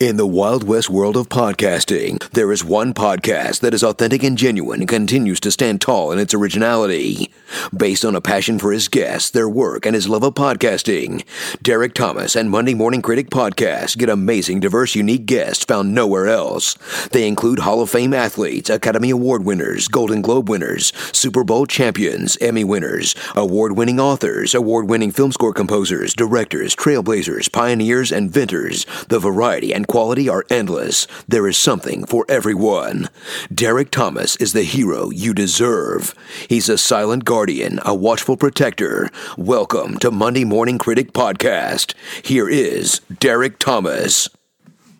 In 0.00 0.16
the 0.16 0.28
Wild 0.28 0.62
West 0.62 0.88
world 0.88 1.16
of 1.16 1.28
podcasting, 1.28 2.22
there 2.30 2.52
is 2.52 2.62
one 2.62 2.94
podcast 2.94 3.58
that 3.60 3.74
is 3.74 3.82
authentic 3.82 4.22
and 4.22 4.38
genuine 4.38 4.78
and 4.82 4.88
continues 4.88 5.40
to 5.40 5.50
stand 5.50 5.80
tall 5.80 6.12
in 6.12 6.20
its 6.20 6.32
originality. 6.32 7.32
Based 7.76 8.04
on 8.04 8.14
a 8.14 8.20
passion 8.20 8.60
for 8.60 8.70
his 8.70 8.86
guests, 8.86 9.28
their 9.30 9.48
work, 9.48 9.84
and 9.84 9.96
his 9.96 10.08
love 10.08 10.22
of 10.22 10.34
podcasting, 10.34 11.24
Derek 11.62 11.94
Thomas 11.94 12.36
and 12.36 12.48
Monday 12.48 12.74
Morning 12.74 13.02
Critic 13.02 13.28
Podcast 13.28 13.98
get 13.98 14.08
amazing, 14.08 14.60
diverse, 14.60 14.94
unique 14.94 15.26
guests 15.26 15.64
found 15.64 15.92
nowhere 15.92 16.28
else. 16.28 16.76
They 17.10 17.26
include 17.26 17.58
Hall 17.58 17.80
of 17.80 17.90
Fame 17.90 18.14
athletes, 18.14 18.70
Academy 18.70 19.10
Award 19.10 19.44
winners, 19.44 19.88
Golden 19.88 20.22
Globe 20.22 20.48
winners, 20.48 20.92
Super 21.12 21.42
Bowl 21.42 21.66
champions, 21.66 22.38
Emmy 22.40 22.62
winners, 22.62 23.16
award 23.34 23.72
winning 23.72 23.98
authors, 23.98 24.54
award 24.54 24.88
winning 24.88 25.10
film 25.10 25.32
score 25.32 25.52
composers, 25.52 26.14
directors, 26.14 26.76
trailblazers, 26.76 27.52
pioneers, 27.52 28.12
and 28.12 28.26
inventors. 28.26 28.86
The 29.08 29.18
variety 29.18 29.74
and 29.74 29.87
quality 29.88 30.28
are 30.28 30.44
endless. 30.50 31.08
There 31.26 31.48
is 31.48 31.56
something 31.56 32.04
for 32.06 32.24
everyone. 32.28 33.08
Derek 33.52 33.90
Thomas 33.90 34.36
is 34.36 34.52
the 34.52 34.62
hero 34.62 35.10
you 35.10 35.34
deserve. 35.34 36.14
He's 36.48 36.68
a 36.68 36.78
silent 36.78 37.24
guardian, 37.24 37.80
a 37.84 37.94
watchful 37.94 38.36
protector. 38.36 39.08
Welcome 39.36 39.98
to 39.98 40.10
Monday 40.10 40.44
Morning 40.44 40.78
Critic 40.78 41.12
Podcast. 41.12 41.94
Here 42.22 42.48
is 42.48 43.00
Derek 43.18 43.58
Thomas. 43.58 44.28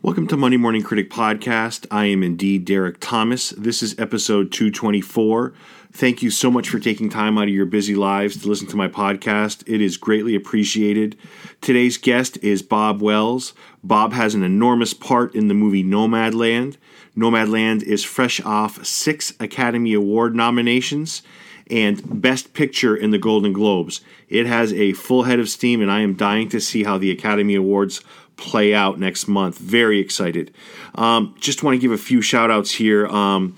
Welcome 0.01 0.27
to 0.29 0.37
Monday 0.37 0.57
Morning 0.57 0.83
Critic 0.83 1.11
Podcast. 1.11 1.87
I 1.91 2.07
am 2.07 2.23
indeed 2.23 2.65
Derek 2.65 2.99
Thomas. 2.99 3.51
This 3.51 3.83
is 3.83 3.99
episode 3.99 4.51
224. 4.53 5.53
Thank 5.99 6.23
you 6.23 6.31
so 6.31 6.49
much 6.49 6.69
for 6.69 6.79
taking 6.79 7.09
time 7.09 7.39
out 7.39 7.49
of 7.49 7.55
your 7.55 7.67
busy 7.67 7.97
lives 7.97 8.41
to 8.41 8.49
listen 8.49 8.69
to 8.69 8.77
my 8.77 8.87
podcast. 8.87 9.65
It 9.67 9.81
is 9.81 9.97
greatly 9.97 10.37
appreciated. 10.37 11.19
Today's 11.61 11.99
guest 11.99 12.39
is 12.41 12.63
Bob 12.63 13.03
Wells. 13.03 13.53
Bob 13.83 14.13
has 14.13 14.37
an 14.37 14.45
enormous 14.45 14.95
part 14.95 15.35
in 15.35 15.49
the 15.49 15.55
movie 15.55 15.83
Nomadland. 15.83 16.77
Nomadland 17.17 17.83
is 17.83 18.05
fresh 18.05 18.41
off 18.43 18.87
six 18.87 19.33
Academy 19.41 19.93
Award 19.93 20.37
nominations 20.37 21.23
and 21.69 22.23
Best 22.23 22.55
Picture 22.55 22.95
in 22.95 23.11
the 23.11 23.19
Golden 23.19 23.53
Globes. 23.53 24.01
It 24.29 24.47
has 24.47 24.73
a 24.73 24.93
full 24.93 25.25
head 25.25 25.41
of 25.41 25.49
steam, 25.49 25.83
and 25.83 25.91
I 25.91 26.03
am 26.03 26.15
dying 26.15 26.49
to 26.51 26.61
see 26.61 26.85
how 26.85 26.99
the 26.99 27.11
Academy 27.11 27.57
Awards 27.57 28.03
play 28.37 28.73
out 28.73 29.01
next 29.01 29.27
month. 29.27 29.59
Very 29.59 29.99
excited. 29.99 30.55
Um, 30.95 31.35
just 31.41 31.65
want 31.65 31.75
to 31.75 31.81
give 31.81 31.91
a 31.91 31.99
few 31.99 32.23
shout 32.23 32.53
outs 32.53 32.71
here. 32.71 33.09
Um, 33.09 33.57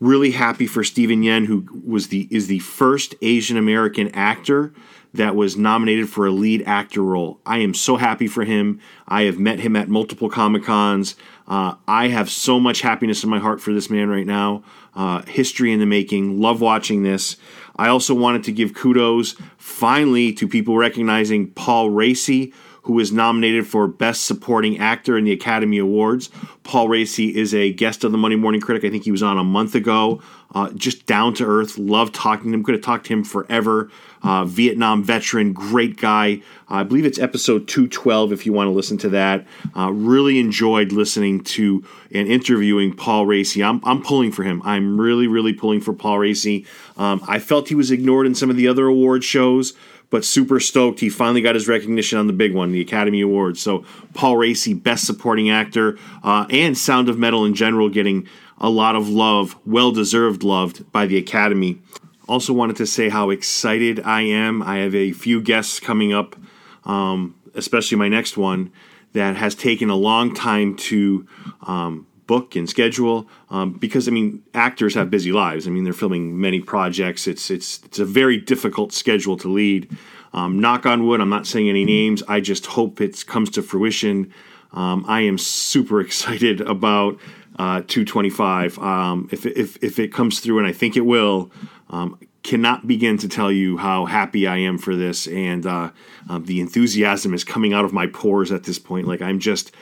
really 0.00 0.32
happy 0.32 0.66
for 0.66 0.84
Steven 0.84 1.22
Yeun, 1.22 1.46
who 1.46 1.66
was 1.84 2.08
the 2.08 2.28
is 2.30 2.46
the 2.46 2.58
first 2.60 3.14
Asian 3.22 3.56
American 3.56 4.08
actor 4.14 4.72
that 5.14 5.34
was 5.34 5.56
nominated 5.56 6.08
for 6.08 6.26
a 6.26 6.30
lead 6.30 6.62
actor 6.66 7.02
role. 7.02 7.40
I 7.46 7.58
am 7.58 7.74
so 7.74 7.96
happy 7.96 8.26
for 8.26 8.44
him. 8.44 8.80
I 9.08 9.22
have 9.22 9.38
met 9.38 9.60
him 9.60 9.74
at 9.76 9.88
multiple 9.88 10.28
Comic 10.28 10.64
Cons. 10.64 11.16
Uh, 11.48 11.74
I 11.88 12.08
have 12.08 12.28
so 12.28 12.60
much 12.60 12.82
happiness 12.82 13.24
in 13.24 13.30
my 13.30 13.38
heart 13.38 13.60
for 13.60 13.72
this 13.72 13.88
man 13.88 14.08
right 14.08 14.26
now. 14.26 14.62
Uh, 14.94 15.22
history 15.22 15.72
in 15.72 15.80
the 15.80 15.86
making. 15.86 16.40
Love 16.40 16.60
watching 16.60 17.02
this. 17.02 17.36
I 17.76 17.88
also 17.88 18.14
wanted 18.14 18.44
to 18.44 18.52
give 18.52 18.74
kudos 18.74 19.36
finally 19.58 20.32
to 20.34 20.48
people 20.48 20.76
recognizing 20.76 21.50
Paul 21.50 21.90
Raci, 21.90 22.52
who 22.86 23.00
is 23.00 23.10
nominated 23.10 23.66
for 23.66 23.88
Best 23.88 24.26
Supporting 24.26 24.78
Actor 24.78 25.18
in 25.18 25.24
the 25.24 25.32
Academy 25.32 25.78
Awards. 25.78 26.30
Paul 26.62 26.88
Raci 26.88 27.34
is 27.34 27.52
a 27.52 27.72
guest 27.72 28.04
of 28.04 28.12
the 28.12 28.18
Monday 28.18 28.36
Morning 28.36 28.60
Critic. 28.60 28.84
I 28.84 28.90
think 28.90 29.02
he 29.02 29.10
was 29.10 29.24
on 29.24 29.38
a 29.38 29.44
month 29.44 29.74
ago. 29.74 30.22
Uh, 30.54 30.70
just 30.70 31.04
down 31.04 31.34
to 31.34 31.44
earth. 31.44 31.76
Love 31.78 32.12
talking 32.12 32.52
to 32.52 32.54
him. 32.56 32.62
Could 32.62 32.76
have 32.76 32.84
talked 32.84 33.06
to 33.06 33.12
him 33.12 33.24
forever. 33.24 33.90
Uh, 34.22 34.44
Vietnam 34.44 35.02
veteran, 35.02 35.52
great 35.52 35.96
guy. 35.96 36.40
I 36.68 36.84
believe 36.84 37.04
it's 37.04 37.18
episode 37.18 37.66
212 37.66 38.32
if 38.32 38.46
you 38.46 38.52
want 38.52 38.68
to 38.68 38.72
listen 38.72 38.98
to 38.98 39.08
that. 39.10 39.44
Uh, 39.76 39.90
really 39.90 40.38
enjoyed 40.38 40.92
listening 40.92 41.42
to 41.44 41.84
and 42.12 42.28
interviewing 42.28 42.94
Paul 42.94 43.26
Raci. 43.26 43.68
I'm, 43.68 43.80
I'm 43.84 44.00
pulling 44.00 44.30
for 44.30 44.44
him. 44.44 44.62
I'm 44.64 45.00
really, 45.00 45.26
really 45.26 45.52
pulling 45.52 45.80
for 45.80 45.92
Paul 45.92 46.18
Raci. 46.18 46.66
Um, 46.96 47.20
I 47.26 47.40
felt 47.40 47.68
he 47.68 47.74
was 47.74 47.90
ignored 47.90 48.26
in 48.26 48.36
some 48.36 48.48
of 48.48 48.56
the 48.56 48.68
other 48.68 48.86
award 48.86 49.24
shows 49.24 49.74
but 50.10 50.24
super 50.24 50.60
stoked 50.60 51.00
he 51.00 51.08
finally 51.08 51.40
got 51.40 51.54
his 51.54 51.68
recognition 51.68 52.18
on 52.18 52.26
the 52.26 52.32
big 52.32 52.54
one, 52.54 52.72
the 52.72 52.80
Academy 52.80 53.20
Awards. 53.20 53.60
So 53.60 53.84
Paul 54.14 54.36
Raci, 54.36 54.80
Best 54.80 55.04
Supporting 55.04 55.50
Actor, 55.50 55.98
uh, 56.22 56.46
and 56.50 56.76
Sound 56.76 57.08
of 57.08 57.18
Metal 57.18 57.44
in 57.44 57.54
general, 57.54 57.88
getting 57.88 58.28
a 58.58 58.70
lot 58.70 58.96
of 58.96 59.08
love, 59.08 59.56
well 59.66 59.92
deserved 59.92 60.42
loved 60.42 60.90
by 60.92 61.06
the 61.06 61.16
Academy. 61.16 61.80
Also 62.28 62.52
wanted 62.52 62.76
to 62.76 62.86
say 62.86 63.08
how 63.08 63.30
excited 63.30 64.00
I 64.00 64.22
am. 64.22 64.62
I 64.62 64.78
have 64.78 64.94
a 64.94 65.12
few 65.12 65.40
guests 65.40 65.78
coming 65.78 66.12
up, 66.12 66.36
um, 66.84 67.36
especially 67.54 67.98
my 67.98 68.08
next 68.08 68.36
one, 68.36 68.72
that 69.12 69.36
has 69.36 69.54
taken 69.54 69.90
a 69.90 69.96
long 69.96 70.34
time 70.34 70.76
to 70.76 71.26
um, 71.62 72.06
book 72.26 72.56
and 72.56 72.68
schedule 72.68 73.28
um, 73.50 73.72
because 73.72 74.08
I 74.08 74.10
mean 74.10 74.42
actors 74.54 74.94
have 74.94 75.10
busy 75.10 75.32
lives. 75.32 75.66
I 75.66 75.70
mean 75.70 75.84
they're 75.84 75.92
filming 75.92 76.40
many 76.40 76.60
projects. 76.60 77.26
It's 77.26 77.50
it's 77.50 77.82
it's 77.84 77.98
a 77.98 78.04
very 78.04 78.38
difficult 78.38 78.92
schedule 78.92 79.36
to 79.38 79.48
lead. 79.48 79.96
Um, 80.32 80.60
knock 80.60 80.84
on 80.84 81.06
wood. 81.06 81.20
I'm 81.20 81.30
not 81.30 81.46
saying 81.46 81.68
any 81.68 81.84
names. 81.84 82.22
I 82.28 82.40
just 82.40 82.66
hope 82.66 83.00
it 83.00 83.24
comes 83.26 83.50
to 83.50 83.62
fruition. 83.62 84.32
Um, 84.72 85.04
I 85.08 85.22
am 85.22 85.38
super 85.38 86.00
excited 86.06 86.60
about 86.60 87.18
uh, 87.58 87.82
225. 87.86 88.78
Um, 88.78 89.28
if, 89.32 89.46
if 89.46 89.82
if 89.82 89.98
it 89.98 90.12
comes 90.12 90.40
through, 90.40 90.58
and 90.58 90.66
I 90.66 90.72
think 90.72 90.96
it 90.96 91.06
will. 91.06 91.50
Um, 91.88 92.18
cannot 92.42 92.86
begin 92.86 93.18
to 93.18 93.28
tell 93.28 93.50
you 93.50 93.76
how 93.76 94.06
happy 94.06 94.46
I 94.46 94.58
am 94.58 94.78
for 94.78 94.94
this, 94.94 95.26
and 95.26 95.66
uh, 95.66 95.90
uh, 96.30 96.38
the 96.38 96.60
enthusiasm 96.60 97.34
is 97.34 97.42
coming 97.42 97.74
out 97.74 97.84
of 97.84 97.92
my 97.92 98.06
pores 98.06 98.52
at 98.52 98.62
this 98.62 98.78
point. 98.78 99.08
Like 99.08 99.20
I'm 99.20 99.40
just 99.40 99.72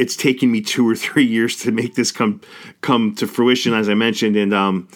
it's 0.00 0.16
taken 0.16 0.50
me 0.50 0.62
two 0.62 0.88
or 0.88 0.96
three 0.96 1.26
years 1.26 1.56
to 1.56 1.70
make 1.70 1.94
this 1.94 2.10
come 2.10 2.40
come 2.80 3.14
to 3.16 3.26
fruition, 3.26 3.74
as 3.74 3.88
I 3.88 3.94
mentioned. 3.94 4.34
And 4.36 4.54
um, 4.54 4.88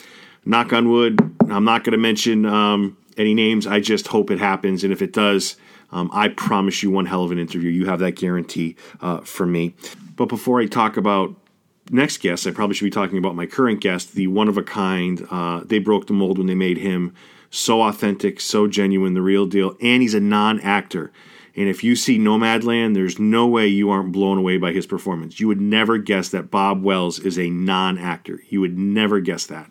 knock 0.44 0.72
on 0.72 0.88
wood, 0.88 1.20
I'm 1.48 1.64
not 1.64 1.84
going 1.84 1.92
to 1.92 1.98
mention 1.98 2.46
um, 2.46 2.96
any 3.16 3.34
names. 3.34 3.66
I 3.66 3.80
just 3.80 4.08
hope 4.08 4.30
it 4.30 4.38
happens, 4.38 4.82
and 4.82 4.92
if 4.92 5.02
it 5.02 5.12
does, 5.12 5.56
um, 5.92 6.10
I 6.12 6.28
promise 6.28 6.82
you 6.82 6.90
one 6.90 7.06
hell 7.06 7.22
of 7.22 7.30
an 7.30 7.38
interview. 7.38 7.70
You 7.70 7.86
have 7.86 8.00
that 8.00 8.12
guarantee 8.12 8.76
uh, 9.00 9.20
from 9.20 9.52
me. 9.52 9.74
But 10.16 10.26
before 10.26 10.60
I 10.60 10.66
talk 10.66 10.96
about 10.96 11.36
next 11.90 12.18
guest, 12.18 12.46
I 12.46 12.50
probably 12.50 12.74
should 12.74 12.86
be 12.86 12.90
talking 12.90 13.18
about 13.18 13.36
my 13.36 13.46
current 13.46 13.80
guest, 13.80 14.14
the 14.14 14.26
one 14.28 14.48
of 14.48 14.56
a 14.56 14.62
kind. 14.62 15.26
Uh, 15.30 15.60
they 15.64 15.78
broke 15.78 16.06
the 16.06 16.14
mold 16.14 16.38
when 16.38 16.46
they 16.46 16.54
made 16.54 16.78
him 16.78 17.14
so 17.50 17.82
authentic, 17.82 18.40
so 18.40 18.66
genuine, 18.66 19.14
the 19.14 19.22
real 19.22 19.46
deal, 19.46 19.76
and 19.80 20.02
he's 20.02 20.14
a 20.14 20.20
non-actor. 20.20 21.12
And 21.56 21.68
if 21.68 21.84
you 21.84 21.94
see 21.94 22.18
Nomadland, 22.18 22.94
there's 22.94 23.18
no 23.18 23.46
way 23.46 23.66
you 23.66 23.90
aren't 23.90 24.12
blown 24.12 24.38
away 24.38 24.56
by 24.56 24.72
his 24.72 24.86
performance. 24.86 25.38
You 25.38 25.48
would 25.48 25.60
never 25.60 25.98
guess 25.98 26.28
that 26.30 26.50
Bob 26.50 26.82
Wells 26.82 27.18
is 27.18 27.38
a 27.38 27.48
non 27.48 27.98
actor. 27.98 28.40
You 28.48 28.60
would 28.60 28.76
never 28.76 29.20
guess 29.20 29.46
that. 29.46 29.70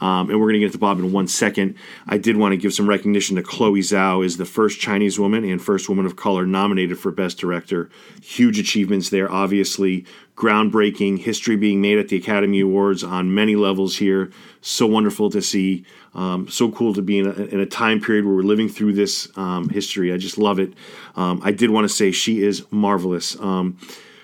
Um, 0.00 0.30
and 0.30 0.38
we're 0.38 0.46
going 0.46 0.60
to 0.60 0.66
get 0.66 0.72
to 0.72 0.78
Bob 0.78 0.98
in 1.00 1.12
one 1.12 1.26
second. 1.26 1.74
I 2.06 2.18
did 2.18 2.36
want 2.36 2.52
to 2.52 2.56
give 2.56 2.72
some 2.72 2.88
recognition 2.88 3.36
to 3.36 3.42
Chloe 3.42 3.80
Zhao 3.80 4.24
is 4.24 4.36
the 4.36 4.44
first 4.44 4.80
Chinese 4.80 5.18
woman 5.18 5.44
and 5.44 5.60
first 5.60 5.88
woman 5.88 6.06
of 6.06 6.16
color 6.16 6.46
nominated 6.46 6.98
for 6.98 7.10
Best 7.10 7.38
Director. 7.38 7.90
Huge 8.22 8.58
achievements 8.58 9.10
there, 9.10 9.30
obviously. 9.30 10.06
Groundbreaking 10.38 11.18
history 11.18 11.56
being 11.56 11.80
made 11.80 11.98
at 11.98 12.08
the 12.08 12.16
Academy 12.16 12.60
Awards 12.60 13.02
on 13.02 13.34
many 13.34 13.56
levels 13.56 13.96
here. 13.96 14.30
So 14.60 14.86
wonderful 14.86 15.30
to 15.30 15.42
see. 15.42 15.84
Um, 16.14 16.46
so 16.46 16.70
cool 16.70 16.94
to 16.94 17.02
be 17.02 17.18
in 17.18 17.26
a, 17.26 17.32
in 17.46 17.58
a, 17.58 17.66
time 17.66 18.00
period 18.00 18.24
where 18.24 18.34
we're 18.34 18.42
living 18.42 18.68
through 18.68 18.92
this 18.92 19.28
um, 19.36 19.68
history. 19.68 20.12
I 20.12 20.16
just 20.16 20.38
love 20.38 20.60
it. 20.60 20.74
Um, 21.16 21.40
I 21.42 21.50
did 21.50 21.70
want 21.70 21.86
to 21.86 21.88
say 21.88 22.12
she 22.12 22.44
is 22.44 22.64
marvelous. 22.70 23.38
Um, 23.40 23.78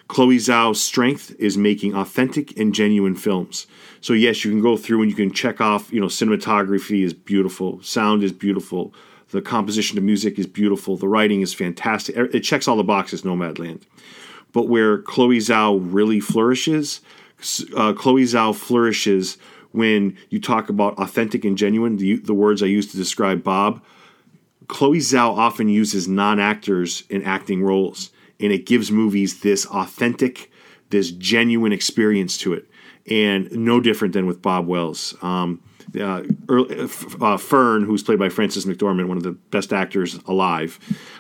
Chloe 0.07 0.37
Zhao's 0.37 0.81
strength 0.81 1.35
is 1.41 1.59
making 1.59 1.97
authentic 1.97 2.57
and 2.57 2.73
genuine 2.73 3.17
films. 3.17 3.67
So 4.01 4.13
yes, 4.13 4.45
you 4.45 4.53
can 4.53 4.61
go 4.61 4.77
through 4.77 5.03
and 5.03 5.11
you 5.11 5.17
can 5.17 5.33
check 5.33 5.61
off. 5.61 5.93
You 5.93 6.01
know, 6.01 6.07
cinematography 6.07 7.03
is 7.03 7.13
beautiful, 7.13 7.83
sound 7.83 8.23
is 8.23 8.33
beautiful, 8.33 8.95
the 9.31 9.43
composition 9.43 9.99
of 9.99 10.05
music 10.05 10.39
is 10.39 10.47
beautiful, 10.47 10.97
the 10.97 11.09
writing 11.09 11.41
is 11.41 11.53
fantastic. 11.53 12.17
It 12.17 12.41
checks 12.41 12.69
all 12.69 12.77
the 12.77 12.85
boxes. 12.85 13.23
Nomadland, 13.23 13.83
but 14.55 14.69
where 14.69 14.99
Chloe 14.99 15.39
Zhao 15.39 15.79
really 15.93 16.21
flourishes, 16.21 17.03
uh, 17.77 17.93
Chloe 17.93 18.23
Zhao 18.23 18.55
flourishes 18.55 19.37
when 19.73 20.17
you 20.31 20.41
talk 20.41 20.69
about 20.69 20.97
authentic 20.99 21.45
and 21.45 21.59
genuine, 21.59 21.97
the, 21.97 22.17
the 22.17 22.33
words 22.33 22.63
I 22.63 22.67
use 22.67 22.91
to 22.93 22.97
describe 22.97 23.43
Bob, 23.43 23.83
Chloe 24.69 24.99
Zhao 24.99 25.37
often 25.37 25.69
uses 25.69 26.07
non 26.09 26.39
actors 26.39 27.03
in 27.11 27.23
acting 27.25 27.63
roles, 27.63 28.11
and 28.41 28.53
it 28.53 28.65
gives 28.65 28.91
movies 28.91 29.41
this 29.41 29.67
authentic, 29.67 30.51
this 30.91 31.11
genuine 31.11 31.73
experience 31.73 32.39
to 32.39 32.55
it, 32.55 32.71
and 33.11 33.51
no 33.53 33.81
different 33.81 34.15
than 34.15 34.27
with 34.27 34.41
Bob 34.41 34.67
Wells. 34.69 35.15
Um, 35.21 35.61
uh, 36.01 36.23
early, 36.49 36.89
uh, 37.21 37.37
Fern, 37.37 37.85
who's 37.85 38.05
played 38.05 38.21
by 38.21 38.29
Frances 38.29 38.65
McDormand, 38.65 39.09
one 39.09 39.17
of 39.17 39.25
the 39.25 39.33
best 39.33 39.73
actors 39.73 40.19
alive, 40.27 40.79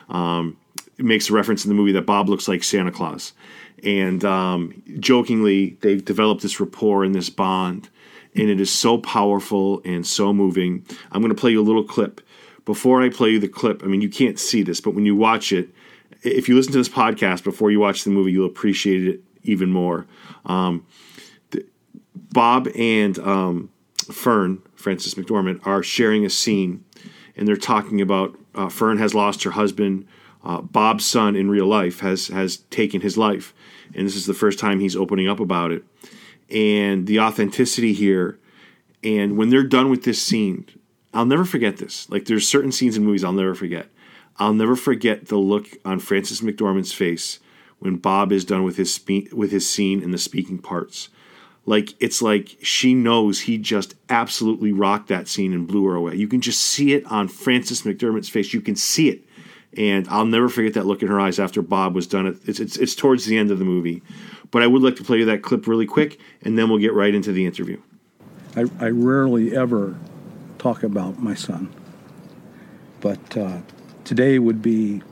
um, 0.08 0.56
makes 0.98 1.30
a 1.30 1.32
reference 1.32 1.64
in 1.64 1.68
the 1.68 1.74
movie 1.74 1.92
that 1.92 2.06
Bob 2.06 2.28
looks 2.28 2.48
like 2.48 2.64
Santa 2.64 2.92
Claus. 2.92 3.32
And 3.82 4.24
um, 4.24 4.82
jokingly, 4.98 5.76
they've 5.80 6.04
developed 6.04 6.42
this 6.42 6.60
rapport 6.60 7.04
and 7.04 7.14
this 7.14 7.30
bond 7.30 7.90
and 8.34 8.50
it 8.50 8.60
is 8.60 8.70
so 8.70 8.98
powerful 8.98 9.80
and 9.84 10.06
so 10.06 10.32
moving. 10.32 10.84
I'm 11.12 11.20
going 11.20 11.34
to 11.34 11.40
play 11.40 11.52
you 11.52 11.60
a 11.60 11.62
little 11.62 11.84
clip. 11.84 12.20
Before 12.64 13.02
I 13.02 13.10
play 13.10 13.30
you 13.30 13.38
the 13.38 13.48
clip, 13.48 13.82
I 13.84 13.86
mean, 13.86 14.00
you 14.00 14.08
can't 14.08 14.38
see 14.38 14.62
this, 14.62 14.80
but 14.80 14.94
when 14.94 15.04
you 15.04 15.14
watch 15.14 15.52
it, 15.52 15.68
if 16.22 16.48
you 16.48 16.56
listen 16.56 16.72
to 16.72 16.78
this 16.78 16.88
podcast 16.88 17.44
before 17.44 17.70
you 17.70 17.78
watch 17.78 18.04
the 18.04 18.10
movie, 18.10 18.32
you'll 18.32 18.46
appreciate 18.46 19.06
it 19.06 19.20
even 19.42 19.70
more. 19.70 20.06
Um, 20.46 20.86
the, 21.50 21.66
Bob 22.14 22.68
and 22.74 23.18
um, 23.18 23.70
Fern, 24.10 24.62
Frances 24.74 25.14
McDormand, 25.14 25.64
are 25.66 25.82
sharing 25.82 26.24
a 26.24 26.30
scene, 26.30 26.84
and 27.36 27.46
they're 27.46 27.56
talking 27.56 28.00
about 28.00 28.38
uh, 28.54 28.70
Fern 28.70 28.98
has 28.98 29.14
lost 29.14 29.42
her 29.42 29.50
husband. 29.50 30.06
Uh, 30.44 30.60
Bob's 30.60 31.06
son 31.06 31.34
in 31.34 31.50
real 31.50 31.66
life 31.66 32.00
has 32.00 32.28
has 32.28 32.58
taken 32.70 33.00
his 33.00 33.16
life, 33.16 33.54
and 33.94 34.06
this 34.06 34.14
is 34.14 34.26
the 34.26 34.34
first 34.34 34.58
time 34.58 34.78
he's 34.78 34.94
opening 34.94 35.28
up 35.28 35.40
about 35.40 35.72
it. 35.72 35.82
And 36.50 37.06
the 37.06 37.20
authenticity 37.20 37.94
here, 37.94 38.38
and 39.02 39.38
when 39.38 39.48
they're 39.48 39.64
done 39.64 39.88
with 39.88 40.04
this 40.04 40.22
scene, 40.22 40.66
I'll 41.14 41.24
never 41.24 41.44
forget 41.44 41.78
this. 41.78 42.08
Like 42.10 42.26
there's 42.26 42.46
certain 42.46 42.72
scenes 42.72 42.96
in 42.96 43.04
movies 43.04 43.24
I'll 43.24 43.32
never 43.32 43.54
forget. 43.54 43.88
I'll 44.36 44.52
never 44.52 44.76
forget 44.76 45.28
the 45.28 45.36
look 45.36 45.66
on 45.84 46.00
Frances 46.00 46.40
McDormand's 46.40 46.92
face 46.92 47.38
when 47.78 47.96
Bob 47.96 48.32
is 48.32 48.44
done 48.44 48.64
with 48.64 48.76
his 48.76 48.92
spe- 48.92 49.32
with 49.32 49.50
his 49.50 49.68
scene 49.68 50.02
and 50.02 50.12
the 50.12 50.18
speaking 50.18 50.58
parts. 50.58 51.08
Like 51.66 51.94
it's 52.00 52.20
like 52.20 52.56
she 52.62 52.94
knows 52.94 53.40
he 53.40 53.56
just 53.56 53.94
absolutely 54.10 54.72
rocked 54.72 55.08
that 55.08 55.28
scene 55.28 55.54
and 55.54 55.66
blew 55.66 55.86
her 55.86 55.94
away. 55.94 56.16
You 56.16 56.28
can 56.28 56.40
just 56.40 56.60
see 56.60 56.92
it 56.92 57.06
on 57.06 57.28
Frances 57.28 57.82
McDormand's 57.82 58.28
face. 58.28 58.52
You 58.52 58.60
can 58.60 58.76
see 58.76 59.08
it, 59.08 59.24
and 59.76 60.08
I'll 60.08 60.26
never 60.26 60.48
forget 60.48 60.74
that 60.74 60.86
look 60.86 61.02
in 61.02 61.08
her 61.08 61.20
eyes 61.20 61.38
after 61.38 61.62
Bob 61.62 61.94
was 61.94 62.06
done. 62.06 62.38
It's 62.44 62.60
it's, 62.60 62.76
it's 62.76 62.94
towards 62.94 63.26
the 63.26 63.36
end 63.36 63.50
of 63.50 63.58
the 63.58 63.64
movie, 63.64 64.02
but 64.50 64.62
I 64.62 64.66
would 64.66 64.82
like 64.82 64.96
to 64.96 65.04
play 65.04 65.18
you 65.18 65.24
that 65.26 65.42
clip 65.42 65.66
really 65.66 65.86
quick, 65.86 66.18
and 66.42 66.58
then 66.58 66.68
we'll 66.68 66.78
get 66.78 66.92
right 66.92 67.14
into 67.14 67.32
the 67.32 67.46
interview. 67.46 67.80
I, 68.56 68.64
I 68.78 68.88
rarely 68.90 69.56
ever 69.56 69.96
talk 70.58 70.82
about 70.82 71.18
my 71.18 71.34
son, 71.34 71.72
but 73.00 73.36
uh, 73.36 73.58
today 74.04 74.38
would 74.38 74.62
be 74.62 75.02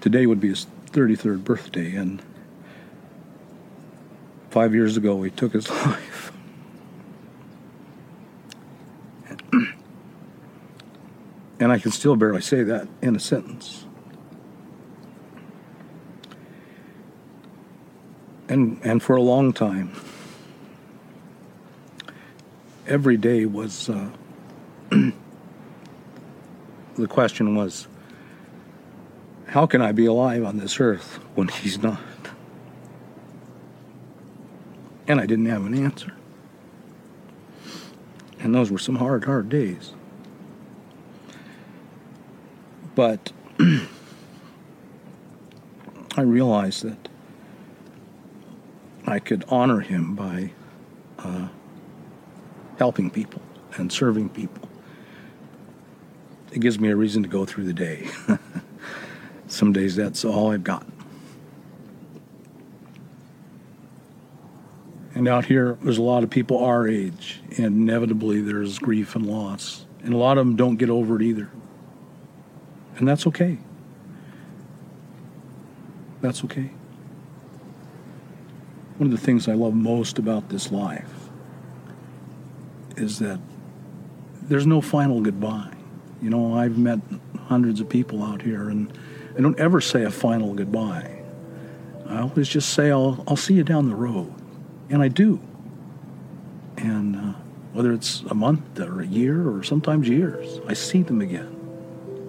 today 0.00 0.26
would 0.26 0.40
be 0.40 0.50
his 0.50 0.66
33rd 0.92 1.44
birthday, 1.44 1.94
and 1.96 2.22
five 4.50 4.74
years 4.74 4.96
ago 4.96 5.22
he 5.22 5.30
took 5.30 5.52
his 5.52 5.68
life. 5.86 6.13
And 11.64 11.72
I 11.72 11.78
can 11.78 11.92
still 11.92 12.14
barely 12.14 12.42
say 12.42 12.62
that 12.62 12.86
in 13.00 13.16
a 13.16 13.18
sentence. 13.18 13.86
And, 18.50 18.78
and 18.84 19.02
for 19.02 19.16
a 19.16 19.22
long 19.22 19.54
time, 19.54 19.98
every 22.86 23.16
day 23.16 23.46
was 23.46 23.88
uh, 23.88 24.10
the 24.90 25.14
question 27.08 27.54
was 27.54 27.88
how 29.46 29.64
can 29.64 29.80
I 29.80 29.92
be 29.92 30.04
alive 30.04 30.44
on 30.44 30.58
this 30.58 30.78
earth 30.78 31.18
when 31.34 31.48
he's 31.48 31.82
not? 31.82 31.98
And 35.08 35.18
I 35.18 35.24
didn't 35.24 35.46
have 35.46 35.64
an 35.64 35.82
answer. 35.82 36.12
And 38.38 38.54
those 38.54 38.70
were 38.70 38.76
some 38.78 38.96
hard, 38.96 39.24
hard 39.24 39.48
days. 39.48 39.94
But 42.94 43.32
I 46.16 46.20
realized 46.20 46.84
that 46.84 47.08
I 49.06 49.18
could 49.18 49.44
honor 49.48 49.80
him 49.80 50.14
by 50.14 50.52
uh, 51.18 51.48
helping 52.78 53.10
people 53.10 53.42
and 53.76 53.92
serving 53.92 54.30
people. 54.30 54.68
It 56.52 56.60
gives 56.60 56.78
me 56.78 56.88
a 56.90 56.96
reason 56.96 57.22
to 57.24 57.28
go 57.28 57.44
through 57.44 57.64
the 57.64 57.72
day. 57.72 58.08
Some 59.48 59.72
days 59.72 59.96
that's 59.96 60.24
all 60.24 60.52
I've 60.52 60.64
got. 60.64 60.86
And 65.14 65.28
out 65.28 65.44
here, 65.44 65.78
there's 65.82 65.98
a 65.98 66.02
lot 66.02 66.24
of 66.24 66.30
people 66.30 66.64
our 66.64 66.88
age, 66.88 67.40
and 67.56 67.66
inevitably 67.66 68.40
there's 68.40 68.78
grief 68.78 69.14
and 69.14 69.26
loss. 69.26 69.86
And 70.02 70.12
a 70.12 70.16
lot 70.16 70.38
of 70.38 70.46
them 70.46 70.56
don't 70.56 70.76
get 70.76 70.90
over 70.90 71.16
it 71.16 71.22
either. 71.22 71.50
And 72.96 73.08
that's 73.08 73.26
okay. 73.26 73.58
That's 76.20 76.44
okay. 76.44 76.70
One 78.98 79.12
of 79.12 79.18
the 79.18 79.24
things 79.24 79.48
I 79.48 79.54
love 79.54 79.74
most 79.74 80.18
about 80.18 80.48
this 80.48 80.70
life 80.70 81.10
is 82.96 83.18
that 83.18 83.40
there's 84.42 84.66
no 84.66 84.80
final 84.80 85.20
goodbye. 85.20 85.72
You 86.22 86.30
know, 86.30 86.54
I've 86.56 86.78
met 86.78 87.00
hundreds 87.46 87.80
of 87.80 87.88
people 87.88 88.22
out 88.22 88.40
here, 88.40 88.68
and 88.68 88.96
I 89.36 89.40
don't 89.40 89.58
ever 89.58 89.80
say 89.80 90.04
a 90.04 90.10
final 90.10 90.54
goodbye. 90.54 91.22
I 92.06 92.20
always 92.20 92.48
just 92.48 92.70
say, 92.70 92.90
I'll, 92.90 93.24
I'll 93.26 93.36
see 93.36 93.54
you 93.54 93.64
down 93.64 93.88
the 93.88 93.94
road. 93.94 94.32
And 94.90 95.02
I 95.02 95.08
do. 95.08 95.40
And 96.76 97.16
uh, 97.16 97.38
whether 97.72 97.92
it's 97.92 98.22
a 98.30 98.34
month 98.34 98.78
or 98.78 99.00
a 99.00 99.06
year 99.06 99.48
or 99.48 99.62
sometimes 99.62 100.08
years, 100.08 100.60
I 100.68 100.74
see 100.74 101.02
them 101.02 101.20
again. 101.20 101.53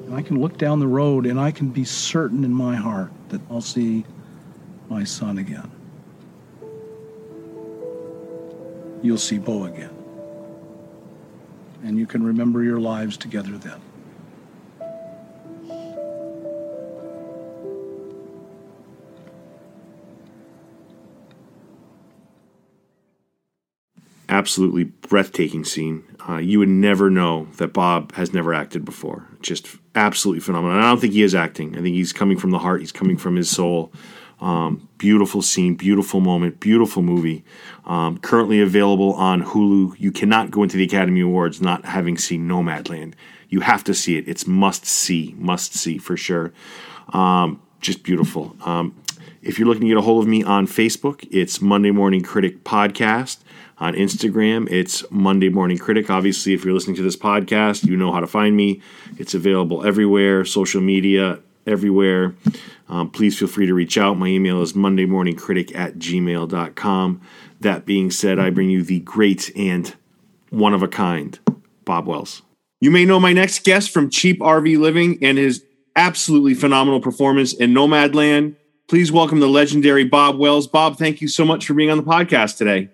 And 0.06 0.14
I 0.14 0.22
can 0.22 0.40
look 0.40 0.58
down 0.58 0.80
the 0.80 0.88
road 0.88 1.26
and 1.26 1.40
I 1.40 1.52
can 1.52 1.70
be 1.70 1.84
certain 1.84 2.44
in 2.44 2.54
my 2.54 2.76
heart 2.76 3.12
that 3.30 3.42
I'll 3.50 3.62
see 3.62 4.06
my 4.88 5.04
son 5.04 5.40
again. 5.40 5.72
You'll 9.02 9.18
see 9.18 9.40
Bo 9.40 9.66
again. 9.66 9.96
And 11.84 11.98
you 11.98 12.06
can 12.06 12.24
remember 12.24 12.64
your 12.64 12.80
lives 12.80 13.18
together 13.18 13.58
then. 13.58 13.82
Absolutely 24.30 24.86
breathtaking 24.86 25.64
scene. 25.64 26.04
Uh, 26.28 26.38
you 26.38 26.60
would 26.60 26.70
never 26.70 27.10
know 27.10 27.48
that 27.58 27.74
Bob 27.74 28.14
has 28.14 28.34
never 28.34 28.54
acted 28.54 28.84
before. 28.84 29.28
Just 29.42 29.68
absolutely 29.94 30.42
phenomenal. 30.42 30.76
And 30.76 30.86
I 30.86 30.90
don't 30.90 31.00
think 31.00 31.14
he 31.14 31.22
is 31.22 31.36
acting. 31.36 31.78
I 31.78 31.82
think 31.82 31.96
he's 31.96 32.14
coming 32.14 32.38
from 32.38 32.52
the 32.52 32.60
heart. 32.60 32.82
He's 32.82 32.92
coming 32.92 33.18
from 33.18 33.36
his 33.36 33.50
soul. 33.50 33.92
Um, 34.42 34.90
beautiful 34.98 35.42
scene, 35.42 35.76
beautiful 35.76 36.20
moment, 36.20 36.60
beautiful 36.60 37.02
movie. 37.02 37.46
Um, 37.86 38.18
currently 38.18 38.60
available 38.60 39.14
on 39.14 39.44
Hulu. 39.44 39.96
You 40.00 40.12
cannot 40.12 40.52
go 40.52 40.64
into 40.64 40.78
the 40.78 40.84
Academy 40.84 41.22
Awards 41.22 41.62
not 41.62 41.86
having 41.86 42.18
seen 42.18 42.48
Nomadland. 42.48 43.14
You 43.50 43.62
have 43.62 43.84
to 43.86 43.94
see 43.94 44.18
it. 44.18 44.28
It's 44.28 44.46
must 44.46 44.86
see, 44.86 45.36
must 45.38 45.74
see 45.74 45.98
for 45.98 46.18
sure. 46.18 46.52
Um, 47.10 47.62
just 47.80 48.04
beautiful. 48.04 48.56
Um, 48.66 48.96
if 49.46 49.60
you're 49.60 49.68
looking 49.68 49.82
to 49.82 49.88
get 49.88 49.98
a 49.98 50.02
hold 50.02 50.24
of 50.24 50.28
me 50.28 50.44
on 50.44 50.66
Facebook, 50.66 51.26
it's 51.30 51.62
Monday 51.62 51.92
Morning 51.92 52.24
Critic 52.24 52.64
Podcast. 52.64 53.38
On 53.78 53.94
Instagram, 53.94 54.72
it's 54.72 55.04
Monday 55.12 55.50
Morning 55.50 55.78
Critic. 55.78 56.10
Obviously, 56.10 56.54
if 56.54 56.66
you're 56.66 56.74
listening 56.74 56.96
to 56.96 57.04
this 57.04 57.16
podcast, 57.16 57.86
you 57.86 57.96
know 57.96 58.12
how 58.12 58.20
to 58.20 58.28
find 58.28 58.56
me. 58.56 58.82
It's 59.18 59.36
available 59.36 59.86
everywhere, 59.86 60.46
social 60.46 60.82
media, 60.82 61.40
everywhere. 61.68 62.34
Um, 62.90 63.12
please 63.12 63.38
feel 63.38 63.48
free 63.48 63.68
to 63.68 63.74
reach 63.74 63.98
out. 63.98 64.18
My 64.18 64.28
email 64.28 64.62
is 64.62 64.74
mondaymorningcritic 64.74 65.76
at 65.76 65.96
gmail.com. 65.96 67.22
That 67.60 67.86
being 67.86 68.12
said, 68.12 68.40
I 68.40 68.50
bring 68.50 68.70
you 68.70 68.82
the 68.82 69.02
great 69.02 69.52
and 69.56 69.94
one 70.50 70.74
of 70.74 70.82
a 70.82 70.88
kind, 70.88 71.38
Bob 71.84 72.08
Wells. 72.08 72.42
You 72.82 72.90
may 72.90 73.06
know 73.06 73.20
my 73.20 73.34
next 73.34 73.64
guest 73.64 73.92
from 73.92 74.10
Cheap 74.10 74.40
RV 74.40 74.80
Living 74.80 75.20
and 75.22 75.38
his 75.38 75.64
absolutely 75.96 76.56
phenomenal 76.56 77.00
performance 77.00 77.54
in 77.54 77.74
Nomadland. 77.74 78.56
Please 78.88 79.12
welcome 79.12 79.40
the 79.40 79.48
legendary 79.48 80.04
Bob 80.04 80.38
Wells. 80.38 80.68
Bob, 80.68 80.98
thank 80.98 81.20
you 81.20 81.28
so 81.28 81.44
much 81.44 81.66
for 81.66 81.74
being 81.74 81.90
on 81.90 81.98
the 81.98 82.04
podcast 82.04 82.58
today. 82.58 82.90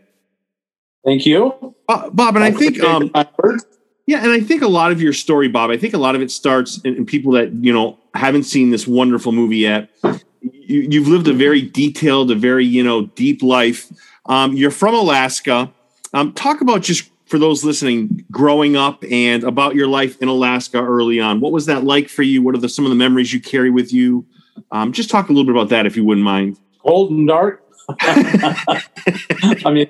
Thank 1.04 1.26
you, 1.26 1.76
uh, 1.90 2.10
Bob. 2.12 2.36
And 2.36 2.46
I 2.46 2.52
think, 2.52 2.82
um, 2.82 3.12
yeah, 4.08 4.24
and 4.24 4.32
I 4.32 4.40
think 4.40 4.62
a 4.62 4.68
lot 4.68 4.92
of 4.92 5.02
your 5.02 5.12
story, 5.12 5.50
Bob. 5.50 5.70
I 5.70 5.78
think 5.78 5.94
a 5.94 5.98
lot 5.98 6.16
of 6.16 6.22
it 6.22 6.32
starts 6.32 6.80
in, 6.82 6.96
in 6.96 7.06
people 7.06 7.34
that 7.34 7.52
you 7.52 7.74
know 7.74 8.00
haven't 8.14 8.44
seen 8.44 8.70
this 8.70 8.88
wonderful 8.88 9.34
movie 9.34 9.58
yet. 9.58 9.90
You, 10.42 11.02
have 11.02 11.10
lived 11.10 11.28
a 11.28 11.34
very 11.34 11.62
detailed, 11.62 12.32
a 12.32 12.36
very 12.36 12.66
you 12.66 12.84
know 12.84 13.08
deep 13.08 13.44
life. 13.44 13.92
Um, 14.28 14.54
you're 14.54 14.72
from 14.72 14.96
Alaska. 14.96 15.74
Um, 16.14 16.32
talk 16.34 16.62
about 16.62 16.84
just 16.84 17.10
for 17.26 17.38
those 17.38 17.66
listening, 17.66 18.26
growing 18.32 18.78
up 18.78 19.04
and 19.10 19.44
about 19.44 19.76
your 19.76 19.88
life 19.88 20.22
in 20.22 20.30
Alaska 20.30 20.82
early 20.82 21.20
on. 21.20 21.42
What 21.42 21.52
was 21.52 21.66
that 21.66 21.84
like 21.84 22.08
for 22.08 22.24
you? 22.24 22.42
What 22.42 22.56
are 22.56 22.60
the, 22.60 22.70
some 22.70 22.86
of 22.86 22.90
the 22.90 22.96
memories 22.96 23.34
you 23.34 23.42
carry 23.42 23.70
with 23.70 23.92
you? 23.92 24.26
Um, 24.72 24.92
just 24.92 25.10
talk 25.10 25.30
a 25.30 25.32
little 25.32 25.46
bit 25.46 25.52
about 25.52 25.70
that, 25.70 25.86
if 25.86 25.96
you 25.96 26.06
wouldn't 26.06 26.26
mind. 26.26 26.58
Cold 26.80 27.12
and 27.12 27.28
dark. 27.28 27.64
I 28.00 29.72
mean, 29.72 29.88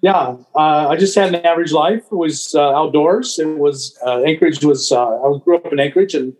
yeah, 0.00 0.36
uh, 0.54 0.88
I 0.88 0.96
just 0.96 1.14
had 1.14 1.34
an 1.34 1.44
average 1.44 1.72
life. 1.72 2.04
It 2.10 2.14
was 2.14 2.54
uh, 2.54 2.70
outdoors. 2.74 3.38
It 3.38 3.58
was 3.58 3.98
uh, 4.06 4.22
Anchorage 4.22 4.64
was. 4.64 4.92
Uh, 4.92 5.20
I 5.20 5.38
grew 5.38 5.56
up 5.56 5.72
in 5.72 5.80
Anchorage, 5.80 6.14
and 6.14 6.34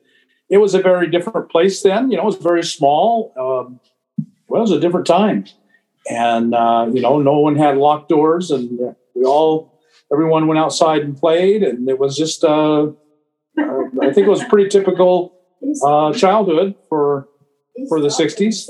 it 0.49 0.59
was 0.59 0.75
a 0.75 0.80
very 0.80 1.11
different 1.11 1.50
place 1.50 1.83
then. 1.83 2.11
You 2.11 2.16
know, 2.16 2.23
it 2.25 2.26
was 2.26 2.37
very 2.37 2.62
small. 2.62 3.33
Um, 3.37 3.80
well, 4.49 4.61
it 4.61 4.68
was 4.68 4.71
a 4.71 4.80
different 4.80 5.06
time, 5.06 5.47
and 6.09 6.54
uh, 6.54 6.88
you 6.92 7.00
know, 7.00 7.21
no 7.21 7.38
one 7.38 7.56
had 7.56 7.76
locked 7.76 8.09
doors, 8.09 8.50
and 8.50 8.94
we 9.14 9.25
all, 9.25 9.80
everyone 10.12 10.47
went 10.47 10.59
outside 10.59 11.02
and 11.02 11.16
played, 11.16 11.62
and 11.62 11.88
it 11.88 11.99
was 11.99 12.16
just. 12.16 12.44
Uh, 12.44 12.88
I 13.56 14.12
think 14.12 14.26
it 14.26 14.30
was 14.30 14.42
pretty 14.44 14.68
typical 14.68 15.33
uh, 15.85 16.12
childhood 16.12 16.75
for 16.88 17.28
for 17.88 18.00
the 18.00 18.09
'60s. 18.09 18.68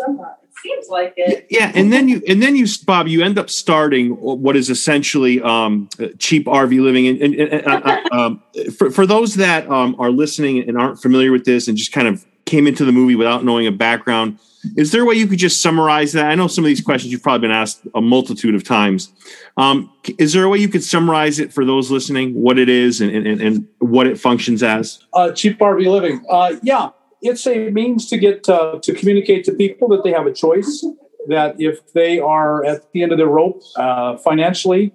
Seems 0.63 0.89
like 0.89 1.15
it. 1.17 1.47
Yeah, 1.51 1.73
and 1.75 1.93
then 1.93 2.09
you 2.09 2.23
and 2.27 2.43
then 2.43 2.57
you, 2.57 2.67
Bob, 2.87 3.07
you 3.07 3.23
end 3.23 3.39
up 3.39 3.51
starting 3.51 4.13
what 4.13 4.57
is 4.57 4.71
essentially 4.71 5.43
um, 5.43 5.89
cheap 6.19 6.47
RV 6.47 6.81
living. 6.81 7.07
And, 7.07 7.21
and, 7.21 7.35
and 7.35 7.67
uh, 7.67 7.81
uh, 7.85 8.17
um, 8.17 8.43
for 8.79 8.91
for 8.91 9.07
those 9.07 9.35
that 9.35 9.69
um, 9.69 9.97
are 9.99 10.11
listening 10.11 10.67
and 10.67 10.79
aren't 10.79 11.03
familiar 11.03 11.33
with 11.33 11.45
this, 11.45 11.69
and 11.69 11.77
just 11.77 11.93
kind 11.93 12.09
of 12.09 12.25
came 12.47 12.67
into 12.67 12.85
the 12.85 12.93
movie 12.93 13.17
without 13.17 13.45
knowing 13.45 13.67
a 13.67 13.73
background, 13.73 14.39
is 14.77 14.93
there 14.93 15.03
a 15.03 15.05
way 15.05 15.15
you 15.15 15.27
could 15.27 15.39
just 15.39 15.63
summarize 15.63 16.13
that? 16.13 16.27
I 16.27 16.35
know 16.35 16.47
some 16.47 16.65
of 16.65 16.69
these 16.69 16.81
questions 16.81 17.13
you've 17.13 17.23
probably 17.23 17.49
been 17.49 17.57
asked 17.57 17.83
a 17.95 18.01
multitude 18.01 18.55
of 18.55 18.65
times. 18.65 19.13
Um, 19.57 19.93
is 20.19 20.33
there 20.33 20.45
a 20.45 20.49
way 20.49 20.59
you 20.59 20.69
could 20.69 20.85
summarize 20.85 21.39
it 21.39 21.53
for 21.53 21.65
those 21.65 21.91
listening, 21.91 22.35
what 22.35 22.59
it 22.59 22.69
is 22.69 23.01
and, 23.01 23.11
and, 23.15 23.41
and 23.41 23.69
what 23.79 24.07
it 24.07 24.19
functions 24.19 24.63
as? 24.63 25.01
Uh, 25.13 25.33
cheap 25.33 25.59
RV 25.59 25.87
living. 25.87 26.25
Uh, 26.31 26.57
yeah, 26.63 26.91
it's 27.23 27.47
a 27.47 27.71
means 27.71 28.09
to 28.09 28.19
get 28.19 28.49
uh, 28.49 28.79
to 28.83 28.95
communicate 28.95 29.45
to 29.45 29.53
people 29.53 29.89
that 29.89 30.05
they 30.05 30.13
have 30.13 30.27
a 30.27 30.33
choice. 30.33 30.85
That 31.27 31.57
if 31.59 31.93
they 31.95 32.19
are 32.19 32.65
at 32.65 32.93
the 32.93 33.03
end 33.03 33.13
of 33.13 33.19
their 33.19 33.29
rope 33.29 33.63
uh, 33.77 34.19
financially, 34.19 34.93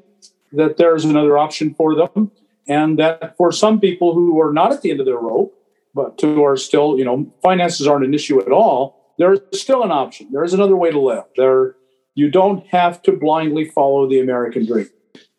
that 0.53 0.77
there's 0.77 1.03
another 1.05 1.37
option 1.37 1.73
for 1.73 1.95
them, 1.95 2.31
and 2.67 2.99
that 2.99 3.35
for 3.35 3.51
some 3.51 3.79
people 3.79 4.13
who 4.13 4.39
are 4.39 4.53
not 4.53 4.71
at 4.71 4.83
the 4.83 4.91
end 4.91 4.99
of 4.99 5.07
their 5.07 5.17
rope, 5.17 5.55
but 5.95 6.19
who 6.21 6.43
are 6.43 6.55
still, 6.55 6.97
you 6.97 7.05
know, 7.05 7.31
finances 7.41 7.87
aren't 7.87 8.05
an 8.05 8.13
issue 8.13 8.39
at 8.39 8.51
all, 8.51 8.98
there 9.19 9.33
is 9.33 9.41
still 9.53 9.83
an 9.83 9.91
option. 9.91 10.29
There 10.31 10.43
is 10.43 10.53
another 10.55 10.75
way 10.75 10.89
to 10.89 10.99
live. 10.99 11.25
There, 11.37 11.75
you 12.15 12.31
don't 12.31 12.65
have 12.67 13.03
to 13.03 13.11
blindly 13.11 13.65
follow 13.65 14.09
the 14.09 14.19
American 14.19 14.65
dream. 14.65 14.89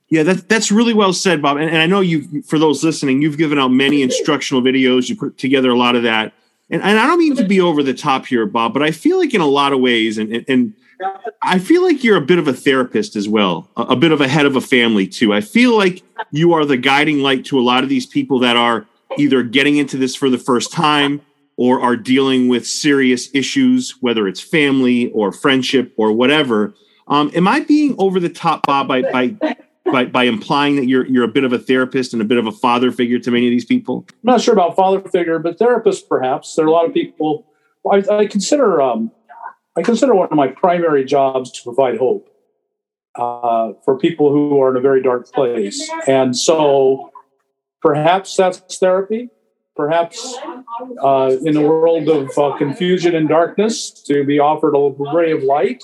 Yeah, 0.08 0.22
that, 0.22 0.48
that's 0.48 0.70
really 0.70 0.94
well 0.94 1.12
said, 1.12 1.42
Bob. 1.42 1.56
And, 1.56 1.68
and 1.68 1.78
I 1.78 1.86
know 1.86 2.00
you, 2.00 2.42
for 2.42 2.58
those 2.58 2.84
listening, 2.84 3.22
you've 3.22 3.38
given 3.38 3.58
out 3.58 3.68
many 3.68 4.02
instructional 4.02 4.62
videos. 4.62 5.08
You 5.08 5.16
put 5.16 5.38
together 5.38 5.70
a 5.70 5.76
lot 5.76 5.96
of 5.96 6.04
that 6.04 6.32
and, 6.70 6.82
and 6.82 6.98
I 6.98 7.06
don't 7.06 7.18
mean 7.18 7.36
to 7.36 7.44
be 7.44 7.60
over 7.60 7.82
the 7.82 7.94
top 7.94 8.26
here, 8.26 8.46
Bob, 8.46 8.72
but 8.72 8.82
I 8.82 8.92
feel 8.92 9.18
like 9.18 9.34
in 9.34 9.40
a 9.40 9.46
lot 9.46 9.72
of 9.72 9.80
ways, 9.80 10.18
and, 10.18 10.32
and, 10.32 10.44
and 10.48 10.74
I 11.42 11.58
feel 11.58 11.82
like 11.82 12.04
you're 12.04 12.16
a 12.16 12.20
bit 12.20 12.38
of 12.38 12.46
a 12.46 12.52
therapist 12.52 13.16
as 13.16 13.28
well, 13.28 13.68
a, 13.76 13.82
a, 13.82 13.96
bit 13.96 14.12
of 14.12 14.20
a 14.20 14.28
head 14.28 14.46
of 14.46 14.54
a 14.54 14.60
family 14.60 15.08
too. 15.08 15.32
I 15.32 15.40
feel 15.40 15.76
like 15.76 16.02
you 16.30 16.52
are 16.52 16.64
the 16.64 16.76
guiding 16.76 17.18
light 17.18 17.44
to 17.46 17.58
a 17.58 17.62
lot 17.62 17.82
of 17.82 17.88
these 17.88 18.06
people 18.06 18.38
that 18.40 18.56
are 18.56 18.86
either 19.18 19.42
getting 19.42 19.76
into 19.76 19.96
this 19.96 20.14
for 20.14 20.30
the 20.30 20.38
first 20.38 20.72
time 20.72 21.20
or 21.60 21.78
are 21.78 21.94
dealing 21.94 22.48
with 22.48 22.66
serious 22.66 23.28
issues, 23.34 23.94
whether 24.00 24.26
it's 24.26 24.40
family 24.40 25.10
or 25.10 25.30
friendship 25.30 25.92
or 25.98 26.10
whatever. 26.10 26.72
Um, 27.06 27.30
am 27.34 27.46
I 27.46 27.60
being 27.60 27.94
over 27.98 28.18
the 28.18 28.30
top, 28.30 28.66
Bob, 28.66 28.88
by, 28.88 29.02
by 29.02 29.36
by 29.92 30.06
by 30.06 30.24
implying 30.24 30.76
that 30.76 30.86
you're 30.86 31.06
you're 31.06 31.24
a 31.24 31.28
bit 31.28 31.44
of 31.44 31.52
a 31.52 31.58
therapist 31.58 32.14
and 32.14 32.22
a 32.22 32.24
bit 32.24 32.38
of 32.38 32.46
a 32.46 32.52
father 32.52 32.90
figure 32.90 33.18
to 33.18 33.30
many 33.30 33.46
of 33.46 33.50
these 33.50 33.66
people? 33.66 34.06
I'm 34.08 34.16
not 34.22 34.40
sure 34.40 34.54
about 34.54 34.74
father 34.74 35.06
figure, 35.10 35.38
but 35.38 35.58
therapist 35.58 36.08
perhaps. 36.08 36.54
There 36.54 36.64
are 36.64 36.68
a 36.68 36.72
lot 36.72 36.86
of 36.86 36.94
people. 36.94 37.46
I, 37.90 38.02
I 38.10 38.26
consider 38.26 38.80
um, 38.80 39.10
I 39.76 39.82
consider 39.82 40.14
one 40.14 40.28
of 40.30 40.36
my 40.36 40.48
primary 40.48 41.04
jobs 41.04 41.52
to 41.52 41.62
provide 41.62 41.98
hope 41.98 42.34
uh, 43.16 43.72
for 43.84 43.98
people 43.98 44.32
who 44.32 44.62
are 44.62 44.70
in 44.70 44.78
a 44.78 44.80
very 44.80 45.02
dark 45.02 45.30
place, 45.30 45.90
and 46.06 46.34
so 46.34 47.10
perhaps 47.82 48.34
that's 48.34 48.78
therapy. 48.78 49.28
Perhaps 49.80 50.36
uh, 51.02 51.36
in 51.42 51.56
a 51.56 51.62
world 51.62 52.06
of 52.10 52.28
uh, 52.36 52.54
confusion 52.58 53.14
and 53.14 53.26
darkness, 53.26 53.90
to 54.08 54.24
be 54.24 54.38
offered 54.38 54.74
a 54.74 55.14
ray 55.16 55.32
of 55.32 55.42
light 55.42 55.82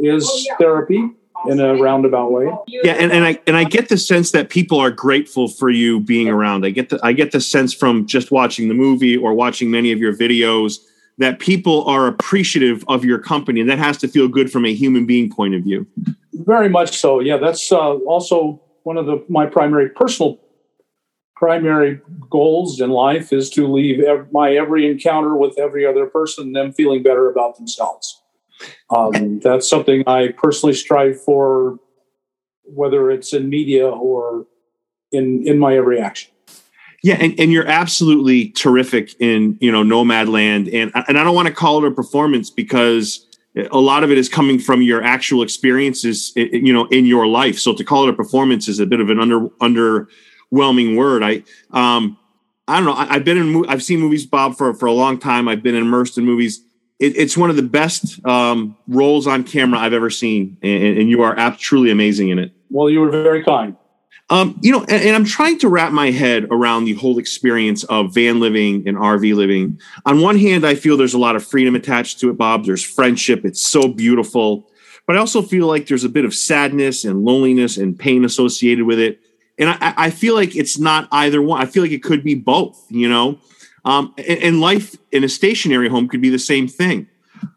is 0.00 0.48
therapy 0.58 1.08
in 1.46 1.60
a 1.60 1.76
roundabout 1.76 2.32
way. 2.32 2.50
Yeah, 2.66 2.94
and, 2.94 3.12
and 3.12 3.24
I 3.24 3.40
and 3.46 3.56
I 3.56 3.62
get 3.62 3.90
the 3.90 3.96
sense 3.96 4.32
that 4.32 4.50
people 4.50 4.80
are 4.80 4.90
grateful 4.90 5.46
for 5.46 5.70
you 5.70 6.00
being 6.00 6.28
around. 6.28 6.66
I 6.66 6.70
get 6.70 6.88
the 6.88 6.98
I 7.04 7.12
get 7.12 7.30
the 7.30 7.40
sense 7.40 7.72
from 7.72 8.06
just 8.06 8.32
watching 8.32 8.66
the 8.66 8.74
movie 8.74 9.16
or 9.16 9.34
watching 9.34 9.70
many 9.70 9.92
of 9.92 10.00
your 10.00 10.12
videos 10.12 10.78
that 11.18 11.38
people 11.38 11.84
are 11.84 12.08
appreciative 12.08 12.84
of 12.88 13.04
your 13.04 13.20
company, 13.20 13.60
and 13.60 13.70
that 13.70 13.78
has 13.78 13.98
to 13.98 14.08
feel 14.08 14.26
good 14.26 14.50
from 14.50 14.64
a 14.64 14.74
human 14.74 15.06
being 15.06 15.30
point 15.30 15.54
of 15.54 15.62
view. 15.62 15.86
Very 16.32 16.68
much 16.68 16.98
so. 16.98 17.20
Yeah, 17.20 17.36
that's 17.36 17.70
uh, 17.70 17.98
also 17.98 18.60
one 18.82 18.96
of 18.96 19.06
the 19.06 19.24
my 19.28 19.46
primary 19.46 19.90
personal 19.90 20.40
primary 21.38 22.00
goals 22.30 22.80
in 22.80 22.90
life 22.90 23.32
is 23.32 23.48
to 23.50 23.72
leave 23.72 24.04
my 24.32 24.54
every 24.54 24.90
encounter 24.90 25.36
with 25.36 25.56
every 25.58 25.86
other 25.86 26.06
person 26.06 26.52
them 26.52 26.72
feeling 26.72 27.02
better 27.02 27.30
about 27.30 27.56
themselves. 27.56 28.20
Um, 28.90 29.38
that's 29.38 29.68
something 29.68 30.02
I 30.08 30.34
personally 30.36 30.74
strive 30.74 31.22
for, 31.22 31.78
whether 32.64 33.10
it's 33.10 33.32
in 33.32 33.48
media 33.48 33.88
or 33.88 34.46
in 35.12 35.46
in 35.46 35.60
my 35.60 35.76
every 35.76 36.00
action. 36.00 36.32
Yeah, 37.04 37.16
and, 37.20 37.38
and 37.38 37.52
you're 37.52 37.68
absolutely 37.68 38.48
terrific 38.50 39.14
in 39.20 39.56
you 39.60 39.70
know 39.70 39.84
Nomadland, 39.84 40.74
and 40.74 40.90
and 41.06 41.18
I 41.18 41.22
don't 41.22 41.36
want 41.36 41.46
to 41.46 41.54
call 41.54 41.84
it 41.84 41.86
a 41.86 41.94
performance 41.94 42.50
because 42.50 43.24
a 43.70 43.78
lot 43.78 44.02
of 44.02 44.10
it 44.10 44.18
is 44.18 44.28
coming 44.28 44.58
from 44.58 44.82
your 44.82 45.02
actual 45.04 45.42
experiences, 45.42 46.32
you 46.34 46.72
know, 46.72 46.86
in 46.86 47.06
your 47.06 47.28
life. 47.28 47.58
So 47.58 47.74
to 47.74 47.84
call 47.84 48.08
it 48.08 48.10
a 48.10 48.12
performance 48.12 48.66
is 48.66 48.80
a 48.80 48.86
bit 48.86 48.98
of 48.98 49.08
an 49.08 49.20
under 49.20 49.46
under 49.60 50.08
underwhelming 50.52 50.96
word. 50.96 51.22
I 51.22 51.42
um 51.70 52.18
I 52.66 52.76
don't 52.76 52.84
know. 52.84 52.92
I, 52.92 53.14
have 53.14 53.24
been 53.24 53.38
in 53.38 53.64
I've 53.68 53.82
seen 53.82 54.00
movies, 54.00 54.26
Bob, 54.26 54.56
for 54.56 54.74
for 54.74 54.86
a 54.86 54.92
long 54.92 55.18
time. 55.18 55.48
I've 55.48 55.62
been 55.62 55.74
immersed 55.74 56.18
in 56.18 56.24
movies 56.24 56.62
it, 56.98 57.16
it's 57.16 57.36
one 57.36 57.50
of 57.50 57.56
the 57.56 57.62
best 57.62 58.24
um, 58.26 58.76
roles 58.86 59.26
on 59.26 59.44
camera 59.44 59.78
I've 59.78 59.92
ever 59.92 60.10
seen, 60.10 60.56
and, 60.62 60.98
and 60.98 61.08
you 61.08 61.22
are 61.22 61.36
absolutely 61.38 61.90
amazing 61.90 62.30
in 62.30 62.38
it. 62.38 62.52
Well, 62.70 62.90
you 62.90 63.00
were 63.00 63.10
very 63.10 63.44
kind. 63.44 63.76
Um, 64.30 64.58
you 64.62 64.72
know, 64.72 64.80
and, 64.80 65.02
and, 65.02 65.16
I'm 65.16 65.24
trying 65.24 65.58
to 65.60 65.68
wrap 65.68 65.90
my 65.90 66.10
head 66.10 66.48
around 66.50 66.84
the 66.84 66.92
whole 66.94 67.18
experience 67.18 67.84
of 67.84 68.12
van 68.12 68.40
living 68.40 68.86
and 68.86 68.98
RV 68.98 69.34
living. 69.34 69.80
On 70.04 70.20
one 70.20 70.38
hand, 70.38 70.66
I 70.66 70.74
feel 70.74 70.98
there's 70.98 71.14
a 71.14 71.18
lot 71.18 71.34
of 71.34 71.46
freedom 71.46 71.74
attached 71.74 72.20
to 72.20 72.28
it, 72.28 72.36
Bob. 72.36 72.66
There's 72.66 72.84
friendship. 72.84 73.46
It's 73.46 73.62
so 73.62 73.88
beautiful. 73.88 74.70
But 75.06 75.16
I 75.16 75.20
also 75.20 75.40
feel 75.40 75.66
like 75.66 75.86
there's 75.86 76.04
a 76.04 76.10
bit 76.10 76.26
of 76.26 76.34
sadness 76.34 77.06
and 77.06 77.24
loneliness 77.24 77.78
and 77.78 77.98
pain 77.98 78.22
associated 78.22 78.84
with 78.84 78.98
it. 78.98 79.18
And 79.58 79.70
I, 79.70 79.94
I 79.96 80.10
feel 80.10 80.34
like 80.34 80.54
it's 80.54 80.78
not 80.78 81.08
either 81.10 81.42
one. 81.42 81.60
I 81.60 81.66
feel 81.66 81.82
like 81.82 81.92
it 81.92 82.02
could 82.02 82.22
be 82.22 82.34
both, 82.34 82.84
you 82.88 83.08
know? 83.08 83.38
Um, 83.84 84.14
and, 84.18 84.38
and, 84.42 84.60
life 84.60 84.96
in 85.12 85.24
a 85.24 85.28
stationary 85.28 85.88
home 85.88 86.08
could 86.08 86.20
be 86.20 86.30
the 86.30 86.38
same 86.38 86.68
thing. 86.68 87.08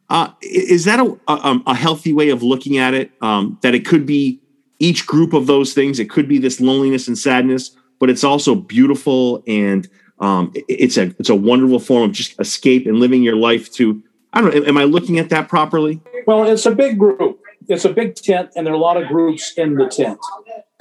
Uh, 0.10 0.32
is 0.42 0.86
that 0.86 1.00
a, 1.00 1.18
a, 1.28 1.60
a, 1.68 1.74
healthy 1.74 2.14
way 2.14 2.30
of 2.30 2.44
looking 2.44 2.78
at 2.78 2.94
it? 2.94 3.12
Um, 3.22 3.58
that 3.64 3.74
it 3.76 3.86
could 3.86 4.06
be 4.06 4.40
each 4.80 5.06
group 5.06 5.34
of 5.34 5.48
those 5.48 5.74
things. 5.74 6.00
It 6.00 6.10
could 6.10 6.28
be 6.28 6.38
this 6.38 6.62
loneliness 6.62 7.08
and 7.08 7.18
sadness, 7.18 7.72
but 8.00 8.10
it's 8.10 8.24
also 8.24 8.56
beautiful 8.56 9.44
and 9.48 9.90
um, 10.22 10.54
it's 10.68 10.98
a 10.98 11.14
it's 11.18 11.30
a 11.30 11.36
wonderful 11.36 11.80
form 11.80 12.10
of 12.10 12.16
just 12.16 12.40
escape 12.40 12.86
and 12.86 13.00
living 13.00 13.24
your 13.24 13.36
life 13.36 13.72
to. 13.74 14.02
I 14.34 14.42
don't 14.42 14.56
know. 14.56 14.64
Am 14.66 14.78
I 14.78 14.84
looking 14.86 15.20
at 15.20 15.30
that 15.30 15.50
properly? 15.50 16.00
Well, 16.26 16.46
it's 16.46 16.66
a 16.66 16.72
big 16.72 16.98
group. 16.98 17.41
It's 17.68 17.86
a 17.86 17.94
big 17.94 18.16
tent, 18.16 18.52
and 18.56 18.66
there 18.66 18.74
are 18.74 18.78
a 18.78 18.80
lot 18.80 19.02
of 19.02 19.08
groups 19.08 19.54
in 19.58 19.76
the 19.76 19.88
tent. 19.88 20.20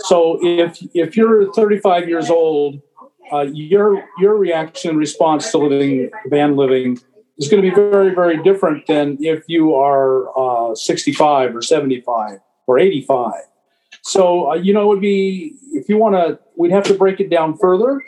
So 0.01 0.39
if 0.43 0.79
if 0.95 1.17
you're 1.17 1.53
35 1.53 2.09
years 2.09 2.31
old 2.31 2.81
uh, 3.33 3.47
your 3.53 4.05
your 4.19 4.37
reaction 4.37 4.97
response 4.97 5.51
to 5.51 5.59
living 5.59 6.11
van 6.27 6.57
living 6.57 6.99
is 7.39 7.49
going 7.49 7.63
to 7.63 7.69
be 7.69 7.75
very 7.75 8.15
very 8.15 8.43
different 8.43 8.87
than 8.87 9.17
if 9.21 9.45
you 9.47 9.75
are 9.75 10.71
uh, 10.71 10.75
65 10.75 11.55
or 11.55 11.63
75 11.63 12.39
or 12.67 12.79
85 12.79 13.33
so 14.03 14.51
uh, 14.51 14.55
you 14.55 14.73
know 14.73 14.83
it 14.83 14.89
would 14.89 15.01
be 15.01 15.55
if 15.73 15.89
you 15.89 15.97
want 15.97 16.15
to 16.15 16.39
we'd 16.57 16.73
have 16.73 16.85
to 16.85 16.95
break 16.95 17.21
it 17.21 17.31
down 17.31 17.57
further 17.57 18.03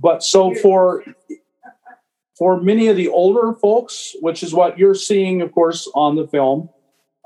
but 0.00 0.22
so 0.22 0.54
for 0.54 1.04
for 2.36 2.60
many 2.60 2.88
of 2.88 2.96
the 2.96 3.08
older 3.08 3.54
folks 3.54 4.16
which 4.20 4.42
is 4.42 4.52
what 4.52 4.78
you're 4.78 4.94
seeing 4.94 5.40
of 5.40 5.52
course 5.52 5.90
on 5.94 6.16
the 6.16 6.26
film 6.26 6.68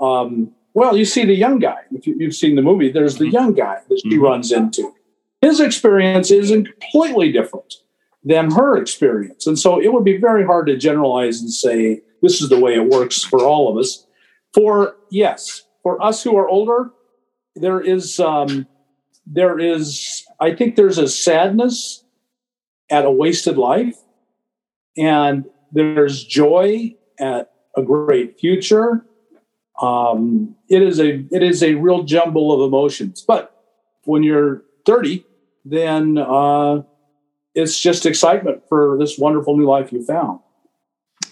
um, 0.01 0.53
well 0.75 0.97
you 0.97 1.05
see 1.05 1.25
the 1.25 1.35
young 1.35 1.59
guy 1.59 1.79
if 1.93 2.07
you, 2.07 2.19
have 2.21 2.35
seen 2.35 2.57
the 2.57 2.63
movie 2.63 2.91
there's 2.91 3.17
the 3.17 3.25
mm-hmm. 3.25 3.35
young 3.35 3.55
guy 3.55 3.79
that 3.89 4.01
she 4.03 4.15
mm-hmm. 4.15 4.23
runs 4.23 4.53
into 4.53 4.93
his 5.43 5.59
experience 5.59 6.31
is 6.31 6.51
completely 6.51 7.33
different 7.33 7.75
than 8.25 8.53
her 8.53 8.77
experience. 8.77 9.47
And 9.47 9.59
so 9.59 9.81
it 9.81 9.93
would 9.93 10.05
be 10.05 10.17
very 10.17 10.45
hard 10.45 10.69
to 10.69 10.77
generalize 10.77 11.41
and 11.41 11.53
say 11.53 12.01
this 12.23 12.41
is 12.41 12.49
the 12.49 12.61
way 12.61 12.75
it 12.75 12.89
works 12.89 13.25
for 13.25 13.41
all 13.41 13.69
of 13.69 13.77
us. 13.77 14.07
For 14.55 14.97
yes, 15.11 15.63
for 15.83 16.01
us 16.03 16.23
who 16.23 16.37
are 16.37 16.49
older, 16.49 16.91
there 17.57 17.81
is 17.81 18.21
um, 18.21 18.67
there 19.27 19.59
is 19.59 20.25
I 20.39 20.55
think 20.55 20.77
there's 20.77 20.99
a 20.99 21.09
sadness 21.09 22.05
at 22.91 23.05
a 23.05 23.11
wasted 23.11 23.57
life, 23.57 23.97
and 24.97 25.47
there's 25.73 26.25
joy 26.25 26.95
at 27.19 27.51
a 27.77 27.83
great 27.83 28.39
future. 28.39 29.05
Um, 29.81 30.55
it 30.69 30.83
is 30.83 31.01
a 31.01 31.25
it 31.31 31.43
is 31.43 31.63
a 31.63 31.75
real 31.75 32.03
jumble 32.05 32.53
of 32.53 32.61
emotions. 32.67 33.25
But 33.27 33.57
when 34.05 34.23
you're 34.23 34.63
30, 34.87 35.25
then 35.65 36.19
uh, 36.19 36.83
it's 37.55 37.79
just 37.81 38.07
excitement 38.07 38.63
for 38.69 38.97
this 38.99 39.19
wonderful 39.19 39.57
new 39.57 39.67
life 39.67 39.93
you 39.93 40.05
found. 40.05 40.41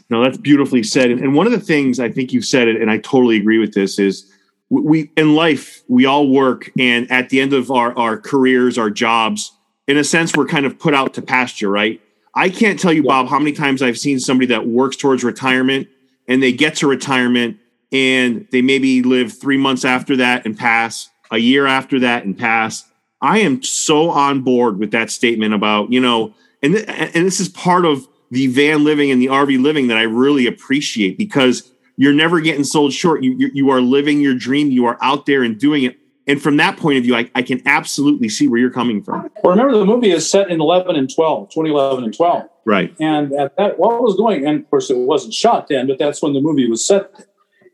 No, 0.09 0.25
that's 0.25 0.39
beautifully 0.39 0.83
said. 0.83 1.11
And 1.11 1.35
one 1.35 1.47
of 1.47 1.53
the 1.53 1.61
things 1.61 2.01
I 2.01 2.11
think 2.11 2.33
you've 2.33 2.45
said 2.45 2.67
it, 2.67 2.81
and 2.81 2.91
I 2.91 2.99
totally 2.99 3.37
agree 3.37 3.59
with 3.59 3.75
this, 3.75 3.99
is 3.99 4.31
we 4.69 5.11
in 5.17 5.35
life 5.35 5.83
we 5.89 6.07
all 6.07 6.29
work, 6.29 6.71
and 6.79 7.11
at 7.11 7.29
the 7.29 7.41
end 7.41 7.53
of 7.53 7.71
our 7.71 7.97
our 7.97 8.19
careers, 8.19 8.79
our 8.79 8.91
jobs, 8.91 9.53
in 9.87 9.97
a 9.97 10.05
sense, 10.05 10.37
we're 10.37 10.47
kind 10.47 10.67
of 10.67 10.79
put 10.79 10.95
out 10.95 11.15
to 11.15 11.23
pasture, 11.23 11.71
right? 11.71 12.01
I 12.35 12.49
can't 12.49 12.79
tell 12.79 12.93
you, 12.93 13.03
Bob, 13.03 13.29
how 13.29 13.39
many 13.39 13.53
times 13.53 13.83
I've 13.83 13.99
seen 13.99 14.21
somebody 14.21 14.47
that 14.47 14.67
works 14.67 14.97
towards 14.97 15.25
retirement 15.25 15.89
and 16.29 16.41
they 16.41 16.53
get 16.53 16.77
to 16.77 16.87
retirement 16.87 17.59
and 17.93 18.47
they 18.53 18.63
maybe 18.63 19.03
live 19.03 19.33
three 19.33 19.57
months 19.57 19.85
after 19.85 20.17
that 20.17 20.47
and 20.47 20.57
pass, 20.57 21.11
a 21.31 21.39
year 21.39 21.67
after 21.67 21.99
that 22.01 22.25
and 22.25 22.39
pass. 22.39 22.85
I 23.21 23.39
am 23.39 23.63
so 23.63 24.11
on 24.11 24.43
board 24.43 24.79
with 24.79 24.93
that 24.93 25.11
statement 25.11 25.55
about, 25.55 25.93
you 25.93 26.01
know, 26.01 26.35
and, 26.63 26.75
th- 26.75 26.87
and 26.89 27.27
this 27.27 27.41
is 27.41 27.49
part 27.49 27.85
of 27.85 28.07
the 28.31 28.47
van 28.47 28.85
living 28.85 29.11
and 29.11 29.21
the 29.21 29.27
RV 29.27 29.61
living 29.63 29.89
that 29.89 29.97
I 29.97 30.03
really 30.03 30.47
appreciate 30.47 31.19
because 31.19 31.71
you're 31.97 32.15
never 32.15 32.41
getting 32.41 32.65
sold 32.65 32.93
short. 32.93 33.23
You, 33.23 33.37
you, 33.37 33.51
you 33.53 33.71
are 33.71 33.81
living 33.81 34.21
your 34.21 34.35
dream. 34.35 34.71
You 34.71 34.87
are 34.87 34.97
out 35.03 35.27
there 35.27 35.43
and 35.43 35.59
doing 35.59 35.85
it. 35.85 35.99
And 36.27 36.41
from 36.41 36.59
that 36.59 36.77
point 36.77 36.97
of 36.97 37.05
view, 37.05 37.17
I, 37.17 37.31
I 37.35 37.43
can 37.43 37.61
absolutely 37.67 38.29
see 38.29 38.47
where 38.47 38.61
you're 38.61 38.71
coming 38.71 39.03
from. 39.03 39.29
Well, 39.43 39.53
remember 39.53 39.77
the 39.77 39.85
movie 39.85 40.11
is 40.11 40.31
set 40.31 40.51
in 40.51 40.61
11 40.61 40.95
and 40.95 41.13
12, 41.13 41.51
2011 41.51 42.05
and 42.05 42.17
12. 42.17 42.49
Right. 42.65 42.95
And 43.01 43.33
at 43.33 43.57
that, 43.57 43.79
what 43.79 44.01
was 44.03 44.15
going, 44.17 44.47
and 44.47 44.61
of 44.61 44.71
course 44.71 44.91
it 44.91 44.97
wasn't 44.97 45.35
shot 45.35 45.69
then, 45.69 45.89
but 45.89 45.99
that's 45.99 46.23
when 46.23 46.33
the 46.33 46.41
movie 46.41 46.69
was 46.69 46.87
set. 46.87 47.11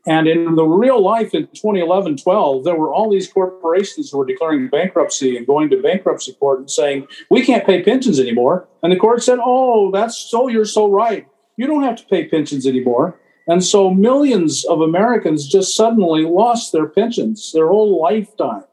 And 0.07 0.25
in 0.25 0.55
the 0.55 0.63
real 0.63 1.03
life 1.03 1.33
in 1.33 1.47
2011 1.47 2.17
12, 2.17 2.63
there 2.63 2.75
were 2.75 2.93
all 2.93 3.11
these 3.11 3.31
corporations 3.31 4.09
who 4.09 4.17
were 4.17 4.25
declaring 4.25 4.69
bankruptcy 4.69 5.35
and 5.35 5.45
going 5.45 5.69
to 5.69 5.81
bankruptcy 5.81 6.33
court 6.33 6.59
and 6.59 6.71
saying, 6.71 7.07
we 7.29 7.45
can't 7.45 7.65
pay 7.65 7.83
pensions 7.83 8.17
anymore. 8.17 8.67
And 8.81 8.91
the 8.91 8.97
court 8.97 9.21
said, 9.21 9.39
oh, 9.43 9.91
that's 9.91 10.17
so, 10.17 10.47
you're 10.47 10.63
so 10.63 10.89
right. 10.89 11.27
You 11.57 11.67
don't 11.67 11.83
have 11.83 11.97
to 11.97 12.05
pay 12.05 12.25
pensions 12.25 12.65
anymore. 12.65 13.19
And 13.47 13.63
so 13.63 13.89
millions 13.89 14.63
of 14.65 14.79
Americans 14.79 15.45
just 15.45 15.75
suddenly 15.75 16.23
lost 16.23 16.71
their 16.71 16.87
pensions, 16.87 17.51
their 17.53 17.67
whole 17.67 18.01
lifetime. 18.01 18.63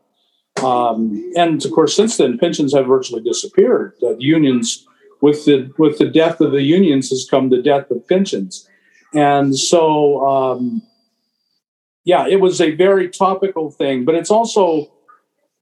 Um, 0.62 1.32
and 1.36 1.64
of 1.64 1.72
course, 1.72 1.96
since 1.96 2.16
then, 2.16 2.38
pensions 2.38 2.72
have 2.74 2.86
virtually 2.86 3.22
disappeared. 3.22 3.94
The 4.00 4.16
unions, 4.20 4.86
with 5.20 5.44
the 5.46 5.72
with 5.78 5.98
the 5.98 6.06
death 6.06 6.40
of 6.40 6.52
the 6.52 6.62
unions, 6.62 7.10
has 7.10 7.26
come 7.28 7.50
the 7.50 7.62
death 7.62 7.90
of 7.90 8.06
pensions. 8.06 8.68
And 9.14 9.56
so, 9.56 10.26
um, 10.26 10.82
yeah, 12.04 12.26
it 12.28 12.40
was 12.40 12.60
a 12.60 12.74
very 12.74 13.08
topical 13.08 13.70
thing, 13.70 14.04
but 14.04 14.14
it's 14.14 14.30
also 14.30 14.90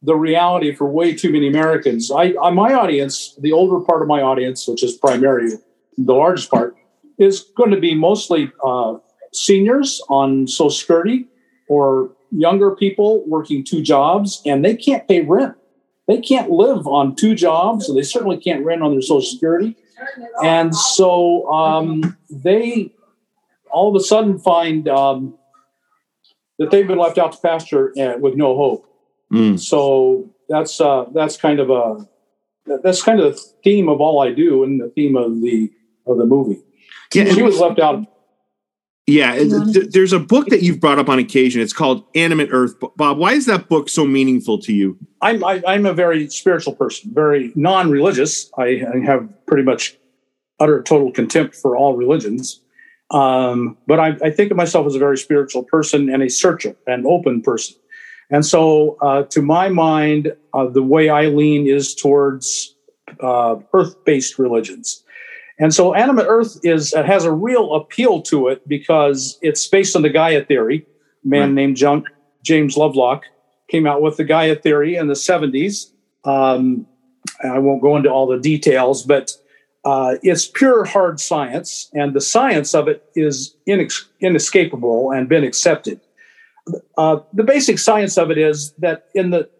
the 0.02 0.16
reality 0.16 0.74
for 0.74 0.88
way 0.90 1.14
too 1.14 1.30
many 1.30 1.46
Americans. 1.46 2.10
I, 2.10 2.34
I 2.42 2.50
my 2.50 2.74
audience, 2.74 3.36
the 3.40 3.52
older 3.52 3.84
part 3.84 4.02
of 4.02 4.08
my 4.08 4.20
audience, 4.20 4.66
which 4.66 4.82
is 4.82 4.96
primarily 4.96 5.56
the 5.96 6.14
largest 6.14 6.50
part, 6.50 6.76
is 7.18 7.40
going 7.56 7.70
to 7.70 7.80
be 7.80 7.94
mostly 7.94 8.50
uh, 8.64 8.96
seniors 9.32 10.02
on 10.08 10.48
Social 10.48 10.70
Security 10.70 11.26
or 11.68 12.10
younger 12.32 12.74
people 12.74 13.24
working 13.28 13.62
two 13.62 13.82
jobs, 13.82 14.42
and 14.44 14.64
they 14.64 14.74
can't 14.74 15.06
pay 15.06 15.20
rent. 15.20 15.54
They 16.08 16.20
can't 16.20 16.50
live 16.50 16.88
on 16.88 17.14
two 17.14 17.36
jobs, 17.36 17.86
so 17.86 17.94
they 17.94 18.02
certainly 18.02 18.38
can't 18.38 18.64
rent 18.64 18.82
on 18.82 18.90
their 18.90 19.02
Social 19.02 19.22
Security. 19.22 19.76
And 20.42 20.74
so 20.74 21.48
um, 21.52 22.16
they 22.28 22.92
all 23.70 23.88
of 23.88 23.94
a 23.94 24.04
sudden 24.04 24.38
find 24.38 24.88
um, 24.88 25.38
that 26.62 26.70
they've 26.70 26.86
been 26.86 26.98
left 26.98 27.18
out 27.18 27.32
to 27.32 27.38
pasture 27.38 27.92
uh, 27.98 28.16
with 28.18 28.34
no 28.34 28.56
hope. 28.56 28.86
Mm. 29.32 29.58
So 29.58 30.30
that's 30.48 30.80
uh, 30.80 31.06
that's 31.12 31.36
kind 31.36 31.60
of 31.60 31.70
a 31.70 32.08
that's 32.82 33.02
kind 33.02 33.20
of 33.20 33.34
the 33.34 33.42
theme 33.64 33.88
of 33.88 34.00
all 34.00 34.20
I 34.20 34.32
do 34.32 34.62
and 34.64 34.80
the 34.80 34.88
theme 34.90 35.16
of 35.16 35.40
the 35.42 35.70
of 36.06 36.18
the 36.18 36.26
movie. 36.26 36.62
Yeah, 37.12 37.24
she 37.32 37.42
was 37.42 37.58
left 37.58 37.78
out. 37.78 38.06
Yeah, 39.06 39.34
th- 39.34 39.90
there's 39.90 40.12
a 40.12 40.20
book 40.20 40.46
that 40.48 40.62
you've 40.62 40.78
brought 40.78 40.98
up 40.98 41.08
on 41.08 41.18
occasion. 41.18 41.60
It's 41.60 41.72
called 41.72 42.04
Animate 42.14 42.50
Earth. 42.52 42.74
Bob, 42.96 43.18
why 43.18 43.32
is 43.32 43.46
that 43.46 43.68
book 43.68 43.88
so 43.88 44.06
meaningful 44.06 44.58
to 44.60 44.72
you? 44.72 44.96
I'm 45.20 45.42
I, 45.42 45.54
am 45.56 45.64
i 45.66 45.74
am 45.74 45.86
a 45.86 45.92
very 45.92 46.28
spiritual 46.28 46.74
person, 46.74 47.10
very 47.12 47.52
non-religious. 47.56 48.50
I, 48.56 48.84
I, 48.94 49.04
have 49.04 49.28
pretty 49.46 49.64
much 49.64 49.98
utter 50.60 50.82
total 50.82 51.10
contempt 51.10 51.56
for 51.56 51.76
all 51.76 51.96
religions. 51.96 52.61
Um, 53.12 53.76
but 53.86 54.00
I, 54.00 54.16
I, 54.24 54.30
think 54.30 54.50
of 54.50 54.56
myself 54.56 54.86
as 54.86 54.94
a 54.94 54.98
very 54.98 55.18
spiritual 55.18 55.64
person 55.64 56.08
and 56.08 56.22
a 56.22 56.30
searcher, 56.30 56.74
an 56.86 57.04
open 57.06 57.42
person. 57.42 57.76
And 58.30 58.44
so, 58.46 58.96
uh, 59.02 59.24
to 59.24 59.42
my 59.42 59.68
mind, 59.68 60.32
uh, 60.54 60.66
the 60.68 60.82
way 60.82 61.10
I 61.10 61.26
lean 61.26 61.66
is 61.66 61.94
towards 61.94 62.74
uh, 63.20 63.56
earth-based 63.74 64.38
religions. 64.38 65.04
And 65.58 65.74
so 65.74 65.94
animate 65.94 66.26
earth 66.28 66.58
is 66.64 66.94
has 66.94 67.24
a 67.24 67.32
real 67.32 67.74
appeal 67.74 68.22
to 68.22 68.48
it 68.48 68.66
because 68.66 69.38
it's 69.42 69.68
based 69.68 69.94
on 69.94 70.02
the 70.02 70.08
Gaia 70.08 70.44
theory. 70.44 70.86
A 71.24 71.28
man 71.28 71.40
right. 71.40 71.52
named 71.52 71.76
John, 71.76 72.04
James 72.42 72.76
Lovelock 72.76 73.24
came 73.68 73.86
out 73.86 74.02
with 74.02 74.16
the 74.16 74.24
Gaia 74.24 74.56
theory 74.56 74.96
in 74.96 75.06
the 75.06 75.14
70s. 75.14 75.92
Um, 76.24 76.86
I 77.44 77.58
won't 77.58 77.82
go 77.82 77.96
into 77.96 78.10
all 78.10 78.26
the 78.26 78.38
details, 78.38 79.02
but 79.02 79.32
uh, 79.84 80.16
it's 80.22 80.46
pure 80.46 80.84
hard 80.84 81.20
science, 81.20 81.90
and 81.92 82.14
the 82.14 82.20
science 82.20 82.74
of 82.74 82.88
it 82.88 83.04
is 83.14 83.56
inex- 83.68 84.06
inescapable 84.20 85.10
and 85.10 85.28
been 85.28 85.44
accepted. 85.44 86.00
Uh, 86.96 87.18
the 87.32 87.42
basic 87.42 87.78
science 87.78 88.16
of 88.16 88.30
it 88.30 88.38
is 88.38 88.72
that 88.78 89.06
in 89.14 89.30
the 89.30 89.50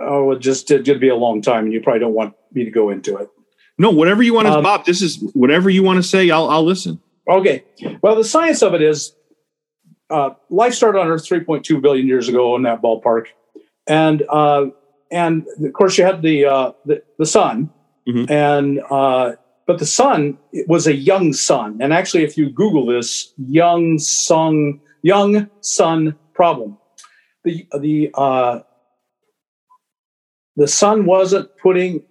oh, 0.00 0.32
it 0.32 0.40
just 0.40 0.70
it 0.70 0.84
to 0.84 0.98
be 0.98 1.08
a 1.08 1.14
long 1.14 1.40
time, 1.40 1.64
and 1.64 1.72
you 1.72 1.80
probably 1.80 2.00
don't 2.00 2.14
want 2.14 2.34
me 2.52 2.64
to 2.64 2.70
go 2.70 2.90
into 2.90 3.16
it. 3.16 3.28
No, 3.78 3.90
whatever 3.90 4.22
you 4.22 4.34
want 4.34 4.48
to, 4.48 4.54
um, 4.54 4.62
Bob. 4.64 4.84
This 4.84 5.00
is 5.00 5.22
whatever 5.34 5.70
you 5.70 5.82
want 5.82 5.98
to 5.98 6.02
say. 6.02 6.28
I'll 6.30 6.48
I'll 6.48 6.64
listen. 6.64 7.00
Okay. 7.28 7.64
Well, 8.02 8.16
the 8.16 8.24
science 8.24 8.62
of 8.62 8.74
it 8.74 8.82
is 8.82 9.14
uh, 10.10 10.30
life 10.50 10.74
started 10.74 10.98
on 10.98 11.06
Earth 11.06 11.24
3.2 11.24 11.80
billion 11.80 12.06
years 12.06 12.28
ago 12.28 12.56
in 12.56 12.62
that 12.62 12.82
ballpark, 12.82 13.26
and 13.86 14.24
uh, 14.28 14.66
and 15.12 15.46
of 15.64 15.72
course 15.72 15.96
you 15.96 16.04
had 16.04 16.22
the 16.22 16.46
uh, 16.46 16.72
the, 16.84 17.02
the 17.18 17.26
sun, 17.26 17.70
mm-hmm. 18.08 18.30
and 18.30 18.80
uh, 18.90 19.32
but 19.66 19.78
the 19.78 19.86
sun 19.86 20.38
was 20.66 20.86
a 20.86 20.94
young 20.94 21.32
sun, 21.32 21.78
and 21.80 21.92
actually, 21.92 22.24
if 22.24 22.36
you 22.36 22.50
Google 22.50 22.86
this, 22.86 23.32
young 23.38 23.98
sun 23.98 24.80
young 25.02 25.48
sun 25.60 26.16
problem, 26.34 26.78
the 27.44 27.66
the 27.78 28.10
uh, 28.14 28.60
the 30.56 30.68
sun 30.68 31.06
wasn't 31.06 31.50
putting 31.58 32.02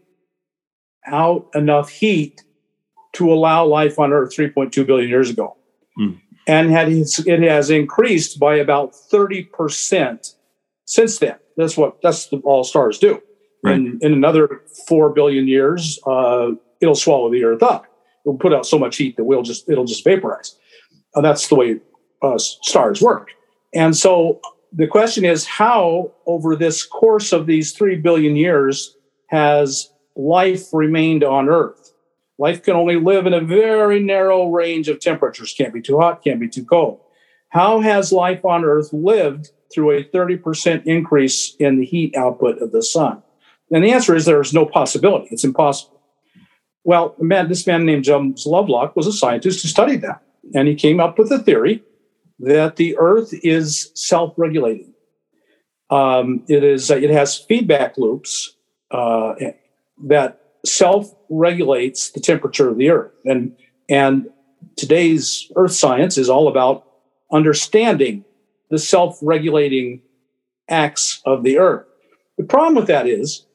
out 1.05 1.49
enough 1.55 1.89
heat 1.89 2.43
to 3.13 3.31
allow 3.31 3.65
life 3.65 3.99
on 3.99 4.13
Earth 4.13 4.35
3.2 4.35 4.85
billion 4.85 5.09
years 5.09 5.29
ago. 5.29 5.57
Mm. 5.99 6.21
And 6.47 6.71
had 6.71 6.89
it 6.89 7.41
has 7.41 7.69
increased 7.69 8.39
by 8.39 8.55
about 8.55 8.93
30% 8.93 10.35
since 10.85 11.19
then. 11.19 11.35
That's 11.57 11.77
what 11.77 12.01
that's 12.01 12.31
all 12.43 12.63
stars 12.63 12.97
do. 12.97 13.21
Right. 13.63 13.75
And 13.75 14.01
in 14.01 14.13
another 14.13 14.61
4 14.87 15.11
billion 15.11 15.47
years, 15.47 15.99
uh, 16.07 16.51
it'll 16.79 16.95
swallow 16.95 17.31
the 17.31 17.43
Earth 17.43 17.61
up. 17.61 17.85
It'll 18.25 18.37
put 18.37 18.53
out 18.53 18.65
so 18.65 18.79
much 18.79 18.97
heat 18.97 19.17
that 19.17 19.23
we'll 19.23 19.43
just 19.43 19.69
it'll 19.69 19.85
just 19.85 20.03
vaporize. 20.03 20.57
And 21.15 21.25
that's 21.25 21.47
the 21.47 21.55
way 21.55 21.79
uh, 22.21 22.37
stars 22.37 23.01
work. 23.01 23.29
And 23.73 23.95
so 23.95 24.39
the 24.73 24.87
question 24.87 25.25
is 25.25 25.45
how, 25.45 26.11
over 26.25 26.55
this 26.55 26.85
course 26.85 27.33
of 27.33 27.45
these 27.45 27.73
3 27.73 27.97
billion 27.97 28.35
years, 28.35 28.95
has 29.27 29.91
life 30.15 30.73
remained 30.73 31.23
on 31.23 31.49
Earth. 31.49 31.93
Life 32.37 32.63
can 32.63 32.75
only 32.75 32.95
live 32.95 33.25
in 33.25 33.33
a 33.33 33.41
very 33.41 34.01
narrow 34.01 34.49
range 34.49 34.87
of 34.87 34.99
temperatures. 34.99 35.53
Can't 35.55 35.73
be 35.73 35.81
too 35.81 35.99
hot, 35.99 36.23
can't 36.23 36.39
be 36.39 36.49
too 36.49 36.65
cold. 36.65 36.99
How 37.49 37.81
has 37.81 38.11
life 38.11 38.45
on 38.45 38.63
Earth 38.63 38.91
lived 38.93 39.51
through 39.73 39.91
a 39.91 40.03
30% 40.03 40.85
increase 40.85 41.55
in 41.59 41.79
the 41.79 41.85
heat 41.85 42.15
output 42.15 42.59
of 42.59 42.71
the 42.71 42.81
sun? 42.81 43.21
And 43.71 43.83
the 43.83 43.91
answer 43.91 44.15
is 44.15 44.25
there's 44.25 44.53
no 44.53 44.65
possibility. 44.65 45.27
It's 45.31 45.43
impossible. 45.43 46.01
Well, 46.83 47.15
man, 47.19 47.47
this 47.47 47.65
man 47.65 47.85
named 47.85 48.03
James 48.03 48.45
Lovelock 48.45 48.95
was 48.95 49.07
a 49.07 49.13
scientist 49.13 49.61
who 49.61 49.67
studied 49.67 50.01
that. 50.01 50.21
And 50.53 50.67
he 50.67 50.75
came 50.75 50.99
up 50.99 51.17
with 51.17 51.31
a 51.31 51.39
theory 51.39 51.83
that 52.39 52.75
the 52.75 52.97
Earth 52.97 53.33
is 53.43 53.91
self 53.93 54.33
regulating. 54.37 54.93
Um, 55.89 56.43
it, 56.47 56.63
is, 56.63 56.89
uh, 56.89 56.95
it 56.95 57.09
has 57.09 57.37
feedback 57.37 57.97
loops 57.97 58.55
uh, 58.91 59.33
that 60.05 60.41
self 60.65 61.13
regulates 61.29 62.11
the 62.11 62.19
temperature 62.19 62.69
of 62.69 62.77
the 62.77 62.89
earth. 62.89 63.11
And, 63.25 63.55
and 63.89 64.27
today's 64.75 65.51
earth 65.55 65.73
science 65.73 66.17
is 66.17 66.29
all 66.29 66.47
about 66.47 66.85
understanding 67.31 68.25
the 68.69 68.79
self 68.79 69.19
regulating 69.21 70.01
acts 70.69 71.21
of 71.25 71.43
the 71.43 71.57
earth. 71.57 71.85
The 72.37 72.43
problem 72.43 72.75
with 72.75 72.87
that 72.87 73.07
is 73.07 73.45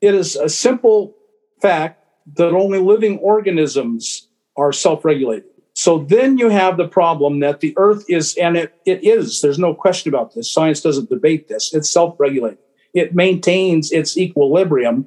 it 0.00 0.14
is 0.14 0.36
a 0.36 0.48
simple 0.48 1.14
fact 1.60 2.04
that 2.36 2.52
only 2.52 2.78
living 2.78 3.18
organisms 3.18 4.28
are 4.56 4.72
self 4.72 5.04
regulated. 5.04 5.48
So 5.74 5.98
then 5.98 6.38
you 6.38 6.50
have 6.50 6.76
the 6.76 6.86
problem 6.86 7.40
that 7.40 7.60
the 7.60 7.74
earth 7.76 8.04
is, 8.08 8.36
and 8.36 8.56
it, 8.56 8.74
it 8.86 9.02
is, 9.02 9.40
there's 9.40 9.58
no 9.58 9.74
question 9.74 10.08
about 10.08 10.34
this. 10.34 10.50
Science 10.50 10.80
doesn't 10.80 11.10
debate 11.10 11.48
this. 11.48 11.74
It's 11.74 11.90
self 11.90 12.18
regulated, 12.18 12.58
it 12.92 13.14
maintains 13.14 13.90
its 13.90 14.16
equilibrium 14.16 15.06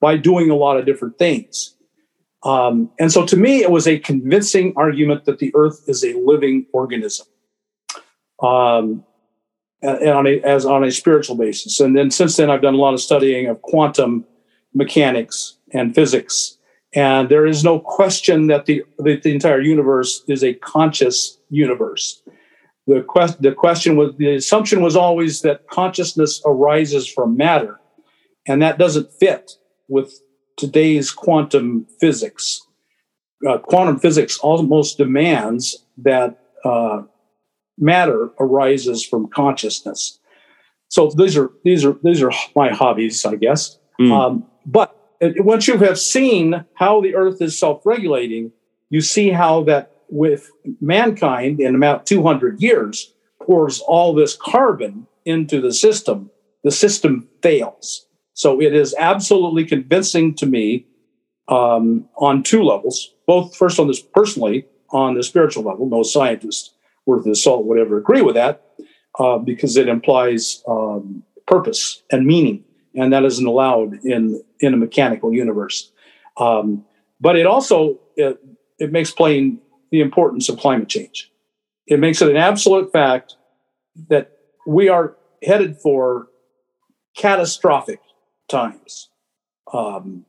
by 0.00 0.16
doing 0.16 0.50
a 0.50 0.56
lot 0.56 0.78
of 0.78 0.86
different 0.86 1.18
things. 1.18 1.76
Um, 2.42 2.90
and 2.98 3.12
so 3.12 3.26
to 3.26 3.36
me, 3.36 3.62
it 3.62 3.70
was 3.70 3.86
a 3.86 3.98
convincing 3.98 4.72
argument 4.76 5.26
that 5.26 5.38
the 5.38 5.52
earth 5.54 5.84
is 5.86 6.02
a 6.02 6.14
living 6.14 6.66
organism. 6.72 7.26
Um, 8.42 9.04
and 9.82 10.10
on 10.10 10.26
a, 10.26 10.40
as 10.40 10.66
on 10.66 10.84
a 10.84 10.90
spiritual 10.90 11.36
basis. 11.36 11.80
And 11.80 11.96
then 11.96 12.10
since 12.10 12.36
then, 12.36 12.50
I've 12.50 12.62
done 12.62 12.74
a 12.74 12.78
lot 12.78 12.94
of 12.94 13.00
studying 13.00 13.46
of 13.46 13.62
quantum 13.62 14.24
mechanics 14.74 15.56
and 15.72 15.94
physics. 15.94 16.56
And 16.94 17.28
there 17.28 17.46
is 17.46 17.62
no 17.62 17.78
question 17.78 18.48
that 18.48 18.66
the, 18.66 18.84
that 18.98 19.22
the 19.22 19.32
entire 19.32 19.60
universe 19.60 20.22
is 20.28 20.42
a 20.42 20.54
conscious 20.54 21.38
universe. 21.48 22.22
The, 22.86 23.02
quest, 23.02 23.40
the 23.40 23.52
question 23.52 23.96
was, 23.96 24.16
the 24.16 24.34
assumption 24.34 24.82
was 24.82 24.96
always 24.96 25.42
that 25.42 25.68
consciousness 25.68 26.42
arises 26.44 27.06
from 27.06 27.36
matter. 27.36 27.78
And 28.46 28.60
that 28.62 28.78
doesn't 28.78 29.12
fit 29.12 29.52
with 29.88 30.20
today's 30.56 31.10
quantum 31.10 31.86
physics. 32.00 32.60
Uh, 33.48 33.58
quantum 33.58 33.98
physics 33.98 34.38
almost 34.38 34.98
demands 34.98 35.84
that 35.98 36.38
uh, 36.64 37.02
matter 37.80 38.30
arises 38.38 39.04
from 39.04 39.28
consciousness. 39.28 40.18
So 40.88 41.10
these 41.16 41.36
are 41.36 41.50
these 41.64 41.84
are 41.84 41.96
these 42.02 42.22
are 42.22 42.32
my 42.54 42.70
hobbies, 42.70 43.24
I 43.24 43.36
guess. 43.36 43.78
Mm. 44.00 44.12
Um, 44.12 44.46
but 44.66 44.96
once 45.20 45.68
you 45.68 45.78
have 45.78 45.98
seen 45.98 46.64
how 46.74 47.00
the 47.00 47.14
Earth 47.14 47.40
is 47.40 47.58
self-regulating, 47.58 48.52
you 48.88 49.00
see 49.00 49.30
how 49.30 49.62
that 49.64 49.92
with 50.08 50.50
mankind 50.80 51.60
in 51.60 51.74
about 51.74 52.06
200 52.06 52.60
years 52.60 53.14
pours 53.42 53.80
all 53.80 54.12
this 54.12 54.36
carbon 54.36 55.06
into 55.24 55.60
the 55.60 55.72
system. 55.72 56.30
The 56.64 56.70
system 56.70 57.28
fails. 57.42 58.06
So 58.34 58.60
it 58.60 58.74
is 58.74 58.94
absolutely 58.98 59.64
convincing 59.64 60.34
to 60.36 60.46
me 60.46 60.86
um, 61.48 62.08
on 62.16 62.42
two 62.42 62.62
levels. 62.62 63.14
Both 63.26 63.56
first 63.56 63.78
on 63.78 63.86
this 63.86 64.00
personally 64.00 64.66
on 64.90 65.14
the 65.14 65.22
spiritual 65.22 65.62
level. 65.62 65.86
No 65.86 66.02
scientist 66.02 66.74
worth 67.10 67.26
his 67.26 67.42
salt 67.42 67.64
would 67.66 67.78
ever 67.78 67.98
agree 67.98 68.22
with 68.22 68.36
that 68.36 68.64
uh, 69.18 69.38
because 69.38 69.76
it 69.76 69.88
implies 69.88 70.62
um, 70.68 71.22
purpose 71.46 72.02
and 72.10 72.24
meaning, 72.24 72.64
and 72.94 73.12
that 73.12 73.24
isn't 73.24 73.46
allowed 73.46 73.94
in 74.04 74.40
in 74.60 74.72
a 74.74 74.76
mechanical 74.76 75.32
universe. 75.32 75.90
Um, 76.36 76.84
but 77.20 77.36
it 77.36 77.46
also 77.46 77.98
it, 78.16 78.38
it 78.78 78.92
makes 78.92 79.10
plain 79.10 79.60
the 79.90 80.00
importance 80.00 80.48
of 80.48 80.58
climate 80.58 80.88
change. 80.88 81.30
It 81.86 81.98
makes 81.98 82.22
it 82.22 82.30
an 82.30 82.36
absolute 82.36 82.92
fact 82.92 83.36
that 84.08 84.30
we 84.66 84.88
are 84.88 85.16
headed 85.42 85.76
for 85.76 86.28
catastrophic 87.16 88.00
times 88.48 89.10
um, 89.72 90.24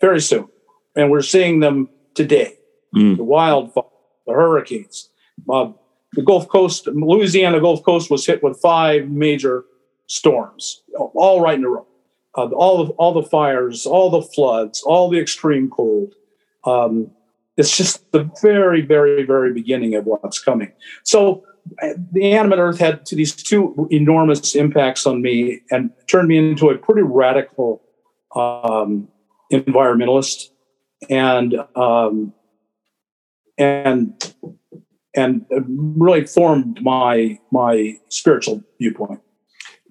very 0.00 0.20
soon, 0.20 0.48
and 0.94 1.10
we're 1.10 1.22
seeing 1.22 1.60
them 1.60 1.88
today. 2.14 2.54
Mm. 2.94 3.16
The 3.16 3.24
wildfires, 3.24 3.90
the 4.26 4.32
hurricanes, 4.32 5.10
uh, 5.50 5.72
the 6.12 6.22
Gulf 6.22 6.48
Coast, 6.48 6.86
Louisiana 6.86 7.60
Gulf 7.60 7.82
Coast 7.82 8.10
was 8.10 8.26
hit 8.26 8.42
with 8.42 8.58
five 8.60 9.08
major 9.08 9.64
storms, 10.06 10.82
all 10.96 11.40
right 11.40 11.58
in 11.58 11.64
a 11.64 11.68
row. 11.68 11.86
Uh, 12.36 12.48
all 12.48 12.82
of 12.82 12.90
all 12.90 13.14
the 13.14 13.22
fires, 13.22 13.86
all 13.86 14.10
the 14.10 14.20
floods, 14.20 14.82
all 14.82 15.08
the 15.08 15.18
extreme 15.18 15.70
cold. 15.70 16.14
Um, 16.64 17.10
it's 17.56 17.74
just 17.74 18.12
the 18.12 18.30
very, 18.42 18.82
very, 18.82 19.24
very 19.24 19.54
beginning 19.54 19.94
of 19.94 20.04
what's 20.04 20.38
coming. 20.38 20.70
So 21.02 21.44
uh, 21.82 21.94
the 22.12 22.32
animate 22.32 22.58
earth 22.58 22.78
had 22.78 23.06
these 23.06 23.34
two 23.34 23.88
enormous 23.90 24.54
impacts 24.54 25.06
on 25.06 25.22
me 25.22 25.62
and 25.70 25.90
turned 26.06 26.28
me 26.28 26.36
into 26.36 26.68
a 26.68 26.76
pretty 26.76 27.02
radical 27.02 27.82
um, 28.34 29.08
environmentalist 29.50 30.50
and 31.08 31.54
um, 31.74 32.34
and 33.58 34.34
and 35.16 35.44
really 35.50 36.26
formed 36.26 36.80
my 36.82 37.38
my 37.50 37.98
spiritual 38.08 38.62
viewpoint. 38.78 39.20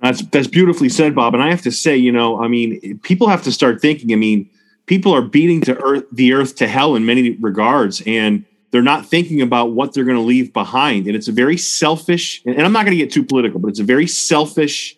That's 0.02 0.22
that's 0.28 0.48
beautifully 0.48 0.90
said, 0.90 1.16
Bob. 1.16 1.34
And 1.34 1.44
I 1.44 1.50
have 1.50 1.64
to 1.64 1.72
say, 1.72 1.98
you 1.98 2.12
know, 2.12 2.42
I 2.42 2.48
mean, 2.48 3.00
people 3.00 3.28
have 3.28 3.44
to 3.44 3.52
start 3.52 3.82
thinking. 3.82 4.14
I 4.14 4.16
mean, 4.16 4.50
people 4.86 5.14
are 5.14 5.22
beating 5.22 5.62
to 5.62 5.78
earth 5.82 6.04
the 6.12 6.34
earth 6.34 6.56
to 6.58 6.68
hell 6.68 6.96
in 6.96 7.06
many 7.06 7.32
regards, 7.32 8.02
and 8.06 8.46
they're 8.72 8.82
not 8.82 9.06
thinking 9.06 9.42
about 9.42 9.72
what 9.72 9.94
they're 9.94 10.04
going 10.04 10.18
to 10.18 10.24
leave 10.24 10.54
behind. 10.54 11.08
And 11.08 11.16
it's 11.16 11.28
a 11.28 11.32
very 11.32 11.58
selfish. 11.58 12.42
And 12.46 12.62
I'm 12.62 12.74
not 12.74 12.86
going 12.86 12.98
to 12.98 13.04
get 13.04 13.12
too 13.12 13.24
political, 13.24 13.60
but 13.60 13.70
it's 13.70 13.80
a 13.80 13.86
very 13.86 14.08
selfish 14.08 14.98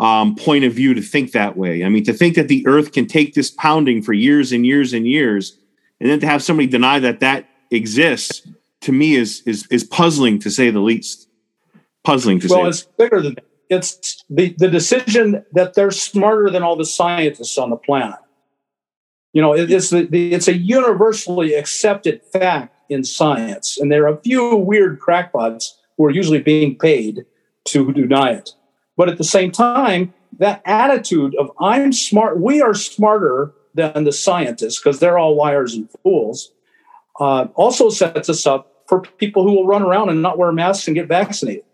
um, 0.00 0.36
point 0.36 0.64
of 0.64 0.72
view 0.72 0.94
to 0.94 1.02
think 1.02 1.32
that 1.32 1.56
way. 1.56 1.84
I 1.84 1.88
mean, 1.88 2.04
to 2.04 2.12
think 2.12 2.36
that 2.36 2.48
the 2.48 2.64
earth 2.66 2.92
can 2.92 3.06
take 3.06 3.34
this 3.34 3.50
pounding 3.50 4.02
for 4.02 4.12
years 4.12 4.52
and 4.52 4.64
years 4.64 4.92
and 4.92 5.06
years, 5.06 5.58
and 6.00 6.08
then 6.08 6.20
to 6.20 6.26
have 6.26 6.42
somebody 6.42 6.68
deny 6.68 7.00
that 7.00 7.20
that 7.20 7.48
exists 7.70 8.46
to 8.82 8.92
me 8.92 9.14
is 9.14 9.42
is 9.46 9.66
is 9.70 9.84
puzzling 9.84 10.38
to 10.40 10.50
say 10.50 10.70
the 10.70 10.80
least. 10.80 11.28
Puzzling 12.04 12.40
to 12.40 12.48
well, 12.48 12.56
say. 12.56 12.60
Well, 12.60 12.68
it's 12.70 12.82
bigger 12.82 13.22
than 13.22 13.34
that. 13.34 13.44
It's 13.70 14.24
the, 14.30 14.54
the 14.56 14.68
decision 14.68 15.44
that 15.52 15.74
they're 15.74 15.90
smarter 15.90 16.48
than 16.48 16.62
all 16.62 16.76
the 16.76 16.86
scientists 16.86 17.58
on 17.58 17.68
the 17.68 17.76
planet. 17.76 18.18
You 19.34 19.42
know, 19.42 19.54
it, 19.54 19.70
it's 19.70 19.90
the, 19.90 20.06
the, 20.06 20.32
it's 20.32 20.48
a 20.48 20.56
universally 20.56 21.52
accepted 21.52 22.22
fact 22.32 22.74
in 22.88 23.04
science, 23.04 23.78
and 23.78 23.92
there 23.92 24.04
are 24.04 24.14
a 24.14 24.20
few 24.20 24.56
weird 24.56 25.00
crackpots 25.00 25.78
who 25.96 26.06
are 26.06 26.10
usually 26.10 26.40
being 26.40 26.78
paid 26.78 27.26
to 27.66 27.92
deny 27.92 28.30
it. 28.30 28.54
But 28.96 29.10
at 29.10 29.18
the 29.18 29.24
same 29.24 29.50
time, 29.50 30.14
that 30.38 30.62
attitude 30.64 31.34
of 31.36 31.50
I'm 31.60 31.92
smart, 31.92 32.40
we 32.40 32.62
are 32.62 32.74
smarter 32.74 33.52
than 33.74 34.04
the 34.04 34.12
scientists 34.12 34.80
because 34.80 34.98
they're 34.98 35.18
all 35.18 35.36
liars 35.36 35.74
and 35.74 35.88
fools 36.02 36.52
uh, 37.20 37.48
also 37.54 37.90
sets 37.90 38.28
us 38.28 38.46
up 38.46 38.84
for 38.86 39.02
people 39.02 39.42
who 39.42 39.52
will 39.52 39.66
run 39.66 39.82
around 39.82 40.08
and 40.08 40.22
not 40.22 40.38
wear 40.38 40.52
masks 40.52 40.86
and 40.86 40.94
get 40.94 41.08
vaccinated. 41.08 41.64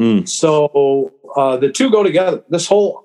Mm. 0.00 0.28
So 0.28 1.12
uh, 1.36 1.56
the 1.58 1.70
two 1.70 1.90
go 1.90 2.02
together. 2.02 2.42
This 2.48 2.66
whole 2.66 3.04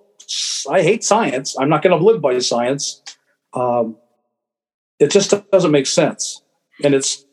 I 0.70 0.82
hate 0.82 1.04
science. 1.04 1.56
I'm 1.60 1.70
not 1.70 1.82
going 1.82 1.98
to 1.98 2.04
live 2.04 2.22
by 2.22 2.38
science. 2.40 3.02
Um, 3.54 3.98
it 5.00 5.12
just 5.12 5.34
doesn't 5.52 5.72
make 5.72 5.86
sense, 5.86 6.42
and 6.84 6.94
it's 6.94 7.24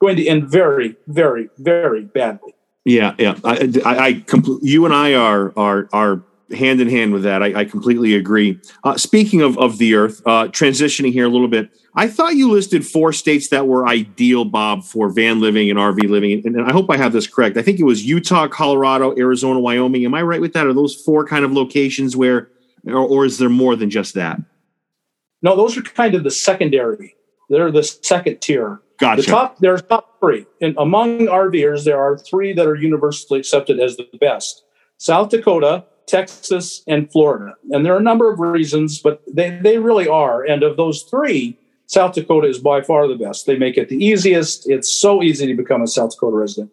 going 0.00 0.16
to 0.16 0.26
end 0.26 0.48
very, 0.48 0.96
very, 1.06 1.48
very 1.58 2.04
badly. 2.04 2.54
Yeah, 2.84 3.14
yeah. 3.18 3.38
I, 3.44 3.70
I, 3.84 3.98
I 3.98 4.12
compl- 4.14 4.60
you 4.62 4.84
and 4.84 4.94
I 4.94 5.14
are 5.14 5.52
are 5.56 5.88
are 5.92 6.22
hand 6.52 6.80
in 6.80 6.88
hand 6.88 7.12
with 7.12 7.22
that. 7.24 7.42
I, 7.42 7.60
I 7.60 7.64
completely 7.64 8.14
agree. 8.14 8.60
Uh, 8.84 8.96
speaking 8.96 9.42
of 9.42 9.58
of 9.58 9.78
the 9.78 9.94
Earth, 9.94 10.22
uh, 10.26 10.48
transitioning 10.48 11.12
here 11.12 11.26
a 11.26 11.28
little 11.28 11.48
bit. 11.48 11.70
I 11.94 12.06
thought 12.06 12.36
you 12.36 12.50
listed 12.50 12.86
four 12.86 13.12
states 13.12 13.48
that 13.48 13.66
were 13.66 13.88
ideal, 13.88 14.44
Bob, 14.44 14.84
for 14.84 15.08
van 15.08 15.40
living 15.40 15.68
and 15.68 15.78
RV 15.78 16.08
living. 16.08 16.42
And, 16.46 16.62
I 16.62 16.72
hope 16.72 16.88
I 16.90 16.96
have 16.96 17.12
this 17.12 17.26
correct. 17.26 17.56
I 17.56 17.62
think 17.62 17.80
it 17.80 17.84
was 17.84 18.06
Utah, 18.06 18.46
Colorado, 18.46 19.16
Arizona, 19.18 19.58
Wyoming. 19.58 20.04
Am 20.04 20.14
I 20.14 20.22
right 20.22 20.40
with 20.40 20.52
that? 20.52 20.66
Are 20.66 20.72
those 20.72 20.94
four 20.94 21.26
kind 21.26 21.44
of 21.44 21.52
locations 21.52 22.16
where, 22.16 22.50
or, 22.86 22.98
or 22.98 23.24
is 23.24 23.38
there 23.38 23.48
more 23.48 23.74
than 23.74 23.90
just 23.90 24.14
that? 24.14 24.38
No, 25.42 25.56
those 25.56 25.76
are 25.76 25.82
kind 25.82 26.14
of 26.14 26.22
the 26.22 26.30
secondary. 26.30 27.16
They're 27.48 27.72
the 27.72 27.82
second 27.82 28.40
tier. 28.40 28.80
Gotcha. 29.00 29.22
The 29.22 29.28
top, 29.28 29.58
there's 29.58 29.82
top 29.82 30.20
three. 30.20 30.46
And 30.60 30.76
among 30.78 31.20
RVers, 31.20 31.84
there 31.84 31.98
are 31.98 32.16
three 32.18 32.52
that 32.52 32.66
are 32.66 32.76
universally 32.76 33.40
accepted 33.40 33.80
as 33.80 33.96
the 33.96 34.06
best 34.20 34.64
South 34.98 35.30
Dakota, 35.30 35.84
Texas, 36.08 36.82
and 36.86 37.10
Florida. 37.12 37.54
And 37.70 37.84
there 37.84 37.94
are 37.94 37.98
a 37.98 38.02
number 38.02 38.32
of 38.32 38.40
reasons, 38.40 39.00
but 39.00 39.22
they, 39.32 39.50
they 39.62 39.78
really 39.78 40.08
are. 40.08 40.42
And 40.42 40.62
of 40.62 40.76
those 40.76 41.02
three, 41.02 41.58
South 41.86 42.14
Dakota 42.14 42.48
is 42.48 42.58
by 42.58 42.82
far 42.82 43.06
the 43.06 43.14
best. 43.14 43.46
They 43.46 43.56
make 43.56 43.76
it 43.76 43.88
the 43.88 44.02
easiest. 44.02 44.68
It's 44.68 44.90
so 44.90 45.22
easy 45.22 45.46
to 45.46 45.54
become 45.54 45.82
a 45.82 45.86
South 45.86 46.10
Dakota 46.10 46.36
resident. 46.36 46.70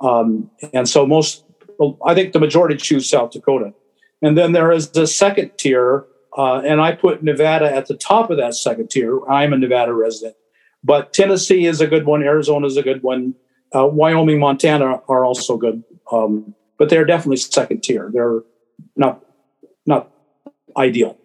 Um, 0.00 0.50
and 0.72 0.88
so 0.88 1.06
most, 1.06 1.44
I 2.04 2.14
think 2.14 2.32
the 2.32 2.40
majority 2.40 2.76
choose 2.76 3.08
South 3.08 3.32
Dakota. 3.32 3.74
And 4.22 4.36
then 4.36 4.52
there 4.52 4.72
is 4.72 4.90
the 4.90 5.06
second 5.06 5.56
tier, 5.58 6.04
uh, 6.36 6.60
and 6.60 6.80
I 6.80 6.92
put 6.92 7.22
Nevada 7.22 7.72
at 7.72 7.86
the 7.86 7.96
top 7.96 8.30
of 8.30 8.38
that 8.38 8.54
second 8.54 8.90
tier. 8.90 9.24
I'm 9.26 9.52
a 9.52 9.58
Nevada 9.58 9.92
resident. 9.92 10.36
But 10.82 11.12
Tennessee 11.12 11.66
is 11.66 11.80
a 11.80 11.86
good 11.86 12.06
one. 12.06 12.22
Arizona 12.22 12.66
is 12.66 12.76
a 12.76 12.82
good 12.82 13.02
one. 13.02 13.34
Uh, 13.74 13.86
Wyoming, 13.86 14.38
Montana 14.38 15.00
are 15.08 15.24
also 15.24 15.56
good. 15.56 15.82
Um, 16.10 16.54
but 16.78 16.88
they're 16.88 17.04
definitely 17.04 17.38
second 17.38 17.82
tier. 17.82 18.10
They're 18.12 18.40
not 18.96 19.24
not 19.86 20.10
ideal. 20.76 21.18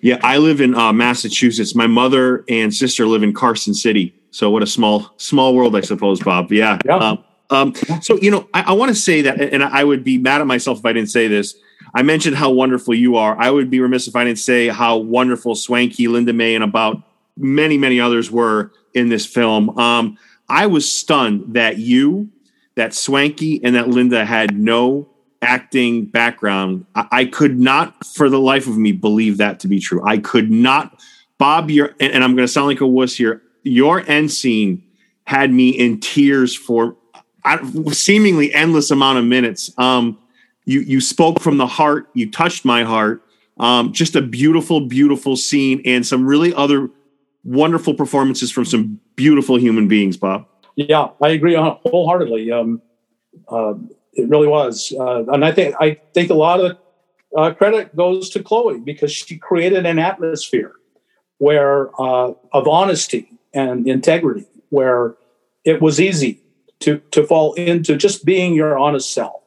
Yeah, 0.00 0.18
I 0.22 0.38
live 0.38 0.60
in 0.60 0.74
uh, 0.74 0.92
Massachusetts. 0.92 1.74
My 1.74 1.86
mother 1.86 2.44
and 2.48 2.74
sister 2.74 3.06
live 3.06 3.22
in 3.22 3.32
Carson 3.32 3.72
City. 3.72 4.14
So 4.30 4.50
what 4.50 4.62
a 4.62 4.66
small 4.66 5.12
small 5.16 5.54
world, 5.54 5.76
I 5.76 5.80
suppose, 5.80 6.20
Bob. 6.20 6.52
Yeah. 6.52 6.78
yeah. 6.84 6.96
Um, 6.96 7.24
um, 7.50 7.74
so 8.00 8.16
you 8.16 8.30
know, 8.30 8.48
I, 8.52 8.62
I 8.62 8.72
want 8.72 8.88
to 8.88 8.94
say 8.94 9.22
that, 9.22 9.40
and 9.40 9.62
I 9.62 9.84
would 9.84 10.02
be 10.02 10.18
mad 10.18 10.40
at 10.40 10.46
myself 10.46 10.78
if 10.78 10.86
I 10.86 10.92
didn't 10.92 11.10
say 11.10 11.28
this. 11.28 11.54
I 11.94 12.02
mentioned 12.02 12.36
how 12.36 12.50
wonderful 12.50 12.94
you 12.94 13.16
are. 13.16 13.38
I 13.38 13.50
would 13.50 13.70
be 13.70 13.80
remiss 13.80 14.08
if 14.08 14.16
I 14.16 14.24
didn't 14.24 14.38
say 14.38 14.68
how 14.68 14.96
wonderful 14.96 15.54
Swankie, 15.54 16.08
Linda 16.08 16.32
May, 16.32 16.54
and 16.54 16.64
about 16.64 17.02
many 17.36 17.78
many 17.78 18.00
others 18.00 18.30
were 18.30 18.72
in 18.94 19.08
this 19.08 19.26
film. 19.26 19.78
Um, 19.78 20.18
I 20.48 20.66
was 20.66 20.90
stunned 20.90 21.54
that 21.54 21.78
you, 21.78 22.30
that 22.74 22.90
Swankie, 22.90 23.60
and 23.62 23.74
that 23.76 23.88
Linda 23.88 24.24
had 24.24 24.56
no 24.58 25.11
acting 25.42 26.06
background, 26.06 26.86
I, 26.94 27.08
I, 27.10 27.24
could 27.26 27.58
not, 27.58 28.06
for 28.06 28.30
the 28.30 28.40
life 28.40 28.66
of 28.66 28.78
me, 28.78 28.92
believe 28.92 29.36
that 29.38 29.60
to 29.60 29.68
be 29.68 29.80
true. 29.80 30.02
I 30.04 30.18
could 30.18 30.50
not. 30.50 31.00
Bob, 31.38 31.70
your 31.70 31.94
and, 32.00 32.12
and 32.12 32.24
I'm 32.24 32.34
going 32.34 32.46
to 32.46 32.52
sound 32.52 32.68
like 32.68 32.80
a 32.80 32.86
wuss 32.86 33.16
here. 33.16 33.42
Your 33.64 34.08
end 34.08 34.30
scene 34.30 34.82
had 35.24 35.52
me 35.52 35.70
in 35.70 36.00
tears 36.00 36.54
for 36.54 36.96
seemingly 37.90 38.54
endless 38.54 38.90
amount 38.90 39.18
of 39.18 39.24
minutes. 39.24 39.72
Um, 39.76 40.18
you 40.64 40.80
you 40.80 41.00
spoke 41.00 41.40
from 41.40 41.58
the 41.58 41.66
heart. 41.66 42.08
You 42.14 42.30
touched 42.30 42.64
my 42.64 42.84
heart. 42.84 43.22
Um, 43.58 43.92
just 43.92 44.16
a 44.16 44.22
beautiful, 44.22 44.86
beautiful 44.86 45.36
scene, 45.36 45.82
and 45.84 46.06
some 46.06 46.24
really 46.26 46.54
other 46.54 46.88
wonderful 47.44 47.94
performances 47.94 48.50
from 48.50 48.64
some 48.64 49.00
beautiful 49.16 49.58
human 49.58 49.88
beings, 49.88 50.16
Bob. 50.16 50.46
Yeah, 50.76 51.08
I 51.20 51.30
agree 51.30 51.54
wholeheartedly. 51.54 52.50
Um, 52.50 52.80
uh, 53.48 53.74
it 54.12 54.28
really 54.28 54.46
was, 54.46 54.92
uh, 54.98 55.24
and 55.32 55.44
I 55.44 55.52
think 55.52 55.74
I 55.80 55.98
think 56.12 56.30
a 56.30 56.34
lot 56.34 56.60
of 56.60 56.78
uh, 57.36 57.54
credit 57.54 57.96
goes 57.96 58.28
to 58.30 58.42
Chloe 58.42 58.78
because 58.78 59.10
she 59.12 59.38
created 59.38 59.86
an 59.86 59.98
atmosphere 59.98 60.74
where 61.38 61.88
uh, 62.00 62.32
of 62.52 62.68
honesty 62.68 63.32
and 63.54 63.88
integrity, 63.88 64.46
where 64.68 65.14
it 65.64 65.80
was 65.80 66.00
easy 66.00 66.40
to 66.80 66.98
to 67.12 67.26
fall 67.26 67.54
into 67.54 67.96
just 67.96 68.24
being 68.24 68.54
your 68.54 68.78
honest 68.78 69.12
self, 69.12 69.42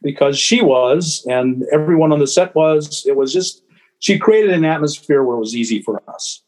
because 0.00 0.38
she 0.38 0.62
was, 0.62 1.26
and 1.28 1.64
everyone 1.72 2.12
on 2.12 2.20
the 2.20 2.26
set 2.26 2.54
was. 2.54 3.04
It 3.06 3.16
was 3.16 3.32
just 3.32 3.62
she 3.98 4.18
created 4.18 4.50
an 4.50 4.64
atmosphere 4.64 5.24
where 5.24 5.36
it 5.36 5.40
was 5.40 5.56
easy 5.56 5.82
for 5.82 6.02
us 6.08 6.43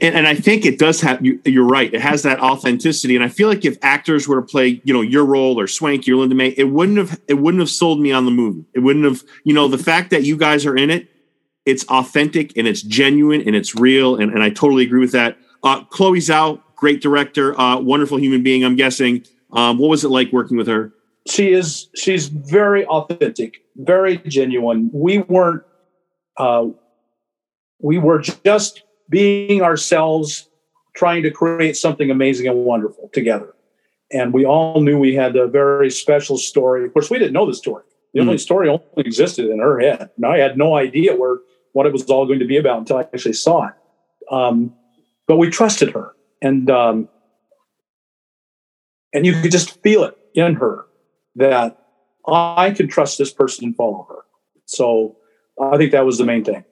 and, 0.00 0.14
and, 0.14 0.26
I 0.26 0.34
think 0.34 0.64
it 0.64 0.78
does 0.78 1.00
have 1.00 1.24
you, 1.24 1.40
are 1.46 1.66
right. 1.66 1.92
It 1.92 2.00
has 2.00 2.22
that 2.22 2.40
authenticity, 2.40 3.16
and 3.16 3.24
I 3.24 3.28
feel 3.28 3.48
like 3.48 3.64
if 3.64 3.76
actors 3.82 4.28
were 4.28 4.36
to 4.36 4.46
play, 4.46 4.80
you 4.84 4.94
know, 4.94 5.00
your 5.00 5.24
role 5.24 5.58
or 5.58 5.66
Swankie, 5.66 6.06
your 6.06 6.18
Linda 6.18 6.34
May, 6.34 6.48
it 6.48 6.64
wouldn't 6.70 6.98
have 6.98 7.20
it 7.28 7.34
wouldn't 7.34 7.60
have 7.60 7.70
sold 7.70 8.00
me 8.00 8.12
on 8.12 8.24
the 8.24 8.30
movie. 8.30 8.64
It 8.74 8.80
wouldn't 8.80 9.04
have, 9.04 9.22
you 9.44 9.52
know, 9.54 9.68
the 9.68 9.78
fact 9.78 10.10
that 10.10 10.22
you 10.22 10.36
guys 10.36 10.64
are 10.66 10.76
in 10.76 10.90
it, 10.90 11.08
it's 11.66 11.84
authentic 11.88 12.56
and 12.56 12.66
it's 12.66 12.82
genuine 12.82 13.42
and 13.46 13.56
it's 13.56 13.74
real, 13.74 14.16
and, 14.16 14.32
and 14.32 14.42
I 14.42 14.50
totally 14.50 14.84
agree 14.84 15.00
with 15.00 15.12
that. 15.12 15.36
Uh, 15.62 15.84
Chloe 15.84 16.18
Zhao, 16.18 16.60
great 16.76 17.00
director, 17.00 17.58
uh, 17.58 17.78
wonderful 17.78 18.18
human 18.18 18.42
being. 18.42 18.64
I'm 18.64 18.76
guessing. 18.76 19.24
Um, 19.52 19.78
what 19.78 19.88
was 19.88 20.04
it 20.04 20.08
like 20.08 20.32
working 20.32 20.56
with 20.56 20.66
her? 20.66 20.92
She 21.28 21.52
is. 21.52 21.88
She's 21.94 22.28
very 22.28 22.84
authentic, 22.86 23.62
very 23.76 24.16
genuine. 24.18 24.90
We 24.92 25.18
weren't. 25.18 25.62
Uh, 26.36 26.68
we 27.80 27.98
were 27.98 28.20
just 28.20 28.82
being 29.08 29.62
ourselves, 29.62 30.48
trying 30.94 31.22
to 31.22 31.30
create 31.30 31.76
something 31.76 32.10
amazing 32.10 32.48
and 32.48 32.64
wonderful 32.64 33.10
together. 33.12 33.54
And 34.12 34.32
we 34.32 34.44
all 34.44 34.80
knew 34.80 34.98
we 34.98 35.14
had 35.14 35.36
a 35.36 35.46
very 35.46 35.90
special 35.90 36.36
story. 36.36 36.84
Of 36.84 36.92
course, 36.92 37.10
we 37.10 37.18
didn't 37.18 37.32
know 37.32 37.46
the 37.46 37.54
story. 37.54 37.84
The 38.12 38.20
mm 38.20 38.26
only 38.26 38.38
story 38.38 38.68
only 38.68 38.84
existed 38.96 39.48
in 39.48 39.58
her 39.58 39.80
head. 39.80 40.10
And 40.16 40.26
I 40.26 40.38
had 40.38 40.58
no 40.58 40.76
idea 40.76 41.16
where 41.16 41.38
what 41.72 41.86
it 41.86 41.92
was 41.92 42.04
all 42.10 42.26
going 42.26 42.40
to 42.40 42.44
be 42.44 42.58
about 42.58 42.78
until 42.78 42.98
I 42.98 43.02
actually 43.02 43.32
saw 43.32 43.68
it. 43.68 43.74
Um, 44.30 44.74
but 45.26 45.36
we 45.36 45.48
trusted 45.50 45.90
her, 45.90 46.14
and 46.40 46.70
um, 46.70 47.08
and 49.12 49.24
you 49.24 49.32
could 49.40 49.50
just 49.50 49.82
feel 49.82 50.04
it 50.04 50.16
in 50.34 50.54
her 50.54 50.86
that 51.36 51.78
I 52.26 52.70
can 52.70 52.88
trust 52.88 53.18
this 53.18 53.32
person 53.32 53.66
and 53.66 53.76
follow 53.76 54.06
her. 54.08 54.24
So 54.66 55.16
I 55.60 55.76
think 55.76 55.92
that 55.92 56.04
was 56.04 56.18
the 56.18 56.24
main 56.24 56.44
thing. 56.44 56.64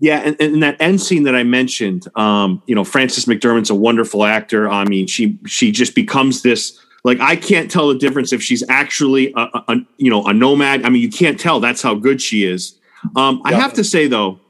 Yeah, 0.00 0.20
and, 0.24 0.36
and 0.40 0.62
that 0.62 0.80
end 0.80 1.00
scene 1.00 1.24
that 1.24 1.34
I 1.34 1.42
mentioned, 1.42 2.08
um, 2.16 2.62
you 2.66 2.74
know, 2.74 2.84
Frances 2.84 3.26
McDormand's 3.26 3.68
a 3.68 3.74
wonderful 3.74 4.24
actor. 4.24 4.68
I 4.68 4.84
mean, 4.84 5.06
she 5.06 5.38
she 5.46 5.70
just 5.70 5.94
becomes 5.94 6.42
this 6.42 6.80
like 7.04 7.20
I 7.20 7.36
can't 7.36 7.70
tell 7.70 7.88
the 7.88 7.98
difference 7.98 8.32
if 8.32 8.42
she's 8.42 8.62
actually 8.68 9.32
a, 9.36 9.40
a, 9.40 9.64
a 9.68 9.76
you 9.96 10.10
know 10.10 10.24
a 10.24 10.32
nomad. 10.32 10.84
I 10.84 10.88
mean, 10.88 11.02
you 11.02 11.10
can't 11.10 11.38
tell. 11.38 11.60
That's 11.60 11.82
how 11.82 11.94
good 11.94 12.20
she 12.20 12.44
is. 12.44 12.78
Um, 13.16 13.40
I 13.44 13.54
have 13.54 13.72
to 13.74 13.84
say 13.84 14.06
though, 14.06 14.40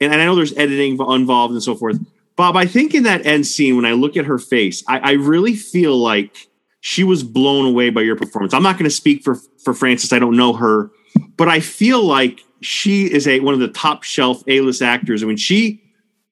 and, 0.00 0.12
and 0.12 0.20
I 0.20 0.26
know 0.26 0.34
there's 0.34 0.56
editing 0.56 0.98
involved 0.98 1.52
and 1.52 1.62
so 1.62 1.74
forth. 1.74 1.98
Bob, 2.36 2.56
I 2.56 2.66
think 2.66 2.94
in 2.94 3.04
that 3.04 3.24
end 3.24 3.46
scene, 3.46 3.76
when 3.76 3.86
I 3.86 3.92
look 3.92 4.16
at 4.16 4.26
her 4.26 4.38
face, 4.38 4.84
I, 4.86 4.98
I 4.98 5.12
really 5.12 5.54
feel 5.54 5.96
like 5.96 6.48
she 6.80 7.02
was 7.02 7.22
blown 7.22 7.64
away 7.64 7.88
by 7.88 8.02
your 8.02 8.16
performance. 8.16 8.52
I'm 8.52 8.62
not 8.62 8.76
going 8.76 8.88
to 8.88 8.94
speak 8.94 9.22
for 9.22 9.36
for 9.64 9.72
Frances. 9.72 10.12
I 10.12 10.18
don't 10.18 10.36
know 10.36 10.52
her, 10.52 10.90
but 11.36 11.48
I 11.48 11.60
feel 11.60 12.02
like 12.02 12.40
she 12.60 13.12
is 13.12 13.28
a 13.28 13.40
one 13.40 13.54
of 13.54 13.60
the 13.60 13.68
top 13.68 14.02
shelf 14.02 14.42
A-list 14.46 14.82
actors. 14.82 15.22
And 15.22 15.28
when 15.28 15.36
she 15.36 15.82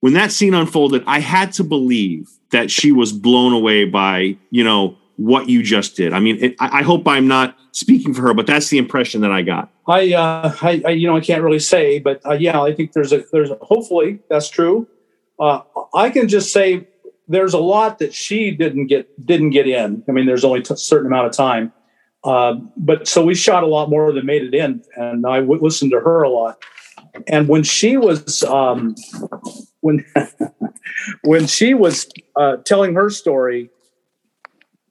when 0.01 0.12
that 0.14 0.33
scene 0.33 0.53
unfolded, 0.53 1.03
I 1.07 1.20
had 1.20 1.53
to 1.55 1.64
believe 1.64 2.31
that 2.51 2.70
she 2.70 2.92
was 2.92 3.12
blown 3.12 3.53
away 3.53 3.85
by, 3.85 4.37
you 4.51 4.62
know, 4.62 4.97
what 5.16 5.49
you 5.49 5.62
just 5.62 5.97
did. 5.97 6.12
I 6.12 6.20
mean, 6.20 6.42
it, 6.42 6.57
I, 6.61 6.81
I, 6.81 6.83
hope 6.83 7.07
I'm 7.07 7.27
not 7.27 7.57
speaking 7.73 8.12
for 8.12 8.23
her, 8.23 8.35
but 8.35 8.47
that's 8.47 8.68
the 8.68 8.79
impression 8.79 9.20
that 9.23 9.31
I 9.31 9.42
got. 9.42 9.70
I, 9.87 10.12
uh, 10.12 10.55
I, 10.61 10.83
I 10.85 10.90
you 10.90 11.07
know, 11.07 11.16
I 11.16 11.20
can't 11.20 11.42
really 11.42 11.59
say, 11.59 12.01
but 12.01 12.20
uh, 12.27 12.33
yeah, 12.33 12.61
I 12.61 12.75
think 12.75 12.92
there's 12.92 13.12
a, 13.12 13.25
there's 13.33 13.51
a, 13.51 13.57
hopefully 13.62 14.18
that's 14.29 14.51
true. 14.51 14.88
Uh, 15.38 15.61
I 15.94 16.11
can 16.11 16.29
just 16.29 16.53
say 16.53 16.87
there's 17.29 17.55
a 17.55 17.59
lot 17.59 17.99
that 18.01 18.12
she 18.12 18.51
didn't 18.51 18.88
get, 18.88 19.25
didn't 19.25 19.51
get 19.51 19.66
in. 19.66 20.05
I 20.09 20.12
mean, 20.12 20.27
there's 20.27 20.44
only 20.44 20.62
a 20.68 20.77
certain 20.77 21.07
amount 21.07 21.29
of 21.29 21.33
time. 21.33 21.73
Uh, 22.25 22.55
but 22.77 23.07
so 23.07 23.23
we 23.23 23.35
shot 23.35 23.63
a 23.63 23.67
lot 23.67 23.91
more 23.91 24.11
than 24.13 24.25
made 24.25 24.43
it 24.43 24.55
in, 24.55 24.83
and 24.97 25.27
I 25.27 25.41
w- 25.41 25.63
listened 25.63 25.91
to 25.91 26.01
her 26.01 26.23
a 26.23 26.31
lot. 26.31 26.63
And 27.29 27.49
when 27.49 27.63
she 27.63 27.99
was 27.99 28.43
um, 28.45 28.95
when 29.81 30.05
when 31.23 31.47
she 31.47 31.75
was 31.75 32.09
uh, 32.37 32.57
telling 32.65 32.95
her 32.95 33.11
story, 33.11 33.71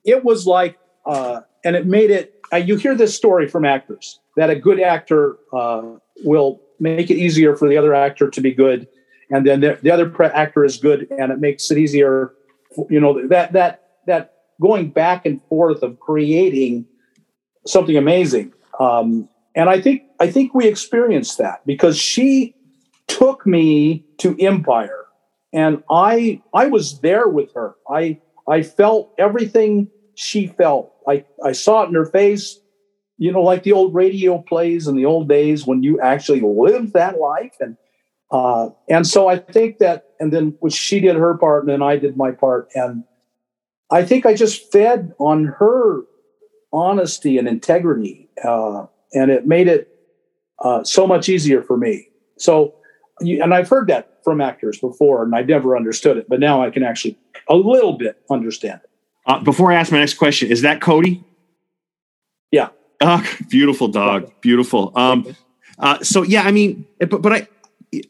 it 0.06 0.24
was 0.24 0.46
like, 0.46 0.78
uh, 1.06 1.42
and 1.66 1.76
it 1.76 1.88
made 1.88 2.12
it. 2.12 2.40
Uh, 2.52 2.58
you 2.58 2.76
hear 2.76 2.94
this 2.94 3.16
story 3.16 3.48
from 3.48 3.66
actors 3.66 4.20
that 4.38 4.52
a 4.52 4.56
good 4.56 4.80
actor 4.80 5.38
uh, 5.52 5.82
will 6.24 6.62
make 6.80 7.10
it 7.10 7.18
easier 7.18 7.56
for 7.56 7.68
the 7.68 7.78
other 7.78 7.96
actor 7.96 8.30
to 8.30 8.42
be 8.42 8.54
good, 8.54 8.88
and 9.32 9.46
then 9.46 9.60
the, 9.62 9.80
the 9.82 9.90
other 9.90 10.08
pre- 10.08 10.28
actor 10.28 10.64
is 10.64 10.78
good, 10.78 11.08
and 11.18 11.32
it 11.32 11.40
makes 11.40 11.72
it 11.72 11.80
easier. 11.80 12.34
You 12.92 13.00
know 13.00 13.28
that 13.28 13.54
that 13.54 13.90
that 14.06 14.34
going 14.62 14.92
back 14.92 15.26
and 15.26 15.42
forth 15.50 15.82
of 15.82 16.00
creating 16.00 16.86
something 17.66 17.98
amazing. 17.98 18.54
Um, 18.80 19.30
and 19.56 19.70
I 19.70 19.80
think 19.80 20.04
I 20.20 20.32
think 20.32 20.54
we 20.54 20.68
experienced 20.68 21.38
that 21.38 21.66
because 21.66 21.98
she 21.98 22.56
took 23.08 23.46
me 23.46 24.06
to 24.18 24.36
Empire, 24.40 25.06
and 25.52 25.84
I 25.90 26.42
I 26.54 26.68
was 26.68 27.00
there 27.02 27.28
with 27.28 27.54
her. 27.54 27.76
I 27.90 28.20
I 28.48 28.64
felt 28.64 29.14
everything 29.18 29.90
she 30.16 30.48
felt. 30.48 30.94
I 31.08 31.26
I 31.44 31.52
saw 31.52 31.84
it 31.84 31.90
in 31.90 31.96
her 31.96 32.06
face. 32.06 32.60
You 33.18 33.32
know, 33.32 33.44
like 33.44 33.64
the 33.64 33.74
old 33.74 33.94
radio 33.94 34.40
plays 34.40 34.88
in 34.88 34.96
the 34.96 35.06
old 35.06 35.30
days 35.30 35.68
when 35.68 35.84
you 35.84 36.02
actually 36.02 36.42
lived 36.42 36.94
that 36.94 37.20
life, 37.20 37.56
and 37.60 37.78
uh, 38.32 38.70
and 38.90 39.06
so 39.06 39.28
I 39.28 39.38
think 39.38 39.78
that, 39.78 40.06
and 40.20 40.34
then 40.34 40.58
she 40.70 41.00
did 41.00 41.16
her 41.16 41.38
part, 41.38 41.64
and 41.64 41.70
then 41.70 41.84
I 41.84 41.98
did 41.98 42.18
my 42.18 42.32
part, 42.32 42.70
and 42.74 43.04
I 43.92 44.04
think 44.04 44.26
I 44.26 44.34
just 44.34 44.72
fed 44.72 45.14
on 45.20 45.46
her 45.46 46.02
honesty 46.74 47.38
and 47.38 47.48
integrity, 47.48 48.28
uh, 48.44 48.88
and 49.14 49.32
it 49.32 49.46
made 49.46 49.68
it 49.68 49.90
uh, 50.60 50.84
so 50.84 51.08
much 51.08 51.30
easier 51.30 51.62
for 51.62 51.78
me. 51.78 52.10
So, 52.38 52.76
and 53.20 53.54
I've 53.54 53.70
heard 53.70 53.88
that 53.88 54.18
from 54.24 54.42
actors 54.42 54.80
before, 54.80 55.24
and 55.24 55.36
I 55.36 55.44
never 55.44 55.78
understood 55.78 56.18
it, 56.18 56.28
but 56.28 56.40
now 56.40 56.64
I 56.64 56.72
can 56.72 56.84
actually 56.84 57.18
a 57.48 57.56
little 57.56 57.94
bit 57.94 58.22
understand 58.30 58.82
it. 58.84 58.90
Uh, 59.26 59.40
before 59.40 59.72
I 59.72 59.76
ask 59.76 59.92
my 59.92 60.00
next 60.00 60.16
question, 60.16 60.50
is 60.50 60.64
that 60.64 60.82
Cody? 60.82 61.24
Yeah. 62.52 62.70
Oh, 63.02 63.24
beautiful 63.50 63.88
dog, 63.88 64.32
beautiful. 64.42 64.92
Um, 64.96 65.36
uh, 65.80 66.04
so 66.04 66.24
yeah, 66.24 66.44
I 66.44 66.52
mean, 66.52 66.86
but 67.00 67.22
but 67.22 67.32
I 67.34 67.48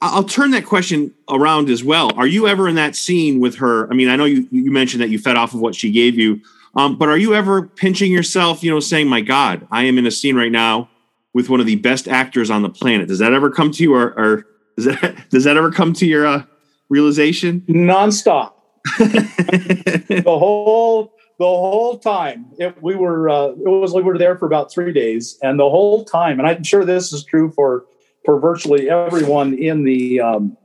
I'll 0.02 0.24
turn 0.24 0.52
that 0.52 0.66
question 0.66 1.14
around 1.30 1.70
as 1.70 1.84
well. 1.84 2.14
Are 2.16 2.28
you 2.28 2.48
ever 2.48 2.68
in 2.68 2.76
that 2.76 2.96
scene 2.96 3.40
with 3.40 3.56
her? 3.56 3.90
I 3.92 3.96
mean, 3.96 4.10
I 4.10 4.16
know 4.16 4.26
you 4.26 4.48
you 4.52 4.72
mentioned 4.72 5.02
that 5.02 5.10
you 5.10 5.20
fed 5.20 5.36
off 5.36 5.54
of 5.54 5.60
what 5.60 5.76
she 5.76 5.92
gave 5.92 6.16
you. 6.18 6.42
Um, 6.76 6.98
but 6.98 7.10
are 7.10 7.18
you 7.18 7.36
ever 7.36 7.62
pinching 7.62 8.12
yourself, 8.12 8.64
you 8.64 8.72
know, 8.72 8.80
saying, 8.80 9.08
my 9.08 9.22
God, 9.22 9.68
I 9.72 9.84
am 9.84 9.98
in 9.98 10.06
a 10.06 10.12
scene 10.12 10.36
right 10.36 10.52
now 10.52 10.90
with 11.34 11.50
one 11.50 11.60
of 11.60 11.66
the 11.66 11.76
best 11.76 12.08
actors 12.08 12.50
on 12.50 12.62
the 12.62 12.70
planet? 12.70 13.08
Does 13.08 13.20
that 13.20 13.34
ever 13.34 13.50
come 13.52 13.72
to 13.72 13.84
you 13.84 13.94
or, 13.94 14.20
or 14.20 14.46
does 14.78 14.86
that, 14.86 15.16
does 15.30 15.44
that 15.44 15.58
ever 15.58 15.72
come 15.72 15.94
to 15.94 16.06
your 16.06 16.26
uh, 16.26 16.44
realization? 16.90 17.62
Nonstop. 17.62 18.54
the 18.98 20.24
whole, 20.26 21.16
the 21.40 21.46
whole 21.46 22.00
time 22.00 22.48
it, 22.58 22.82
we 22.82 22.96
were, 22.96 23.30
uh, 23.30 23.48
it 23.50 23.58
was, 23.58 23.94
we 23.94 24.02
were 24.02 24.18
there 24.18 24.38
for 24.38 24.46
about 24.46 24.72
three 24.72 24.92
days 24.92 25.38
and 25.42 25.58
the 25.58 25.70
whole 25.70 26.04
time, 26.04 26.40
and 26.40 26.48
I'm 26.48 26.64
sure 26.64 26.84
this 26.84 27.14
is 27.14 27.24
true 27.24 27.52
for, 27.52 27.86
for 28.26 28.40
virtually 28.40 28.90
everyone 28.90 29.54
in 29.54 29.84
the, 29.84 30.20
um, 30.20 30.58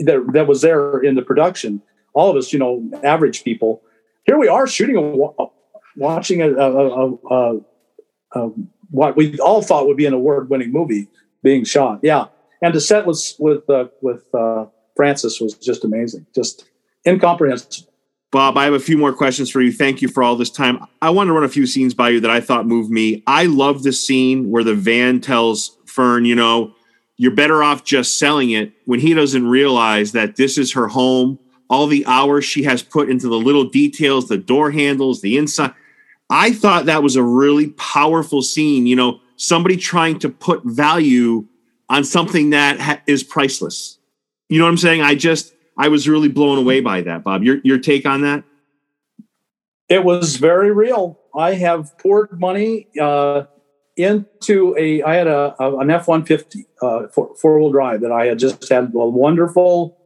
that, 0.00 0.32
that 0.34 0.46
was 0.46 0.60
there 0.60 0.98
in 0.98 1.14
the 1.14 1.22
production, 1.22 1.80
all 2.12 2.30
of 2.30 2.36
us, 2.36 2.52
you 2.52 2.58
know, 2.58 2.90
average 3.02 3.42
people, 3.42 3.82
here 4.26 4.38
we 4.38 4.48
are 4.48 4.66
shooting 4.66 4.96
a 4.96 5.44
watching 5.96 6.42
a, 6.42 6.50
a, 6.50 7.14
a, 7.30 7.58
a, 8.34 8.50
what 8.90 9.16
we 9.16 9.38
all 9.38 9.62
thought 9.62 9.86
would 9.86 9.96
be 9.96 10.06
an 10.06 10.12
award-winning 10.12 10.72
movie 10.72 11.08
being 11.42 11.64
shot. 11.64 12.00
Yeah, 12.02 12.26
and 12.60 12.74
the 12.74 12.80
set 12.80 13.06
with 13.06 13.34
with 13.38 13.68
uh, 13.70 13.86
with 14.02 14.24
uh, 14.34 14.66
Frances 14.94 15.40
was 15.40 15.54
just 15.54 15.84
amazing, 15.84 16.26
just 16.34 16.68
incomprehensible. 17.06 17.92
Bob, 18.32 18.58
I 18.58 18.64
have 18.64 18.74
a 18.74 18.80
few 18.80 18.98
more 18.98 19.12
questions 19.12 19.50
for 19.50 19.60
you. 19.60 19.72
Thank 19.72 20.02
you 20.02 20.08
for 20.08 20.22
all 20.22 20.36
this 20.36 20.50
time. 20.50 20.84
I 21.00 21.10
want 21.10 21.28
to 21.28 21.32
run 21.32 21.44
a 21.44 21.48
few 21.48 21.64
scenes 21.64 21.94
by 21.94 22.10
you 22.10 22.20
that 22.20 22.30
I 22.30 22.40
thought 22.40 22.66
moved 22.66 22.90
me. 22.90 23.22
I 23.26 23.46
love 23.46 23.82
the 23.82 23.92
scene 23.92 24.50
where 24.50 24.64
the 24.64 24.74
van 24.74 25.20
tells 25.20 25.78
Fern, 25.86 26.24
you 26.24 26.34
know, 26.34 26.74
you're 27.16 27.34
better 27.34 27.62
off 27.62 27.84
just 27.84 28.18
selling 28.18 28.50
it 28.50 28.72
when 28.84 29.00
he 29.00 29.14
doesn't 29.14 29.46
realize 29.46 30.12
that 30.12 30.36
this 30.36 30.58
is 30.58 30.72
her 30.72 30.88
home 30.88 31.38
all 31.68 31.86
the 31.86 32.04
hours 32.06 32.44
she 32.44 32.62
has 32.64 32.82
put 32.82 33.10
into 33.10 33.28
the 33.28 33.36
little 33.36 33.64
details, 33.64 34.28
the 34.28 34.38
door 34.38 34.70
handles, 34.70 35.20
the 35.20 35.36
inside. 35.36 35.74
I 36.30 36.52
thought 36.52 36.86
that 36.86 37.02
was 37.02 37.16
a 37.16 37.22
really 37.22 37.68
powerful 37.70 38.42
scene. 38.42 38.86
You 38.86 38.96
know, 38.96 39.20
somebody 39.36 39.76
trying 39.76 40.18
to 40.20 40.28
put 40.28 40.62
value 40.64 41.46
on 41.88 42.04
something 42.04 42.50
that 42.50 42.80
ha- 42.80 43.02
is 43.06 43.22
priceless. 43.22 43.98
You 44.48 44.58
know 44.58 44.64
what 44.64 44.70
I'm 44.70 44.76
saying? 44.78 45.02
I 45.02 45.14
just, 45.14 45.54
I 45.78 45.88
was 45.88 46.08
really 46.08 46.28
blown 46.28 46.58
away 46.58 46.80
by 46.80 47.02
that, 47.02 47.22
Bob. 47.22 47.42
Your 47.42 47.58
your 47.62 47.78
take 47.78 48.06
on 48.06 48.22
that? 48.22 48.44
It 49.88 50.02
was 50.02 50.36
very 50.36 50.72
real. 50.72 51.20
I 51.34 51.54
have 51.54 51.96
poured 51.98 52.40
money 52.40 52.88
uh, 53.00 53.44
into 53.96 54.74
a. 54.78 55.02
I 55.02 55.14
had 55.14 55.26
a, 55.26 55.54
a 55.60 55.78
an 55.78 55.90
F 55.90 56.08
one 56.08 56.24
fifty 56.24 56.66
uh, 56.82 57.06
four 57.08 57.58
wheel 57.58 57.70
drive 57.70 58.00
that 58.00 58.10
I 58.10 58.26
had 58.26 58.38
just 58.38 58.68
had 58.68 58.92
a 58.94 59.06
wonderful 59.06 59.96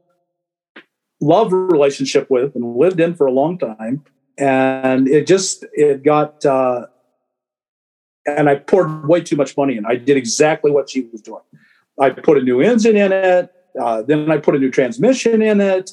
love 1.21 1.53
relationship 1.53 2.31
with 2.31 2.55
and 2.55 2.77
lived 2.77 3.01
in 3.01 3.15
for 3.15 3.27
a 3.27 3.33
long 3.33 3.59
time, 3.59 4.05
and 4.39 5.09
it 5.09 5.27
just 5.27 5.65
it 5.73 6.03
got. 6.03 6.45
Uh, 6.45 6.87
and 8.27 8.51
I 8.51 8.57
poured 8.57 9.09
way 9.09 9.23
too 9.23 9.37
much 9.37 9.57
money 9.57 9.77
in. 9.77 9.87
I 9.87 9.97
did 9.97 10.17
exactly 10.17 10.71
what 10.71 10.91
she 10.91 11.09
was 11.11 11.23
doing. 11.23 11.43
I 11.99 12.11
put 12.11 12.37
a 12.37 12.43
new 12.43 12.61
engine 12.61 12.97
in 12.97 13.13
it. 13.13 13.51
Uh, 13.81 14.03
then 14.03 14.31
I 14.31 14.37
put 14.37 14.55
a 14.55 14.59
new 14.59 14.71
transmission 14.71 15.41
in 15.41 15.61
it 15.61 15.91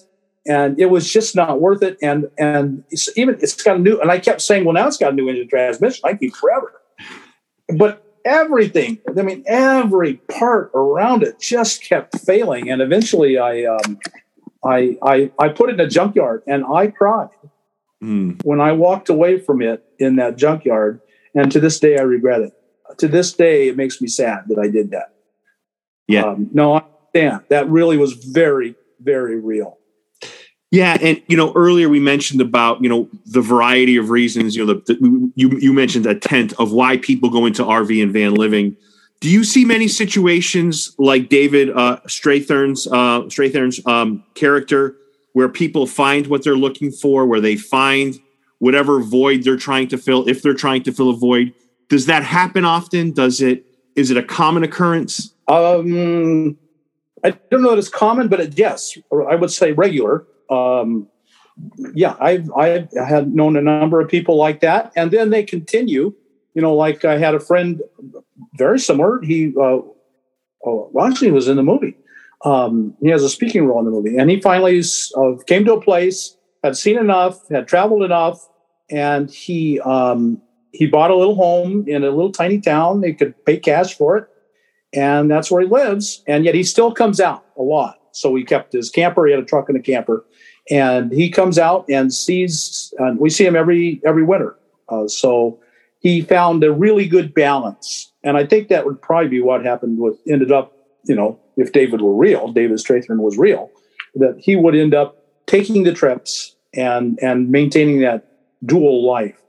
and 0.47 0.79
it 0.79 0.87
was 0.87 1.11
just 1.11 1.35
not 1.35 1.59
worth 1.59 1.83
it. 1.83 1.97
And 2.01 2.29
and 2.37 2.83
it's 2.89 3.15
even 3.17 3.35
it's 3.41 3.61
got 3.61 3.75
a 3.75 3.79
new, 3.79 3.99
and 3.99 4.09
I 4.09 4.19
kept 4.19 4.41
saying, 4.41 4.65
well, 4.65 4.73
now 4.73 4.87
it's 4.87 4.97
got 4.97 5.11
a 5.11 5.15
new 5.15 5.29
engine 5.29 5.49
transmission. 5.49 6.01
I 6.05 6.13
keep 6.13 6.35
forever, 6.35 6.73
but 7.75 8.03
everything, 8.25 8.99
I 9.07 9.21
mean, 9.21 9.43
every 9.47 10.15
part 10.15 10.71
around 10.73 11.23
it 11.23 11.39
just 11.39 11.83
kept 11.83 12.17
failing. 12.19 12.69
And 12.69 12.81
eventually, 12.81 13.37
I 13.37 13.65
um, 13.65 13.99
I, 14.63 14.97
I 15.01 15.31
I 15.39 15.49
put 15.49 15.69
it 15.69 15.73
in 15.73 15.79
a 15.79 15.87
junkyard, 15.87 16.43
and 16.47 16.65
I 16.65 16.87
cried 16.87 17.29
mm. 18.03 18.43
when 18.43 18.61
I 18.61 18.71
walked 18.71 19.09
away 19.09 19.39
from 19.39 19.61
it 19.61 19.83
in 19.99 20.15
that 20.17 20.37
junkyard. 20.37 21.01
And 21.35 21.51
to 21.51 21.59
this 21.59 21.79
day, 21.79 21.97
I 21.97 22.01
regret 22.01 22.41
it. 22.41 22.53
To 22.97 23.07
this 23.07 23.33
day, 23.33 23.67
it 23.67 23.77
makes 23.77 24.01
me 24.01 24.07
sad 24.07 24.45
that 24.47 24.57
I 24.57 24.67
did 24.69 24.91
that. 24.91 25.13
Yeah. 26.07 26.23
Um, 26.23 26.49
no, 26.53 26.73
I 26.73 26.83
understand. 27.13 27.45
That 27.49 27.69
really 27.69 27.97
was 27.97 28.13
very, 28.13 28.75
very 28.99 29.39
real. 29.39 29.77
Yeah, 30.71 30.97
and 31.01 31.21
you 31.27 31.37
know, 31.37 31.53
earlier 31.53 31.87
we 31.87 31.99
mentioned 31.99 32.41
about 32.41 32.83
you 32.83 32.89
know 32.89 33.09
the 33.25 33.41
variety 33.41 33.95
of 33.95 34.09
reasons. 34.09 34.55
You 34.55 34.65
know, 34.65 34.73
the, 34.73 34.93
the, 34.93 35.31
you 35.35 35.57
you 35.59 35.71
mentioned 35.71 36.05
a 36.05 36.15
tent 36.15 36.53
of 36.59 36.73
why 36.73 36.97
people 36.97 37.29
go 37.29 37.45
into 37.45 37.63
RV 37.63 38.03
and 38.03 38.11
van 38.11 38.33
living. 38.33 38.75
Do 39.19 39.29
you 39.29 39.43
see 39.43 39.65
many 39.65 39.87
situations 39.87 40.95
like 40.97 41.29
David 41.29 41.69
uh, 41.69 41.99
Strathairn's 42.07 42.87
uh, 42.87 43.21
Strathairn's 43.23 43.85
um, 43.85 44.23
character, 44.35 44.95
where 45.33 45.49
people 45.49 45.87
find 45.87 46.27
what 46.27 46.43
they're 46.43 46.55
looking 46.55 46.91
for, 46.91 47.25
where 47.25 47.41
they 47.41 47.55
find 47.55 48.19
whatever 48.59 48.99
void 48.99 49.43
they're 49.43 49.57
trying 49.57 49.87
to 49.89 49.97
fill, 49.97 50.27
if 50.27 50.41
they're 50.41 50.53
trying 50.53 50.83
to 50.83 50.91
fill 50.91 51.09
a 51.09 51.15
void? 51.15 51.53
Does 51.89 52.05
that 52.05 52.23
happen 52.23 52.65
often? 52.65 53.11
Does 53.11 53.41
it? 53.41 53.65
Is 53.95 54.11
it 54.11 54.17
a 54.17 54.23
common 54.23 54.63
occurrence? 54.63 55.33
Um, 55.47 56.57
I 57.23 57.31
don't 57.49 57.63
know 57.63 57.71
that 57.71 57.79
it's 57.79 57.89
common, 57.89 58.27
but 58.27 58.39
it, 58.39 58.57
yes, 58.57 58.95
I 59.11 59.35
would 59.35 59.51
say 59.51 59.71
regular 59.71 60.27
um, 60.49 61.07
yeah, 61.93 62.15
I've 62.19 62.51
I've 62.53 62.89
had 62.93 63.33
known 63.33 63.57
a 63.57 63.61
number 63.61 63.99
of 63.99 64.09
people 64.09 64.35
like 64.35 64.61
that, 64.61 64.91
and 64.95 65.11
then 65.11 65.29
they 65.29 65.43
continue. 65.43 66.13
You 66.57 66.63
know, 66.63 66.73
like 66.73 67.05
I 67.05 67.19
had 67.19 67.35
a 67.35 67.39
friend 67.39 67.83
very 68.55 68.79
similar. 68.79 69.21
He 69.21 69.53
uh, 69.55 69.77
oh, 70.65 70.89
was 70.91 71.47
in 71.47 71.55
the 71.55 71.61
movie. 71.61 71.95
Um, 72.45 72.95
he 72.99 73.09
has 73.09 73.21
a 73.21 73.29
speaking 73.29 73.67
role 73.67 73.77
in 73.77 73.85
the 73.85 73.91
movie, 73.91 74.17
and 74.17 74.27
he 74.27 74.41
finally 74.41 74.81
uh, 75.15 75.33
came 75.45 75.65
to 75.65 75.73
a 75.73 75.81
place, 75.81 76.35
had 76.63 76.75
seen 76.75 76.97
enough, 76.97 77.47
had 77.49 77.67
traveled 77.67 78.01
enough, 78.01 78.39
and 78.89 79.29
he 79.29 79.79
um, 79.81 80.41
he 80.71 80.87
bought 80.87 81.11
a 81.11 81.15
little 81.15 81.35
home 81.35 81.85
in 81.87 82.03
a 82.03 82.09
little 82.09 82.31
tiny 82.31 82.59
town. 82.59 83.01
They 83.01 83.13
could 83.13 83.35
pay 83.45 83.59
cash 83.59 83.93
for 83.93 84.17
it, 84.17 84.27
and 84.93 85.29
that's 85.29 85.51
where 85.51 85.61
he 85.61 85.67
lives. 85.67 86.23
And 86.25 86.43
yet 86.43 86.55
he 86.55 86.63
still 86.63 86.91
comes 86.91 87.19
out 87.19 87.45
a 87.55 87.61
lot. 87.61 87.99
So 88.13 88.33
he 88.33 88.43
kept 88.43 88.73
his 88.73 88.89
camper. 88.89 89.27
He 89.27 89.31
had 89.31 89.43
a 89.43 89.45
truck 89.45 89.69
and 89.69 89.77
a 89.77 89.81
camper, 89.81 90.25
and 90.71 91.11
he 91.11 91.29
comes 91.29 91.59
out 91.59 91.85
and 91.87 92.11
sees. 92.11 92.91
And 92.97 93.19
we 93.19 93.29
see 93.29 93.45
him 93.45 93.55
every 93.55 94.01
every 94.03 94.23
winter. 94.23 94.57
Uh, 94.89 95.07
so 95.07 95.59
he 95.99 96.21
found 96.21 96.63
a 96.63 96.71
really 96.71 97.07
good 97.07 97.33
balance, 97.33 98.11
and 98.23 98.37
I 98.37 98.45
think 98.45 98.69
that 98.69 98.85
would 98.85 99.01
probably 99.01 99.29
be 99.29 99.41
what 99.41 99.65
happened 99.65 99.99
with 99.99 100.17
ended 100.29 100.51
up. 100.51 100.73
You 101.05 101.15
know, 101.15 101.39
if 101.55 101.71
David 101.71 102.01
were 102.01 102.15
real, 102.15 102.51
David 102.51 102.77
Strathairn 102.77 103.19
was 103.19 103.37
real, 103.37 103.71
that 104.15 104.37
he 104.39 104.55
would 104.55 104.75
end 104.75 104.93
up 104.93 105.23
taking 105.45 105.83
the 105.83 105.93
trips 105.93 106.55
and 106.73 107.17
and 107.21 107.49
maintaining 107.49 108.01
that 108.01 108.27
dual 108.63 109.05
life. 109.05 109.41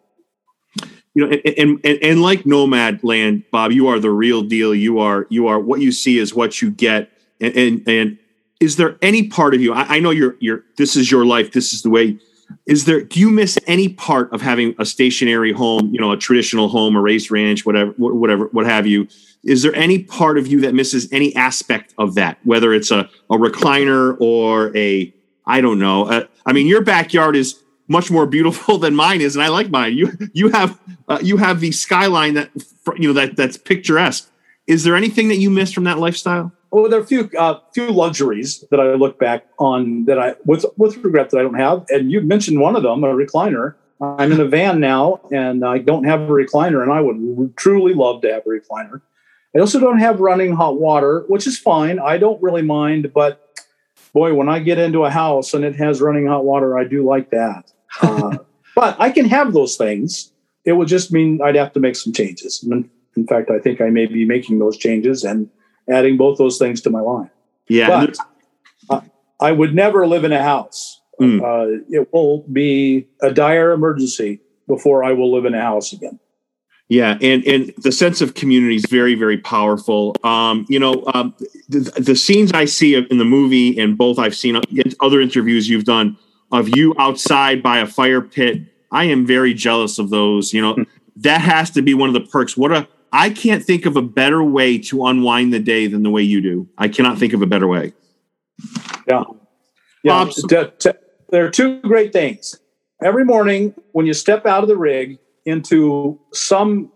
You 1.15 1.27
know 1.27 1.37
and, 1.45 1.81
and 1.85 2.03
and 2.03 2.23
like 2.23 2.45
Nomadland 2.45 3.45
bob 3.51 3.73
you 3.73 3.89
are 3.89 3.99
the 3.99 4.11
real 4.11 4.43
deal. 4.43 4.75
You 4.75 5.01
are 5.01 5.27
you 5.29 5.49
are 5.49 5.59
what 5.61 5.81
you 5.81 5.93
see 5.93 6.19
is 6.19 6.35
what 6.35 6.63
you 6.63 6.71
get. 6.71 7.11
And 7.41 7.57
and, 7.57 7.89
and 7.89 8.19
is 8.61 8.77
there 8.77 8.97
any 9.03 9.29
part 9.29 9.55
of 9.55 9.61
you 9.61 9.73
I, 9.73 9.97
I, 9.97 10.01
know 10.01 10.11
you're 10.11 10.37
you're 10.41 10.65
this 10.77 10.97
is 10.97 11.11
your 11.11 11.27
life. 11.27 11.53
This 11.53 11.73
is 11.73 11.83
the 11.83 11.91
way 11.91 12.19
is 12.67 12.85
there 12.85 13.03
do 13.03 13.21
you 13.21 13.31
miss 13.31 13.59
any 13.67 13.89
part 13.89 14.33
of 14.33 14.41
having 14.43 14.75
a 14.79 14.85
stationary 14.85 15.53
home 15.53 15.91
you 15.93 16.01
know 16.01 16.13
a 16.13 16.17
traditional 16.17 16.69
home 16.69 16.97
a 16.97 17.01
raised 17.01 17.31
ranch 17.31 17.65
whatever 17.65 17.93
whatever 17.97 18.47
what 18.53 18.67
have 18.67 18.87
you? 18.87 19.09
Is 19.45 19.63
there 19.63 19.75
any 19.75 20.03
part 20.03 20.37
of 20.37 20.47
you 20.47 20.61
that 20.63 20.75
misses 20.75 21.11
any 21.13 21.35
aspect 21.37 21.95
of 21.99 22.15
that 22.17 22.39
whether 22.45 22.73
it's 22.73 22.91
a, 22.91 23.09
a 23.31 23.37
recliner 23.37 24.17
or 24.21 24.77
a 24.77 25.13
i 25.47 25.61
don't 25.61 25.79
know 25.79 26.07
uh, 26.07 26.25
i 26.47 26.53
mean 26.53 26.67
your 26.67 26.83
backyard 26.83 27.37
is 27.37 27.63
much 27.89 28.11
more 28.11 28.27
beautiful 28.27 28.79
than 28.79 28.95
mine 28.95 29.21
is 29.21 29.35
and 29.35 29.43
i 29.43 29.49
like 29.49 29.71
mine. 29.71 29.97
You 29.97 30.13
you 30.33 30.51
have 30.51 30.79
uh, 31.09 31.19
you 31.23 31.39
have 31.39 31.61
the 31.61 31.73
skyline 31.73 32.35
that 32.35 32.51
you 32.97 33.09
know 33.09 33.15
that 33.15 33.37
that's 33.37 33.57
picturesque. 33.57 34.31
Is 34.67 34.85
there 34.85 34.95
anything 34.95 35.29
that 35.29 35.37
you 35.37 35.49
miss 35.49 35.73
from 35.73 35.85
that 35.85 35.99
lifestyle 35.99 36.53
well, 36.71 36.89
there 36.89 37.01
are 37.01 37.03
a 37.03 37.07
few 37.07 37.31
uh, 37.39 37.61
few 37.73 37.91
luxuries 37.91 38.65
that 38.71 38.81
I 38.81 38.95
look 38.95 39.19
back 39.19 39.47
on 39.59 40.05
that 40.05 40.19
I 40.19 40.35
with 40.45 40.65
with 40.77 40.97
regret 40.99 41.31
that 41.31 41.39
I 41.39 41.43
don't 41.43 41.55
have. 41.55 41.87
And 41.89 42.11
you 42.11 42.21
mentioned 42.21 42.61
one 42.61 42.77
of 42.77 42.83
them, 42.83 43.05
a 43.05 43.09
recliner. 43.09 43.75
I'm 44.01 44.31
in 44.31 44.41
a 44.41 44.45
van 44.45 44.79
now, 44.79 45.21
and 45.33 45.65
I 45.65 45.79
don't 45.79 46.05
have 46.05 46.21
a 46.21 46.29
recliner, 46.29 46.83
and 46.83 46.93
I 46.93 47.01
would 47.01 47.57
truly 47.57 47.95
love 47.95 48.23
to 48.23 48.33
have 48.33 48.43
a 48.47 48.49
recliner. 48.49 49.01
I 49.57 49.59
also 49.59 49.81
don't 49.81 49.99
have 49.99 50.21
running 50.21 50.55
hot 50.55 50.79
water, 50.79 51.25
which 51.27 51.47
is 51.47 51.59
fine. 51.59 51.99
I 51.99 52.17
don't 52.17 52.41
really 52.41 52.63
mind, 52.63 53.13
but 53.13 53.45
boy, 54.13 54.35
when 54.35 54.49
I 54.49 54.61
get 54.61 54.79
into 54.79 55.05
a 55.05 55.11
house 55.11 55.53
and 55.55 55.65
it 55.65 55.75
has 55.77 56.01
running 56.01 56.27
hot 56.29 56.45
water, 56.45 56.79
I 56.79 56.85
do 56.85 57.05
like 57.05 57.31
that. 57.31 57.73
Uh, 58.03 58.37
but 58.77 58.95
I 59.01 59.11
can 59.11 59.25
have 59.25 59.55
those 59.55 59.77
things. 59.77 60.31
It 60.65 60.73
would 60.73 60.87
just 60.87 61.11
mean 61.11 61.41
I'd 61.43 61.57
have 61.57 61.73
to 61.73 61.81
make 61.81 61.97
some 61.97 62.13
changes. 62.13 62.63
In 63.17 63.27
fact, 63.27 63.51
I 63.51 63.59
think 63.59 63.81
I 63.81 63.89
may 63.89 64.07
be 64.07 64.25
making 64.25 64.61
those 64.61 64.77
changes 64.77 65.25
and 65.25 65.51
adding 65.91 66.17
both 66.17 66.39
those 66.39 66.59
things 66.59 66.81
to 66.83 66.91
my 66.91 67.01
line. 67.01 67.31
Yeah. 67.69 68.07
But 68.07 69.05
I 69.41 69.53
would 69.53 69.75
never 69.75 70.07
live 70.07 70.25
in 70.25 70.33
a 70.33 70.43
house. 70.43 71.01
Mm. 71.21 71.43
Uh, 71.43 71.83
it 71.89 72.13
will 72.13 72.45
be 72.53 73.09
a 73.23 73.33
dire 73.33 73.73
emergency 73.73 74.41
before 74.67 75.05
I 75.05 75.13
will 75.13 75.33
live 75.33 75.45
in 75.45 75.55
a 75.55 75.61
house 75.61 75.93
again. 75.93 76.19
Yeah, 76.89 77.19
and 77.21 77.45
and 77.47 77.75
the 77.79 77.93
sense 77.93 78.23
of 78.23 78.33
community 78.33 78.77
is 78.77 78.87
very 78.89 79.15
very 79.15 79.37
powerful. 79.37 80.17
Um, 80.25 80.65
you 80.71 80.79
know, 80.79 81.05
um, 81.13 81.35
the, 81.69 81.81
the, 81.81 82.17
scenes 82.17 82.51
I 82.53 82.65
see 82.65 82.95
in 82.95 83.19
the 83.19 83.27
movie 83.27 83.79
and 83.79 83.99
both 83.99 84.19
I've 84.19 84.35
seen 84.35 84.57
in 84.57 84.95
other 85.01 85.21
interviews 85.21 85.69
you've 85.69 85.85
done 85.85 86.17
of 86.51 86.75
you 86.75 86.95
outside 86.99 87.63
by 87.63 87.79
a 87.79 87.87
fire 87.87 88.23
pit. 88.23 88.63
I 88.91 89.05
am 89.05 89.27
very 89.27 89.53
jealous 89.53 89.99
of 89.99 90.09
those. 90.09 90.55
You 90.55 90.63
know, 90.63 90.75
mm. 90.77 90.87
that 91.17 91.43
has 91.43 91.71
to 91.73 91.83
be 91.83 91.93
one 91.93 92.09
of 92.09 92.15
the 92.15 92.27
perks. 92.27 92.57
What 92.57 92.73
a 92.73 92.89
I 93.13 93.31
can't 93.31 93.65
think 93.65 93.87
of 93.87 93.97
a 93.97 94.03
better 94.03 94.43
way 94.43 94.79
to 94.79 95.07
unwind 95.07 95.53
the 95.53 95.61
day 95.61 95.87
than 95.87 96.03
the 96.03 96.11
way 96.11 96.23
you 96.23 96.41
do. 96.41 96.69
I 96.79 96.89
cannot 96.89 97.19
think 97.19 97.33
of 97.33 97.43
a 97.43 97.47
better 97.47 97.67
way. 97.67 97.93
Yeah. 99.09 99.25
Yeah. 100.03 100.21
Um, 100.21 100.31
t- 100.31 100.65
t- 100.79 100.91
there 101.31 101.45
are 101.45 101.51
two 101.51 101.81
great 101.81 102.13
things. 102.13 102.59
Every 103.03 103.25
morning 103.25 103.75
when 103.93 104.07
you 104.07 104.15
step 104.15 104.47
out 104.47 104.63
of 104.63 104.69
the 104.69 104.77
rig 104.77 105.19
into 105.45 106.21
some, 106.33 106.91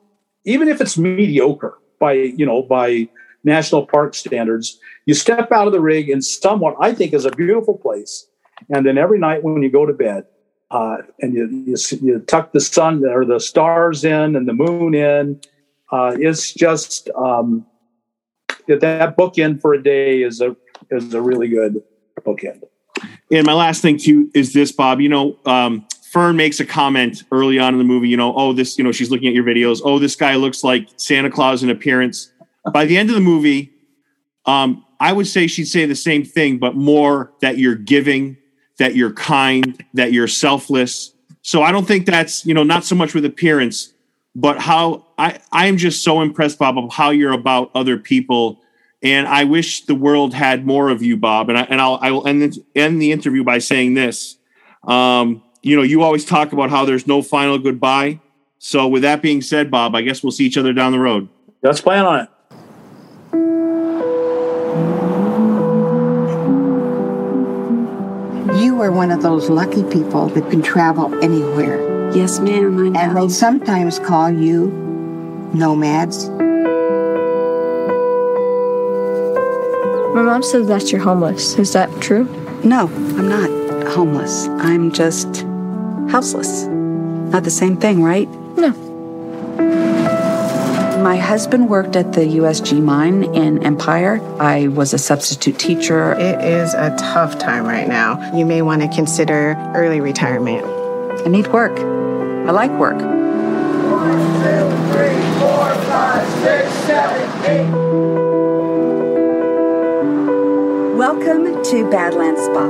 even 0.44 0.68
if 0.68 0.80
it's 0.80 0.98
mediocre 0.98 1.78
by, 1.98 2.12
you 2.12 2.44
know, 2.44 2.62
by 2.62 3.08
national 3.44 3.86
park 3.86 4.14
standards, 4.14 4.78
you 5.06 5.14
step 5.14 5.50
out 5.52 5.66
of 5.66 5.72
the 5.72 5.80
rig 5.80 6.08
in 6.08 6.22
somewhat 6.22 6.76
I 6.80 6.92
think 6.92 7.12
is 7.12 7.24
a 7.24 7.30
beautiful 7.30 7.76
place. 7.76 8.26
And 8.68 8.86
then 8.86 8.98
every 8.98 9.18
night 9.18 9.42
when 9.42 9.62
you 9.62 9.70
go 9.70 9.86
to 9.86 9.92
bed, 9.92 10.24
uh, 10.70 10.98
and 11.20 11.34
you, 11.34 11.48
you, 11.66 11.76
you 12.00 12.18
tuck 12.20 12.52
the 12.52 12.60
sun 12.60 13.04
or 13.04 13.26
the 13.26 13.38
stars 13.38 14.04
in 14.04 14.34
and 14.34 14.48
the 14.48 14.54
moon 14.54 14.94
in, 14.94 15.38
uh, 15.92 16.16
it's 16.18 16.52
just 16.52 17.10
um, 17.10 17.66
that 18.66 19.16
bookend 19.16 19.60
for 19.60 19.74
a 19.74 19.82
day 19.82 20.22
is 20.22 20.40
a 20.40 20.56
is 20.90 21.12
a 21.14 21.20
really 21.20 21.48
good 21.48 21.82
bookend. 22.20 22.62
And 23.30 23.46
my 23.46 23.52
last 23.52 23.82
thing 23.82 23.98
too 23.98 24.30
is 24.34 24.52
this, 24.52 24.72
Bob. 24.72 25.00
You 25.00 25.10
know, 25.10 25.38
um, 25.44 25.86
Fern 26.10 26.36
makes 26.36 26.60
a 26.60 26.66
comment 26.66 27.22
early 27.30 27.58
on 27.58 27.74
in 27.74 27.78
the 27.78 27.84
movie. 27.84 28.08
You 28.08 28.16
know, 28.16 28.34
oh, 28.34 28.52
this. 28.52 28.78
You 28.78 28.84
know, 28.84 28.92
she's 28.92 29.10
looking 29.10 29.28
at 29.28 29.34
your 29.34 29.44
videos. 29.44 29.80
Oh, 29.84 29.98
this 29.98 30.16
guy 30.16 30.34
looks 30.36 30.64
like 30.64 30.88
Santa 30.96 31.30
Claus 31.30 31.62
in 31.62 31.70
appearance. 31.70 32.32
By 32.72 32.86
the 32.86 32.96
end 32.96 33.10
of 33.10 33.14
the 33.14 33.20
movie, 33.20 33.72
um, 34.46 34.84
I 35.00 35.12
would 35.12 35.26
say 35.26 35.46
she'd 35.46 35.66
say 35.66 35.84
the 35.84 35.96
same 35.96 36.24
thing, 36.24 36.58
but 36.58 36.76
more 36.76 37.32
that 37.40 37.58
you're 37.58 37.74
giving, 37.74 38.36
that 38.78 38.94
you're 38.94 39.12
kind, 39.12 39.84
that 39.94 40.12
you're 40.12 40.28
selfless. 40.28 41.12
So 41.42 41.62
I 41.62 41.72
don't 41.72 41.86
think 41.86 42.06
that's 42.06 42.46
you 42.46 42.54
know 42.54 42.62
not 42.62 42.84
so 42.84 42.94
much 42.94 43.14
with 43.14 43.24
appearance, 43.24 43.92
but 44.34 44.58
how 44.58 45.06
I 45.18 45.40
I 45.50 45.66
am 45.66 45.76
just 45.76 46.02
so 46.02 46.20
impressed, 46.20 46.58
Bob, 46.58 46.78
of 46.78 46.92
how 46.92 47.10
you're 47.10 47.32
about 47.32 47.70
other 47.74 47.96
people. 47.96 48.60
And 49.02 49.26
I 49.26 49.44
wish 49.44 49.84
the 49.86 49.94
world 49.94 50.32
had 50.32 50.64
more 50.64 50.88
of 50.88 51.02
you, 51.02 51.16
Bob. 51.16 51.48
And 51.48 51.58
I 51.58 51.62
and 51.62 51.80
I'll 51.80 51.98
I 52.00 52.10
will 52.10 52.26
end 52.26 52.42
the, 52.42 52.64
end 52.74 53.00
the 53.02 53.12
interview 53.12 53.44
by 53.44 53.58
saying 53.58 53.94
this. 53.94 54.36
Um, 54.84 55.42
you 55.62 55.76
know, 55.76 55.82
you 55.82 56.02
always 56.02 56.24
talk 56.24 56.52
about 56.52 56.70
how 56.70 56.84
there's 56.84 57.06
no 57.06 57.22
final 57.22 57.58
goodbye. 57.58 58.20
So 58.58 58.86
with 58.86 59.02
that 59.02 59.22
being 59.22 59.42
said, 59.42 59.70
Bob, 59.70 59.94
I 59.94 60.02
guess 60.02 60.22
we'll 60.22 60.32
see 60.32 60.44
each 60.44 60.56
other 60.56 60.72
down 60.72 60.92
the 60.92 60.98
road. 60.98 61.28
Let's 61.62 61.80
plan 61.80 62.04
on 62.04 62.20
it. 62.20 62.28
You 68.60 68.80
are 68.80 68.92
one 68.92 69.10
of 69.10 69.22
those 69.22 69.48
lucky 69.50 69.82
people 69.84 70.26
that 70.28 70.48
can 70.50 70.62
travel 70.62 71.12
anywhere. 71.22 71.91
Yes, 72.14 72.40
ma'am. 72.40 72.78
I 72.78 72.88
know. 72.90 73.00
And 73.00 73.16
they 73.16 73.28
sometimes 73.28 73.98
call 73.98 74.30
you 74.30 74.66
nomads. 75.54 76.28
My 80.14 80.20
mom 80.20 80.42
says 80.42 80.66
that 80.68 80.92
you're 80.92 81.00
homeless. 81.00 81.58
Is 81.58 81.72
that 81.72 81.88
true? 82.02 82.24
No, 82.62 82.88
I'm 82.88 83.28
not 83.28 83.48
homeless. 83.88 84.46
I'm 84.46 84.92
just 84.92 85.46
houseless. 86.10 86.64
Not 86.64 87.44
the 87.44 87.50
same 87.50 87.78
thing, 87.78 88.02
right? 88.02 88.28
No. 88.58 88.72
My 91.02 91.16
husband 91.16 91.70
worked 91.70 91.96
at 91.96 92.12
the 92.12 92.20
USG 92.20 92.82
mine 92.82 93.24
in 93.34 93.64
Empire. 93.64 94.20
I 94.38 94.68
was 94.68 94.92
a 94.92 94.98
substitute 94.98 95.58
teacher. 95.58 96.12
It 96.12 96.44
is 96.44 96.74
a 96.74 96.94
tough 96.98 97.38
time 97.38 97.64
right 97.64 97.88
now. 97.88 98.36
You 98.36 98.44
may 98.44 98.60
want 98.60 98.82
to 98.82 98.88
consider 98.88 99.54
early 99.74 100.02
retirement. 100.02 100.81
I 101.20 101.28
need 101.28 101.46
work. 101.48 101.78
I 101.78 102.50
like 102.50 102.70
work. 102.72 102.96
One, 102.96 104.18
two, 104.42 104.64
three, 104.92 105.20
four, 105.38 105.74
five, 105.84 106.26
six, 106.42 106.72
seven, 106.86 107.28
eight. 107.50 107.70
Welcome 110.96 111.62
to 111.64 111.90
Badlands 111.90 112.40
Spa. 112.40 112.66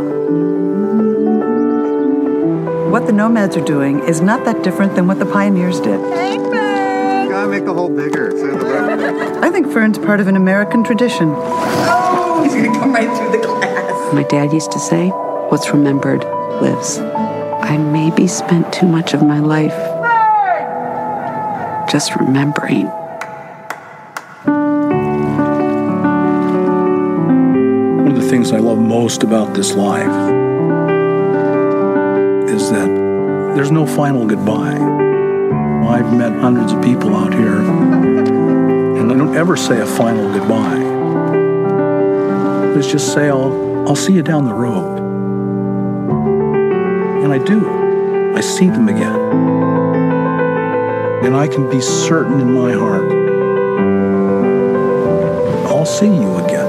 What 2.90 3.07
the 3.07 3.12
nomads 3.12 3.57
are 3.57 3.64
doing 3.64 4.01
is 4.01 4.20
not 4.20 4.45
that 4.45 4.64
different 4.64 4.97
than 4.97 5.07
what 5.07 5.20
the 5.20 5.26
pioneers 5.26 5.80
did. 5.80 6.01
Gotta 6.01 7.49
make 7.49 7.64
the 7.64 7.72
hole 7.72 7.88
bigger. 7.88 8.32
I 9.43 9.51
think 9.51 9.72
Fern's 9.72 9.99
part 9.99 10.18
of 10.20 10.26
an 10.26 10.34
American 10.36 10.82
tradition. 10.82 11.32
Oh, 11.32 12.43
he's 12.43 12.55
gonna 12.55 12.76
come 12.78 12.93
right 12.93 13.09
through 13.16 13.40
the 13.40 13.47
glass. 13.47 14.12
My 14.12 14.24
dad 14.24 14.53
used 14.53 14.72
to 14.72 14.80
say, 14.80 15.09
What's 15.09 15.70
remembered 15.70 16.24
lives. 16.61 16.99
I 17.64 17.78
maybe 17.78 18.26
spent 18.26 18.72
too 18.72 18.86
much 18.86 19.14
of 19.14 19.22
my 19.22 19.38
life 19.38 19.76
just 21.90 22.16
remembering. 22.16 22.86
One 27.96 28.08
of 28.08 28.16
the 28.16 28.28
things 28.28 28.50
I 28.52 28.58
love 28.58 28.78
most 28.78 29.22
about 29.22 29.54
this 29.54 29.74
life 29.74 30.06
is 32.50 32.70
that 32.70 32.88
there's 33.54 33.70
no 33.70 33.86
final 33.86 34.26
goodbye. 34.26 34.76
I've 35.88 36.12
met 36.12 36.32
hundreds 36.40 36.72
of 36.72 36.82
people 36.82 37.14
out 37.14 37.32
here, 37.32 37.60
and 37.60 39.12
I 39.12 39.16
don't 39.16 39.36
ever 39.36 39.56
say 39.56 39.80
a 39.80 39.86
final 39.86 40.32
goodbye. 40.32 40.78
Let's 42.74 42.90
just 42.90 43.12
say 43.12 43.28
I'll, 43.28 43.86
I'll 43.88 43.96
see 43.96 44.14
you 44.14 44.22
down 44.22 44.46
the 44.46 44.54
road. 44.54 45.01
I 47.32 47.38
do. 47.38 47.66
I 48.36 48.42
see 48.42 48.66
them 48.66 48.88
again. 48.88 49.18
And 51.24 51.34
I 51.34 51.48
can 51.48 51.70
be 51.70 51.80
certain 51.80 52.40
in 52.40 52.52
my 52.52 52.72
heart 52.72 53.10
I'll 55.82 55.86
see 55.86 56.06
you 56.06 56.36
again. 56.36 56.61